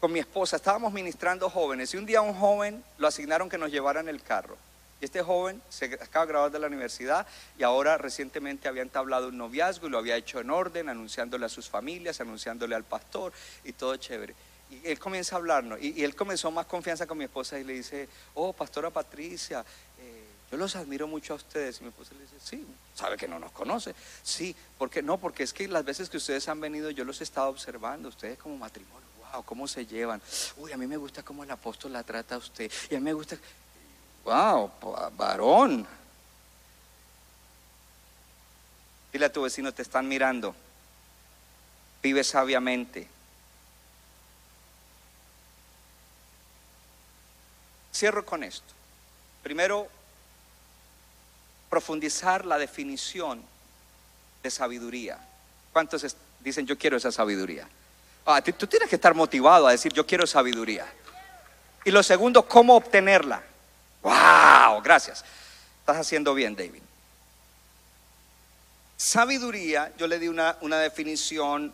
con 0.00 0.12
mi 0.12 0.18
esposa, 0.18 0.56
estábamos 0.56 0.92
ministrando 0.92 1.48
jóvenes 1.48 1.92
y 1.94 1.96
un 1.96 2.06
día 2.06 2.20
un 2.20 2.34
joven 2.34 2.84
lo 2.98 3.08
asignaron 3.08 3.48
que 3.48 3.58
nos 3.58 3.70
llevaran 3.70 4.08
el 4.08 4.22
carro. 4.22 4.56
Y 5.00 5.04
este 5.04 5.22
joven 5.22 5.60
se 5.68 5.86
acaba 5.86 6.26
de 6.26 6.32
graduar 6.32 6.52
de 6.52 6.58
la 6.58 6.66
universidad 6.66 7.26
y 7.58 7.62
ahora 7.62 7.98
recientemente 7.98 8.68
había 8.68 8.82
entablado 8.82 9.28
un 9.28 9.38
noviazgo 9.38 9.86
y 9.86 9.90
lo 9.90 9.98
había 9.98 10.16
hecho 10.16 10.40
en 10.40 10.50
orden, 10.50 10.88
anunciándole 10.88 11.46
a 11.46 11.48
sus 11.48 11.68
familias, 11.68 12.20
anunciándole 12.20 12.74
al 12.74 12.84
pastor 12.84 13.32
y 13.64 13.72
todo 13.72 13.96
chévere. 13.96 14.34
Y 14.70 14.86
él 14.86 14.98
comienza 14.98 15.36
a 15.36 15.38
hablarnos 15.38 15.80
y, 15.80 16.02
él 16.02 16.14
comenzó 16.14 16.50
más 16.50 16.66
confianza 16.66 17.06
con 17.06 17.18
mi 17.18 17.24
esposa 17.24 17.58
y 17.58 17.64
le 17.64 17.74
dice, 17.74 18.08
oh, 18.34 18.52
pastora 18.52 18.90
Patricia, 18.90 19.64
eh, 19.98 20.24
yo 20.50 20.56
los 20.56 20.76
admiro 20.76 21.06
mucho 21.06 21.34
a 21.34 21.36
ustedes. 21.36 21.78
Y 21.80 21.84
mi 21.84 21.88
esposa 21.88 22.14
le 22.14 22.22
dice, 22.22 22.36
sí, 22.42 22.66
sabe 22.94 23.16
que 23.16 23.28
no 23.28 23.38
nos 23.38 23.52
conoce. 23.52 23.94
Sí, 24.22 24.56
porque 24.76 25.02
no, 25.02 25.18
porque 25.18 25.42
es 25.42 25.52
que 25.52 25.68
las 25.68 25.84
veces 25.84 26.10
que 26.10 26.16
ustedes 26.16 26.48
han 26.48 26.60
venido 26.60 26.90
yo 26.90 27.04
los 27.04 27.20
he 27.20 27.24
estado 27.24 27.48
observando, 27.48 28.08
ustedes 28.08 28.38
como 28.38 28.56
matrimonio 28.56 29.05
wow, 29.32 29.44
cómo 29.44 29.68
se 29.68 29.86
llevan. 29.86 30.20
Uy, 30.56 30.72
a 30.72 30.76
mí 30.76 30.86
me 30.86 30.96
gusta 30.96 31.22
cómo 31.22 31.44
el 31.44 31.50
apóstol 31.50 31.92
la 31.92 32.02
trata 32.02 32.36
a 32.36 32.38
usted. 32.38 32.70
Y 32.90 32.94
a 32.94 32.98
mí 32.98 33.04
me 33.04 33.12
gusta, 33.12 33.36
wow, 34.24 34.70
varón. 35.16 35.86
Dile 39.12 39.26
a 39.26 39.32
tu 39.32 39.42
vecino, 39.42 39.72
te 39.72 39.82
están 39.82 40.06
mirando. 40.08 40.54
Vive 42.02 42.22
sabiamente. 42.22 43.08
Cierro 47.94 48.26
con 48.26 48.44
esto. 48.44 48.74
Primero, 49.42 49.88
profundizar 51.70 52.44
la 52.44 52.58
definición 52.58 53.42
de 54.42 54.50
sabiduría. 54.50 55.18
¿Cuántos 55.72 56.16
dicen 56.40 56.66
yo 56.66 56.76
quiero 56.76 56.96
esa 56.96 57.10
sabiduría? 57.10 57.68
Ah, 58.28 58.42
tú 58.42 58.66
tienes 58.66 58.88
que 58.88 58.96
estar 58.96 59.14
motivado 59.14 59.68
a 59.68 59.70
decir, 59.70 59.92
yo 59.92 60.04
quiero 60.04 60.26
sabiduría. 60.26 60.84
Y 61.84 61.92
lo 61.92 62.02
segundo, 62.02 62.46
¿cómo 62.48 62.74
obtenerla? 62.74 63.40
¡Wow! 64.02 64.82
Gracias. 64.82 65.24
Estás 65.78 65.98
haciendo 65.98 66.34
bien, 66.34 66.56
David. 66.56 66.82
Sabiduría, 68.96 69.92
yo 69.96 70.08
le 70.08 70.18
di 70.18 70.26
una, 70.26 70.56
una 70.62 70.80
definición 70.80 71.72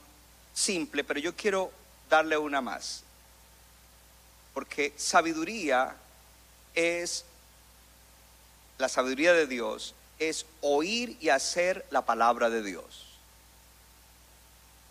simple, 0.53 1.05
pero 1.05 1.19
yo 1.21 1.35
quiero 1.35 1.73
darle 2.11 2.37
una 2.37 2.61
más. 2.61 3.03
Porque 4.53 4.93
sabiduría 4.99 5.97
es, 6.75 7.25
la 8.77 8.91
sabiduría 8.91 9.33
de 9.33 9.47
Dios 9.47 9.95
es 10.19 10.45
oír 10.61 11.17
y 11.19 11.31
hacer 11.31 11.87
la 11.91 12.03
palabra 12.03 12.51
de 12.51 12.63
Dios 12.63 13.12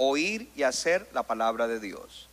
oír 0.03 0.49
y 0.55 0.63
hacer 0.63 1.07
la 1.13 1.23
palabra 1.23 1.67
de 1.67 1.79
Dios. 1.79 2.27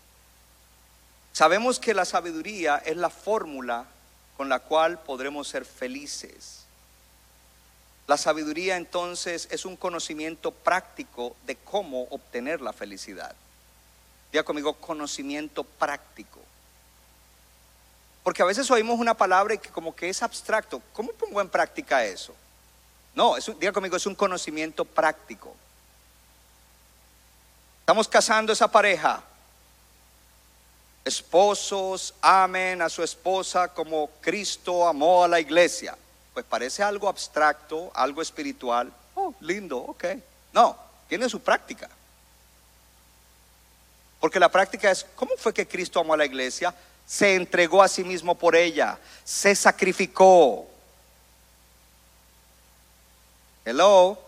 Sabemos 1.32 1.78
que 1.78 1.92
la 1.92 2.06
sabiduría 2.06 2.78
es 2.78 2.96
la 2.96 3.10
fórmula 3.10 3.84
con 4.36 4.48
la 4.48 4.60
cual 4.60 4.98
podremos 5.00 5.48
ser 5.48 5.66
felices. 5.66 6.64
La 8.06 8.16
sabiduría 8.16 8.78
entonces 8.78 9.48
es 9.50 9.66
un 9.66 9.76
conocimiento 9.76 10.50
práctico 10.50 11.36
de 11.44 11.56
cómo 11.56 12.04
obtener 12.04 12.62
la 12.62 12.72
felicidad. 12.72 13.34
Diga 14.32 14.44
conmigo, 14.44 14.72
conocimiento 14.74 15.62
práctico. 15.62 16.40
Porque 18.22 18.42
a 18.42 18.46
veces 18.46 18.70
oímos 18.70 18.98
una 18.98 19.14
palabra 19.14 19.54
y 19.54 19.58
que 19.58 19.68
como 19.68 19.94
que 19.94 20.08
es 20.08 20.22
abstracto. 20.22 20.80
¿Cómo 20.94 21.12
pongo 21.12 21.40
en 21.42 21.50
práctica 21.50 22.02
eso? 22.04 22.34
No, 23.14 23.34
diga 23.60 23.72
conmigo, 23.72 23.96
es 23.96 24.06
un 24.06 24.14
conocimiento 24.14 24.86
práctico. 24.86 25.54
Estamos 27.88 28.06
casando 28.06 28.52
esa 28.52 28.70
pareja. 28.70 29.22
Esposos 31.06 32.12
amen 32.20 32.82
a 32.82 32.90
su 32.90 33.02
esposa 33.02 33.68
como 33.68 34.10
Cristo 34.20 34.86
amó 34.86 35.24
a 35.24 35.28
la 35.28 35.40
iglesia. 35.40 35.96
Pues 36.34 36.44
parece 36.44 36.82
algo 36.82 37.08
abstracto, 37.08 37.90
algo 37.94 38.20
espiritual. 38.20 38.92
Oh, 39.14 39.32
lindo, 39.40 39.78
ok. 39.78 40.04
No, 40.52 40.76
tiene 41.08 41.30
su 41.30 41.40
práctica. 41.40 41.88
Porque 44.20 44.38
la 44.38 44.50
práctica 44.50 44.90
es, 44.90 45.06
¿cómo 45.16 45.32
fue 45.38 45.54
que 45.54 45.66
Cristo 45.66 45.98
amó 45.98 46.12
a 46.12 46.18
la 46.18 46.26
iglesia? 46.26 46.74
Se 47.06 47.36
entregó 47.36 47.82
a 47.82 47.88
sí 47.88 48.04
mismo 48.04 48.34
por 48.34 48.54
ella, 48.54 48.98
se 49.24 49.54
sacrificó. 49.54 50.68
Hello. 53.64 54.27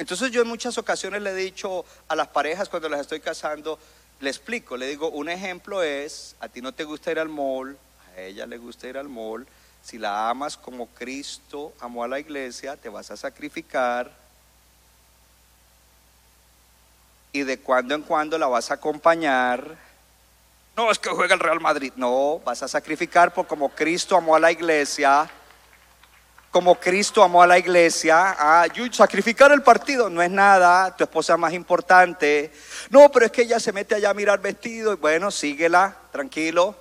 Entonces 0.00 0.30
yo 0.30 0.40
en 0.40 0.48
muchas 0.48 0.78
ocasiones 0.78 1.20
le 1.20 1.32
he 1.32 1.34
dicho 1.34 1.84
a 2.08 2.16
las 2.16 2.28
parejas 2.28 2.70
cuando 2.70 2.88
las 2.88 3.02
estoy 3.02 3.20
casando, 3.20 3.78
le 4.20 4.30
explico, 4.30 4.78
le 4.78 4.86
digo, 4.86 5.10
un 5.10 5.28
ejemplo 5.28 5.82
es, 5.82 6.36
a 6.40 6.48
ti 6.48 6.62
no 6.62 6.72
te 6.72 6.84
gusta 6.84 7.10
ir 7.10 7.18
al 7.18 7.28
mall, 7.28 7.76
a 8.16 8.20
ella 8.22 8.46
le 8.46 8.56
gusta 8.56 8.88
ir 8.88 8.96
al 8.96 9.10
mall, 9.10 9.46
si 9.82 9.98
la 9.98 10.30
amas 10.30 10.56
como 10.56 10.86
Cristo 10.86 11.74
amó 11.80 12.02
a 12.02 12.08
la 12.08 12.18
iglesia, 12.18 12.78
te 12.78 12.88
vas 12.88 13.10
a 13.10 13.16
sacrificar 13.18 14.10
y 17.30 17.42
de 17.42 17.60
cuando 17.60 17.94
en 17.94 18.00
cuando 18.00 18.38
la 18.38 18.46
vas 18.46 18.70
a 18.70 18.74
acompañar. 18.74 19.76
No 20.78 20.90
es 20.90 20.98
que 20.98 21.10
juega 21.10 21.34
el 21.34 21.40
Real 21.40 21.60
Madrid, 21.60 21.92
no, 21.96 22.40
vas 22.42 22.62
a 22.62 22.68
sacrificar 22.68 23.34
por 23.34 23.46
como 23.46 23.68
Cristo 23.68 24.16
amó 24.16 24.34
a 24.34 24.40
la 24.40 24.50
iglesia 24.50 25.30
como 26.50 26.80
Cristo 26.80 27.22
amó 27.22 27.42
a 27.42 27.46
la 27.46 27.58
iglesia, 27.58 28.34
ah, 28.38 28.66
sacrificar 28.90 29.52
el 29.52 29.62
partido 29.62 30.10
no 30.10 30.20
es 30.20 30.30
nada, 30.30 30.94
tu 30.96 31.04
esposa 31.04 31.34
es 31.34 31.38
más 31.38 31.52
importante. 31.52 32.52
No, 32.90 33.10
pero 33.10 33.26
es 33.26 33.32
que 33.32 33.42
ella 33.42 33.60
se 33.60 33.72
mete 33.72 33.94
allá 33.94 34.10
a 34.10 34.14
mirar 34.14 34.40
vestido 34.40 34.92
y 34.92 34.96
bueno, 34.96 35.30
síguela, 35.30 35.96
tranquilo. 36.10 36.74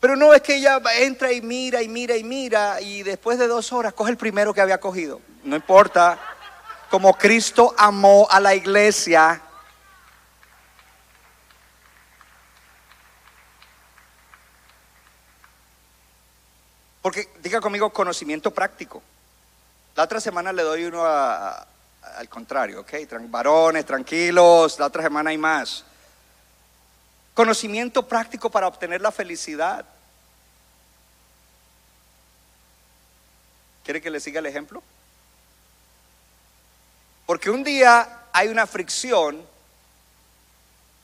Pero 0.00 0.16
no 0.16 0.34
es 0.34 0.42
que 0.42 0.56
ella 0.56 0.82
entra 0.98 1.32
y 1.32 1.40
mira 1.40 1.80
y 1.82 1.88
mira 1.88 2.16
y 2.16 2.24
mira 2.24 2.80
y 2.80 3.04
después 3.04 3.38
de 3.38 3.46
dos 3.46 3.72
horas 3.72 3.92
coge 3.92 4.10
el 4.10 4.16
primero 4.16 4.52
que 4.52 4.60
había 4.60 4.80
cogido. 4.80 5.20
No 5.44 5.54
importa. 5.54 6.18
Como 6.90 7.16
Cristo 7.16 7.72
amó 7.78 8.26
a 8.28 8.40
la 8.40 8.54
iglesia, 8.54 9.40
Porque 17.02 17.28
diga 17.42 17.60
conmigo 17.60 17.92
conocimiento 17.92 18.52
práctico. 18.52 19.02
La 19.96 20.04
otra 20.04 20.20
semana 20.20 20.52
le 20.52 20.62
doy 20.62 20.84
uno 20.84 21.04
al 21.04 22.28
contrario, 22.28 22.80
¿ok? 22.80 22.92
Varones, 23.28 23.84
tranquilos, 23.84 24.78
la 24.78 24.86
otra 24.86 25.02
semana 25.02 25.30
hay 25.30 25.38
más. 25.38 25.84
Conocimiento 27.34 28.06
práctico 28.06 28.50
para 28.50 28.68
obtener 28.68 29.00
la 29.00 29.10
felicidad. 29.10 29.84
¿Quiere 33.84 34.00
que 34.00 34.10
le 34.10 34.20
siga 34.20 34.38
el 34.38 34.46
ejemplo? 34.46 34.82
Porque 37.26 37.50
un 37.50 37.64
día 37.64 38.26
hay 38.32 38.48
una 38.48 38.66
fricción 38.66 39.44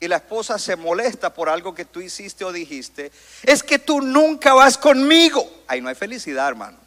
y 0.00 0.08
la 0.08 0.16
esposa 0.16 0.58
se 0.58 0.76
molesta 0.76 1.32
por 1.34 1.48
algo 1.48 1.74
que 1.74 1.84
tú 1.84 2.00
hiciste 2.00 2.44
o 2.44 2.52
dijiste, 2.52 3.10
es 3.42 3.62
que 3.62 3.78
tú 3.78 4.00
nunca 4.00 4.54
vas 4.54 4.78
conmigo. 4.78 5.48
Ahí 5.66 5.80
no 5.80 5.88
hay 5.88 5.94
felicidad, 5.94 6.48
hermano. 6.48 6.78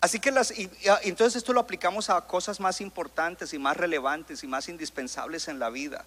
Así 0.00 0.20
que 0.20 0.30
las, 0.30 0.56
y, 0.56 0.70
ah, 0.88 1.00
entonces 1.02 1.36
esto 1.36 1.52
lo 1.52 1.60
aplicamos 1.60 2.08
a 2.08 2.20
cosas 2.22 2.60
más 2.60 2.80
importantes 2.80 3.52
y 3.52 3.58
más 3.58 3.76
relevantes 3.76 4.44
y 4.44 4.46
más 4.46 4.68
indispensables 4.68 5.48
en 5.48 5.58
la 5.58 5.70
vida. 5.70 6.04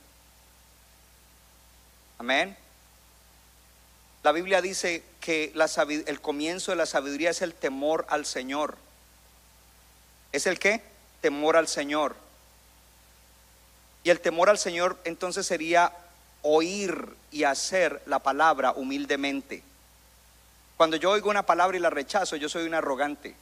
Amén. 2.17 2.55
La 4.23 4.31
Biblia 4.31 4.61
dice 4.61 5.03
que 5.19 5.53
el 6.05 6.21
comienzo 6.21 6.71
de 6.71 6.77
la 6.77 6.85
sabiduría 6.85 7.31
es 7.31 7.41
el 7.41 7.53
temor 7.53 8.05
al 8.09 8.25
Señor. 8.25 8.77
¿Es 10.31 10.47
el 10.47 10.59
qué? 10.59 10.81
Temor 11.21 11.57
al 11.57 11.67
Señor. 11.67 12.15
Y 14.03 14.09
el 14.09 14.19
temor 14.19 14.49
al 14.49 14.57
Señor 14.57 14.97
entonces 15.03 15.45
sería 15.45 15.91
oír 16.41 17.15
y 17.31 17.43
hacer 17.43 18.01
la 18.05 18.19
palabra 18.19 18.71
humildemente. 18.71 19.63
Cuando 20.77 20.97
yo 20.97 21.11
oigo 21.11 21.29
una 21.29 21.45
palabra 21.45 21.77
y 21.77 21.79
la 21.79 21.91
rechazo, 21.91 22.35
yo 22.35 22.49
soy 22.49 22.65
un 22.65 22.73
arrogante. 22.73 23.35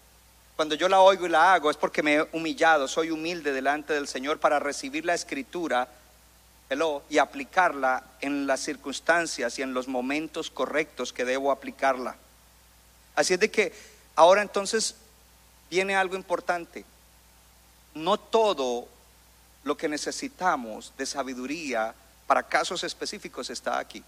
Cuando 0.57 0.75
yo 0.75 0.89
la 0.89 0.99
oigo 0.99 1.25
y 1.25 1.29
la 1.29 1.53
hago 1.53 1.71
es 1.71 1.77
porque 1.77 2.03
me 2.03 2.15
he 2.15 2.27
humillado, 2.33 2.89
soy 2.89 3.11
humilde 3.11 3.53
delante 3.53 3.93
del 3.93 4.09
Señor 4.09 4.39
para 4.39 4.59
recibir 4.59 5.05
la 5.05 5.13
escritura 5.13 5.87
y 7.09 7.17
aplicarla 7.17 8.03
en 8.19 8.45
las 8.45 8.59
circunstancias 8.59 9.57
y 9.57 9.61
en 9.61 9.73
los 9.73 9.87
momentos 9.87 10.51
correctos 10.51 11.13
que 11.13 11.25
debo 11.25 11.51
aplicarla. 11.51 12.15
Así 13.15 13.33
es 13.33 13.39
de 13.39 13.49
que 13.49 13.73
ahora 14.15 14.41
entonces 14.41 14.95
viene 15.69 15.95
algo 15.95 16.15
importante. 16.15 16.85
No 17.95 18.19
todo 18.19 18.87
lo 19.63 19.75
que 19.77 19.87
necesitamos 19.87 20.93
de 20.97 21.05
sabiduría 21.05 21.93
para 22.27 22.43
casos 22.43 22.83
específicos 22.83 23.49
está 23.49 23.79
aquí. 23.79 24.03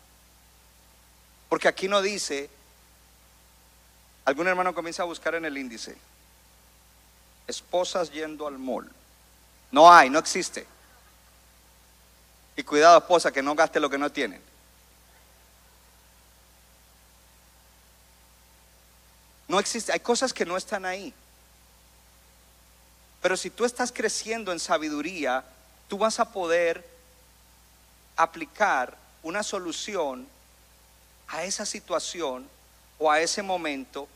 Porque 1.49 1.67
aquí 1.67 1.87
no 1.87 2.01
dice, 2.01 2.49
algún 4.25 4.47
hermano 4.47 4.73
comienza 4.73 5.03
a 5.03 5.05
buscar 5.05 5.35
en 5.35 5.45
el 5.45 5.57
índice, 5.57 5.97
esposas 7.47 8.11
yendo 8.11 8.47
al 8.47 8.57
mall. 8.57 8.89
No 9.71 9.91
hay, 9.91 10.09
no 10.09 10.19
existe. 10.19 10.65
Y 12.55 12.63
cuidado 12.63 12.97
esposa 12.97 13.31
que 13.31 13.41
no 13.41 13.55
gaste 13.55 13.79
lo 13.79 13.89
que 13.89 13.97
no 13.97 14.11
tienen. 14.11 14.41
No 19.47 19.59
existe, 19.59 19.91
hay 19.91 19.99
cosas 19.99 20.31
que 20.31 20.45
no 20.45 20.55
están 20.55 20.85
ahí. 20.85 21.13
Pero 23.21 23.37
si 23.37 23.49
tú 23.49 23.65
estás 23.65 23.91
creciendo 23.91 24.51
en 24.51 24.59
sabiduría, 24.59 25.43
tú 25.87 25.97
vas 25.97 26.19
a 26.19 26.31
poder 26.31 26.87
aplicar 28.15 28.97
una 29.23 29.43
solución 29.43 30.27
a 31.27 31.43
esa 31.43 31.65
situación 31.65 32.47
o 32.97 33.11
a 33.11 33.21
ese 33.21 33.41
momento 33.41 34.07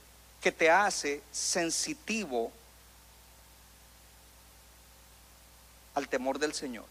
que 0.41 0.51
te 0.51 0.69
hace 0.69 1.21
sensitivo 1.31 2.51
al 5.93 6.07
temor 6.07 6.39
del 6.39 6.53
Señor. 6.53 6.85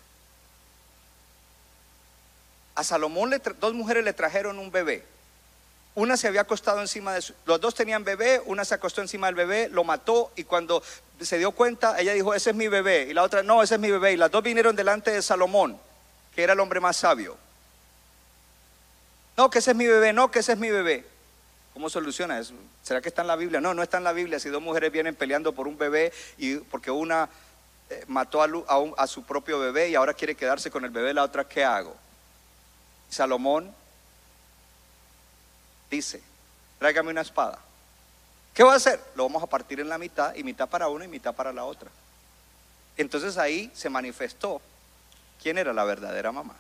A 2.74 2.82
Salomón 2.82 3.30
le 3.30 3.38
dos 3.38 3.74
mujeres 3.74 4.04
le 4.04 4.12
trajeron 4.12 4.58
un 4.58 4.70
bebé. 4.70 5.13
Una 5.96 6.16
se 6.16 6.26
había 6.26 6.40
acostado 6.40 6.80
encima 6.80 7.14
de 7.14 7.22
su, 7.22 7.34
los 7.46 7.60
dos 7.60 7.74
tenían 7.74 8.02
bebé, 8.02 8.42
una 8.46 8.64
se 8.64 8.74
acostó 8.74 9.00
encima 9.00 9.28
del 9.28 9.36
bebé, 9.36 9.68
lo 9.68 9.84
mató 9.84 10.32
y 10.34 10.42
cuando 10.42 10.82
se 11.20 11.38
dio 11.38 11.52
cuenta, 11.52 12.00
ella 12.00 12.12
dijo, 12.12 12.34
ese 12.34 12.50
es 12.50 12.56
mi 12.56 12.66
bebé. 12.66 13.06
Y 13.08 13.14
la 13.14 13.22
otra, 13.22 13.44
no, 13.44 13.62
ese 13.62 13.74
es 13.74 13.80
mi 13.80 13.90
bebé. 13.90 14.12
Y 14.12 14.16
las 14.16 14.30
dos 14.30 14.42
vinieron 14.42 14.74
delante 14.74 15.12
de 15.12 15.22
Salomón, 15.22 15.78
que 16.34 16.42
era 16.42 16.54
el 16.54 16.60
hombre 16.60 16.80
más 16.80 16.96
sabio. 16.96 17.36
No, 19.36 19.50
que 19.50 19.60
ese 19.60 19.70
es 19.70 19.76
mi 19.76 19.86
bebé, 19.86 20.12
no, 20.12 20.30
que 20.32 20.40
ese 20.40 20.52
es 20.52 20.58
mi 20.58 20.70
bebé. 20.70 21.06
¿Cómo 21.72 21.88
soluciona 21.88 22.40
eso? 22.40 22.54
¿Será 22.82 23.00
que 23.00 23.08
está 23.08 23.22
en 23.22 23.28
la 23.28 23.36
Biblia? 23.36 23.60
No, 23.60 23.72
no 23.72 23.82
está 23.82 23.98
en 23.98 24.04
la 24.04 24.12
Biblia. 24.12 24.40
Si 24.40 24.48
dos 24.48 24.62
mujeres 24.62 24.90
vienen 24.90 25.14
peleando 25.14 25.52
por 25.52 25.68
un 25.68 25.78
bebé 25.78 26.12
y 26.38 26.56
porque 26.56 26.90
una 26.90 27.28
eh, 27.90 28.04
mató 28.08 28.42
a, 28.42 28.48
a 28.96 29.06
su 29.06 29.24
propio 29.24 29.60
bebé 29.60 29.90
y 29.90 29.94
ahora 29.94 30.14
quiere 30.14 30.34
quedarse 30.34 30.70
con 30.70 30.84
el 30.84 30.90
bebé, 30.90 31.14
la 31.14 31.22
otra, 31.22 31.48
¿qué 31.48 31.64
hago? 31.64 31.96
Salomón 33.10 33.72
dice, 35.94 36.22
tráigame 36.78 37.10
una 37.10 37.22
espada. 37.22 37.58
¿Qué 38.52 38.62
va 38.62 38.74
a 38.74 38.76
hacer? 38.76 39.00
Lo 39.16 39.24
vamos 39.24 39.42
a 39.42 39.46
partir 39.46 39.80
en 39.80 39.88
la 39.88 39.98
mitad 39.98 40.34
y 40.34 40.44
mitad 40.44 40.68
para 40.68 40.88
una 40.88 41.04
y 41.04 41.08
mitad 41.08 41.34
para 41.34 41.52
la 41.52 41.64
otra. 41.64 41.90
Entonces 42.96 43.36
ahí 43.36 43.70
se 43.74 43.90
manifestó 43.90 44.60
quién 45.42 45.58
era 45.58 45.72
la 45.72 45.84
verdadera 45.84 46.30
mamá. 46.30 46.54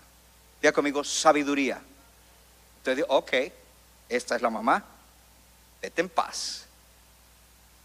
Diga 0.60 0.72
conmigo, 0.72 1.04
sabiduría. 1.04 1.80
Entonces 2.78 2.96
digo, 2.96 3.08
ok, 3.16 3.32
esta 4.08 4.36
es 4.36 4.42
la 4.42 4.50
mamá, 4.50 4.84
vete 5.80 6.00
en 6.00 6.08
paz. 6.08 6.66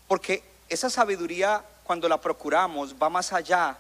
Porque 0.08 0.44
esa 0.68 0.90
sabiduría, 0.90 1.64
cuando 1.84 2.10
la 2.10 2.20
procuramos, 2.20 2.96
va 2.96 3.10
más 3.10 3.32
allá 3.32 3.78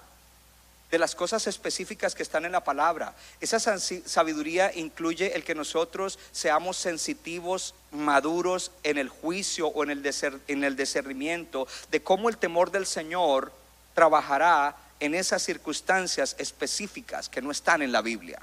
de 0.92 1.00
las 1.00 1.16
cosas 1.16 1.46
específicas 1.48 2.16
que 2.16 2.24
están 2.24 2.46
en 2.46 2.52
la 2.52 2.64
palabra. 2.64 3.14
Esa 3.40 3.60
sabiduría 3.60 4.74
incluye 4.74 5.36
el 5.36 5.44
que 5.44 5.56
nosotros 5.56 6.18
seamos 6.32 6.78
sensitivos, 6.78 7.76
maduros 7.92 8.72
en 8.84 8.98
el 8.98 9.10
juicio 9.10 9.68
o 9.68 9.84
en 9.84 9.92
el, 9.92 10.16
en 10.48 10.64
el 10.64 10.76
discernimiento 10.76 11.68
de 11.92 12.02
cómo 12.02 12.30
el 12.30 12.38
temor 12.38 12.72
del 12.72 12.88
Señor 12.88 13.52
trabajará 13.94 14.76
en 15.00 15.16
esas 15.16 15.44
circunstancias 15.44 16.36
específicas 16.40 17.30
que 17.30 17.42
no 17.42 17.52
están 17.52 17.82
en 17.82 17.92
la 17.92 18.02
Biblia. 18.02 18.40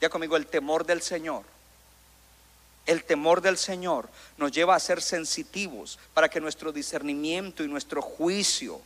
Ya 0.00 0.08
conmigo, 0.08 0.36
el 0.36 0.46
temor 0.46 0.86
del 0.86 1.02
Señor. 1.02 1.42
El 2.86 3.04
temor 3.04 3.40
del 3.40 3.56
Señor 3.56 4.08
nos 4.36 4.52
lleva 4.52 4.74
a 4.74 4.80
ser 4.80 5.00
sensitivos 5.00 5.98
para 6.12 6.28
que 6.28 6.40
nuestro 6.40 6.70
discernimiento 6.72 7.64
y 7.64 7.68
nuestro 7.68 8.02
juicio 8.02 8.80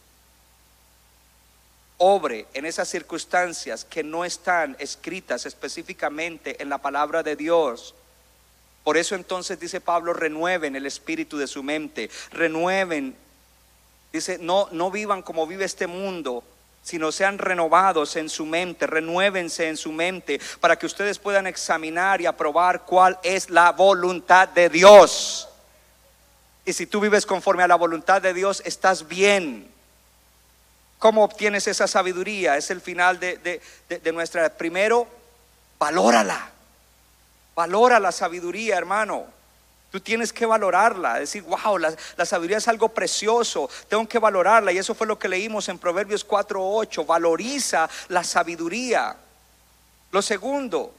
obre 1.99 2.47
en 2.55 2.65
esas 2.65 2.89
circunstancias 2.89 3.85
que 3.85 4.03
no 4.03 4.25
están 4.25 4.77
escritas 4.79 5.47
específicamente 5.47 6.63
en 6.63 6.69
la 6.69 6.79
palabra 6.79 7.23
de 7.23 7.37
Dios. 7.37 7.95
Por 8.85 8.97
eso 8.97 9.15
entonces 9.15 9.61
dice 9.61 9.81
Pablo, 9.81 10.15
renueven 10.15 10.75
el 10.77 10.87
espíritu 10.87 11.37
de 11.37 11.47
su 11.47 11.63
mente, 11.63 12.09
renueven. 12.31 13.15
Dice, 14.13 14.39
no, 14.39 14.69
no 14.73 14.91
vivan 14.91 15.21
como 15.23 15.47
vive 15.47 15.65
este 15.65 15.87
mundo, 15.87 16.43
sino 16.83 17.13
sean 17.13 17.37
renovados 17.37 18.17
en 18.17 18.31
su 18.31 18.47
mente, 18.47 18.87
renuévense 18.87 19.69
en 19.69 19.77
su 19.77 19.93
mente 19.93 20.41
para 20.61 20.79
que 20.79 20.87
ustedes 20.87 21.19
puedan 21.19 21.47
examinar 21.47 22.21
y 22.23 22.27
aprobar 22.27 22.85
cuál 22.87 23.19
es 23.23 23.51
la 23.51 23.73
voluntad 23.73 24.49
de 24.49 24.71
Dios. 24.71 25.49
Y 26.65 26.73
si 26.73 26.87
tú 26.87 27.01
vives 27.01 27.27
conforme 27.27 27.65
a 27.65 27.69
la 27.69 27.75
voluntad 27.75 28.23
de 28.23 28.33
Dios, 28.33 28.63
estás 28.65 29.07
bien. 29.09 29.69
¿Cómo 30.99 31.25
obtienes 31.25 31.67
esa 31.69 31.87
sabiduría? 31.87 32.57
Es 32.57 32.71
el 32.71 32.81
final 32.81 33.21
de, 33.21 33.61
nuestra... 34.13 34.49
Primero, 34.51 35.07
valórala. 35.79 36.51
Valora 37.55 38.01
la 38.01 38.13
sabiduría, 38.13 38.77
hermano. 38.77 39.27
Tú 39.91 40.01
tienes 40.01 40.33
que 40.33 40.45
valorarla, 40.45 41.21
decir, 41.21 41.43
wow, 41.45 41.79
la, 41.79 41.95
la, 42.17 42.27
sabiduría 42.27 42.59
es 42.59 42.69
algo 42.69 42.91
precioso, 42.91 43.71
tengo 43.89 44.07
que 44.07 44.19
valorarla. 44.19 44.71
Y 44.71 44.79
eso 44.79 44.95
fue 44.95 45.07
lo 45.07 45.19
que 45.19 45.29
leímos 45.29 45.69
en 45.71 45.79
Proverbios 45.79 46.27
4.8, 46.27 47.07
valoriza 47.07 47.89
la 48.09 48.23
sabiduría. 48.23 49.17
Lo 50.11 50.21
segundo, 50.21 50.93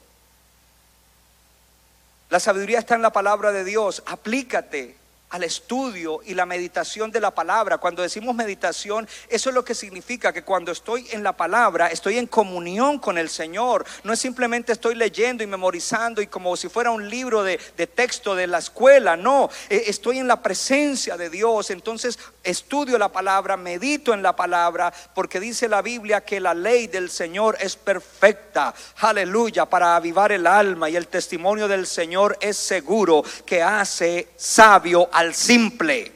la 2.29 2.39
sabiduría 2.39 2.79
está 2.79 2.95
en 2.95 3.03
la 3.03 3.11
palabra 3.11 3.51
de 3.51 3.63
Dios, 3.63 4.01
aplícate 4.07 4.97
al 5.29 5.43
estudio 5.43 6.21
y 6.25 6.33
la 6.33 6.45
meditación 6.45 7.11
de 7.11 7.19
la 7.19 7.31
palabra. 7.31 7.77
Cuando 7.77 8.01
decimos 8.01 8.35
meditación, 8.35 9.07
eso 9.29 9.49
es 9.49 9.55
lo 9.55 9.63
que 9.63 9.75
significa 9.75 10.33
que 10.33 10.43
cuando 10.43 10.71
estoy 10.71 11.07
en 11.11 11.23
la 11.23 11.33
palabra, 11.33 11.87
estoy 11.87 12.17
en 12.17 12.27
comunión 12.27 12.99
con 12.99 13.17
el 13.17 13.29
Señor. 13.29 13.85
No 14.03 14.13
es 14.13 14.19
simplemente 14.19 14.71
estoy 14.71 14.95
leyendo 14.95 15.43
y 15.43 15.47
memorizando 15.47 16.21
y 16.21 16.27
como 16.27 16.55
si 16.57 16.69
fuera 16.69 16.91
un 16.91 17.09
libro 17.09 17.43
de, 17.43 17.57
texto 17.95 18.35
de 18.35 18.47
la 18.47 18.59
escuela. 18.59 19.15
No, 19.15 19.49
e, 19.69 19.83
estoy 19.87 20.19
en 20.19 20.27
la 20.27 20.41
presencia 20.41 21.17
de 21.17 21.29
Dios. 21.29 21.69
Entonces 21.69 22.17
estudio 22.43 22.97
la 22.97 23.09
palabra, 23.09 23.57
medito 23.57 24.13
en 24.13 24.23
la 24.23 24.35
palabra, 24.35 24.91
porque 25.13 25.39
dice 25.39 25.67
la 25.67 25.81
Biblia 25.81 26.21
que 26.21 26.39
la 26.39 26.53
ley 26.53 26.87
del 26.87 27.09
Señor 27.09 27.57
es 27.59 27.75
perfecta. 27.75 28.73
Aleluya, 28.97 29.65
para 29.65 29.95
avivar 29.95 30.31
el 30.31 30.47
alma 30.47 30.89
y 30.89 30.95
el 30.95 31.07
testimonio 31.07 31.67
del 31.67 31.85
Señor 31.85 32.37
es 32.41 32.57
seguro 32.57 33.23
que 33.45 33.61
hace 33.61 34.29
sabio 34.35 35.09
al 35.19 35.35
simple. 35.35 36.13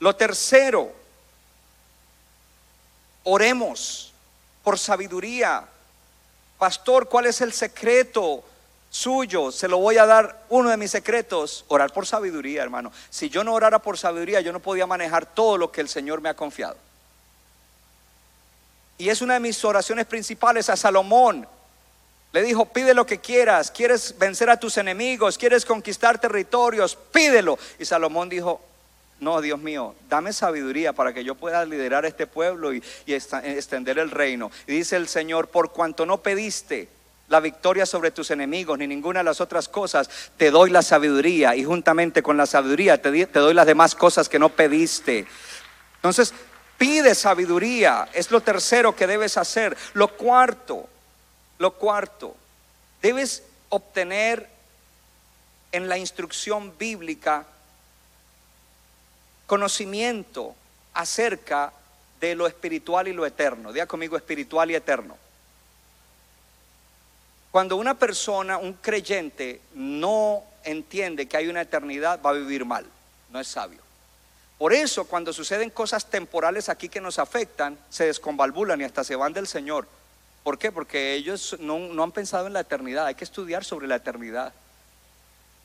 Lo 0.00 0.14
tercero, 0.14 0.92
oremos 3.22 4.12
por 4.62 4.78
sabiduría. 4.78 5.64
Pastor, 6.58 7.08
¿cuál 7.08 7.24
es 7.24 7.40
el 7.40 7.54
secreto 7.54 8.44
suyo? 8.90 9.50
Se 9.50 9.68
lo 9.68 9.78
voy 9.78 9.96
a 9.96 10.04
dar 10.04 10.44
uno 10.50 10.68
de 10.68 10.76
mis 10.76 10.90
secretos, 10.90 11.64
orar 11.68 11.94
por 11.94 12.06
sabiduría, 12.06 12.62
hermano. 12.62 12.92
Si 13.08 13.30
yo 13.30 13.42
no 13.42 13.54
orara 13.54 13.78
por 13.78 13.96
sabiduría, 13.96 14.42
yo 14.42 14.52
no 14.52 14.60
podía 14.60 14.86
manejar 14.86 15.24
todo 15.24 15.56
lo 15.56 15.72
que 15.72 15.80
el 15.80 15.88
Señor 15.88 16.20
me 16.20 16.28
ha 16.28 16.36
confiado. 16.36 16.76
Y 18.98 19.08
es 19.08 19.22
una 19.22 19.34
de 19.34 19.40
mis 19.40 19.64
oraciones 19.64 20.04
principales 20.04 20.68
a 20.68 20.76
Salomón. 20.76 21.48
Le 22.34 22.42
dijo, 22.42 22.64
pide 22.66 22.94
lo 22.94 23.06
que 23.06 23.18
quieras, 23.20 23.70
quieres 23.70 24.16
vencer 24.18 24.50
a 24.50 24.58
tus 24.58 24.76
enemigos, 24.76 25.38
quieres 25.38 25.64
conquistar 25.64 26.18
territorios, 26.18 26.96
pídelo. 26.96 27.56
Y 27.78 27.84
Salomón 27.84 28.28
dijo, 28.28 28.60
no, 29.20 29.40
Dios 29.40 29.60
mío, 29.60 29.94
dame 30.08 30.32
sabiduría 30.32 30.92
para 30.92 31.14
que 31.14 31.22
yo 31.22 31.36
pueda 31.36 31.64
liderar 31.64 32.04
este 32.04 32.26
pueblo 32.26 32.74
y, 32.74 32.82
extender 33.06 34.00
el 34.00 34.10
reino. 34.10 34.50
Y 34.66 34.72
dice 34.72 34.96
el 34.96 35.06
Señor, 35.06 35.46
por 35.46 35.70
cuanto 35.70 36.06
no 36.06 36.22
pediste 36.22 36.88
la 37.28 37.38
victoria 37.38 37.86
sobre 37.86 38.10
tus 38.10 38.32
enemigos 38.32 38.80
ni 38.80 38.88
ninguna 38.88 39.20
de 39.20 39.24
las 39.26 39.40
otras 39.40 39.68
cosas, 39.68 40.10
te 40.36 40.50
doy 40.50 40.70
la 40.70 40.82
sabiduría 40.82 41.54
y 41.54 41.62
juntamente 41.62 42.20
con 42.20 42.36
la 42.36 42.46
sabiduría 42.46 43.00
te, 43.00 43.26
te 43.26 43.38
doy 43.38 43.54
las 43.54 43.66
demás 43.66 43.94
cosas 43.94 44.28
que 44.28 44.40
no 44.40 44.48
pediste. 44.48 45.24
Entonces, 45.94 46.34
pide 46.78 47.14
sabiduría, 47.14 48.08
es 48.12 48.32
lo 48.32 48.40
tercero 48.40 48.96
que 48.96 49.06
debes 49.06 49.38
hacer. 49.38 49.76
Lo 49.92 50.08
cuarto, 50.08 50.88
lo 51.58 51.74
cuarto, 51.74 52.34
debes 53.02 53.42
obtener 53.68 54.48
en 55.72 55.88
la 55.88 55.98
instrucción 55.98 56.76
bíblica 56.78 57.46
conocimiento 59.46 60.54
acerca 60.94 61.72
de 62.20 62.34
lo 62.34 62.46
espiritual 62.46 63.08
y 63.08 63.12
lo 63.12 63.26
eterno. 63.26 63.72
Diga 63.72 63.86
conmigo 63.86 64.16
espiritual 64.16 64.70
y 64.70 64.74
eterno. 64.74 65.16
Cuando 67.50 67.76
una 67.76 67.94
persona, 67.94 68.58
un 68.58 68.72
creyente, 68.74 69.60
no 69.74 70.42
entiende 70.64 71.26
que 71.26 71.36
hay 71.36 71.48
una 71.48 71.60
eternidad, 71.60 72.20
va 72.24 72.30
a 72.30 72.34
vivir 72.34 72.64
mal. 72.64 72.86
No 73.30 73.38
es 73.38 73.48
sabio. 73.48 73.80
Por 74.58 74.72
eso, 74.72 75.04
cuando 75.04 75.32
suceden 75.32 75.70
cosas 75.70 76.06
temporales 76.06 76.68
aquí 76.68 76.88
que 76.88 77.00
nos 77.00 77.18
afectan, 77.18 77.78
se 77.90 78.06
desconvalvulan 78.06 78.80
y 78.80 78.84
hasta 78.84 79.04
se 79.04 79.16
van 79.16 79.32
del 79.32 79.46
Señor. 79.46 79.86
¿Por 80.44 80.58
qué? 80.58 80.70
Porque 80.70 81.14
ellos 81.14 81.56
no, 81.58 82.02
han 82.02 82.12
pensado 82.12 82.46
en 82.46 82.52
la 82.52 82.60
eternidad. 82.60 83.06
Hay 83.06 83.14
que 83.14 83.24
estudiar 83.24 83.64
sobre 83.64 83.88
la 83.88 83.96
eternidad. 83.96 84.52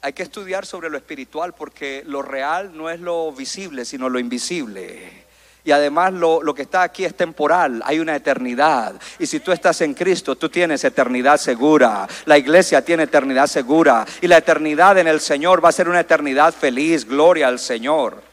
Hay 0.02 0.14
que 0.14 0.24
estudiar 0.24 0.66
sobre 0.66 0.90
lo 0.90 0.98
espiritual 0.98 1.54
porque 1.54 2.02
lo 2.08 2.22
real 2.22 2.72
no 2.76 2.90
es 2.90 3.02
lo 3.02 3.30
visible, 3.34 3.84
sino 3.84 4.08
lo 4.08 4.20
invisible. 4.20 5.28
Y 5.66 5.72
además 5.72 6.14
lo, 6.14 6.42
lo, 6.42 6.56
que 6.56 6.62
está 6.62 6.84
aquí 6.84 7.04
es 7.04 7.14
temporal, 7.14 7.82
hay 7.86 8.00
una 8.00 8.16
eternidad. 8.16 8.96
Y 9.20 9.28
si 9.28 9.42
tú 9.42 9.52
estás 9.52 9.82
en 9.82 9.94
Cristo, 9.94 10.38
tú 10.38 10.48
tienes 10.48 10.82
eternidad 10.86 11.38
segura. 11.38 12.08
La 12.24 12.38
iglesia 12.38 12.82
tiene 12.82 13.04
eternidad 13.04 13.48
segura. 13.48 14.06
Y 14.22 14.28
la 14.28 14.38
eternidad 14.38 14.98
en 14.98 15.10
el 15.10 15.20
Señor 15.20 15.64
va 15.64 15.68
a 15.68 15.74
ser 15.74 15.90
una 15.90 16.00
eternidad 16.00 16.54
feliz, 16.54 17.04
gloria 17.06 17.50
al 17.50 17.60
Señor. 17.60 18.24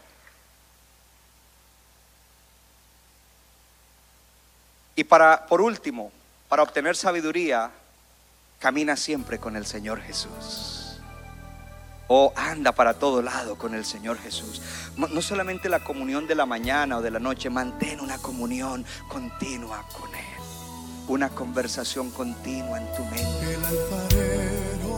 Y 4.94 5.02
para, 5.02 5.44
por 5.44 5.60
último, 5.60 6.12
para 6.48 6.62
obtener 6.62 6.96
sabiduría, 6.96 7.70
camina 8.58 8.96
siempre 8.96 9.38
con 9.38 9.56
el 9.56 9.66
Señor 9.66 10.00
Jesús. 10.00 11.00
O 12.08 12.32
anda 12.36 12.70
para 12.70 12.94
todo 12.94 13.20
lado 13.20 13.56
con 13.56 13.74
el 13.74 13.84
Señor 13.84 14.18
Jesús. 14.18 14.62
No 14.96 15.20
solamente 15.20 15.68
la 15.68 15.82
comunión 15.82 16.28
de 16.28 16.36
la 16.36 16.46
mañana 16.46 16.98
o 16.98 17.02
de 17.02 17.10
la 17.10 17.18
noche, 17.18 17.50
mantén 17.50 18.00
una 18.00 18.18
comunión 18.18 18.84
continua 19.08 19.84
con 19.92 20.14
Él. 20.14 20.24
Una 21.08 21.28
conversación 21.30 22.10
continua 22.10 22.78
en 22.78 22.94
tu 22.94 23.04
mente. 23.06 24.75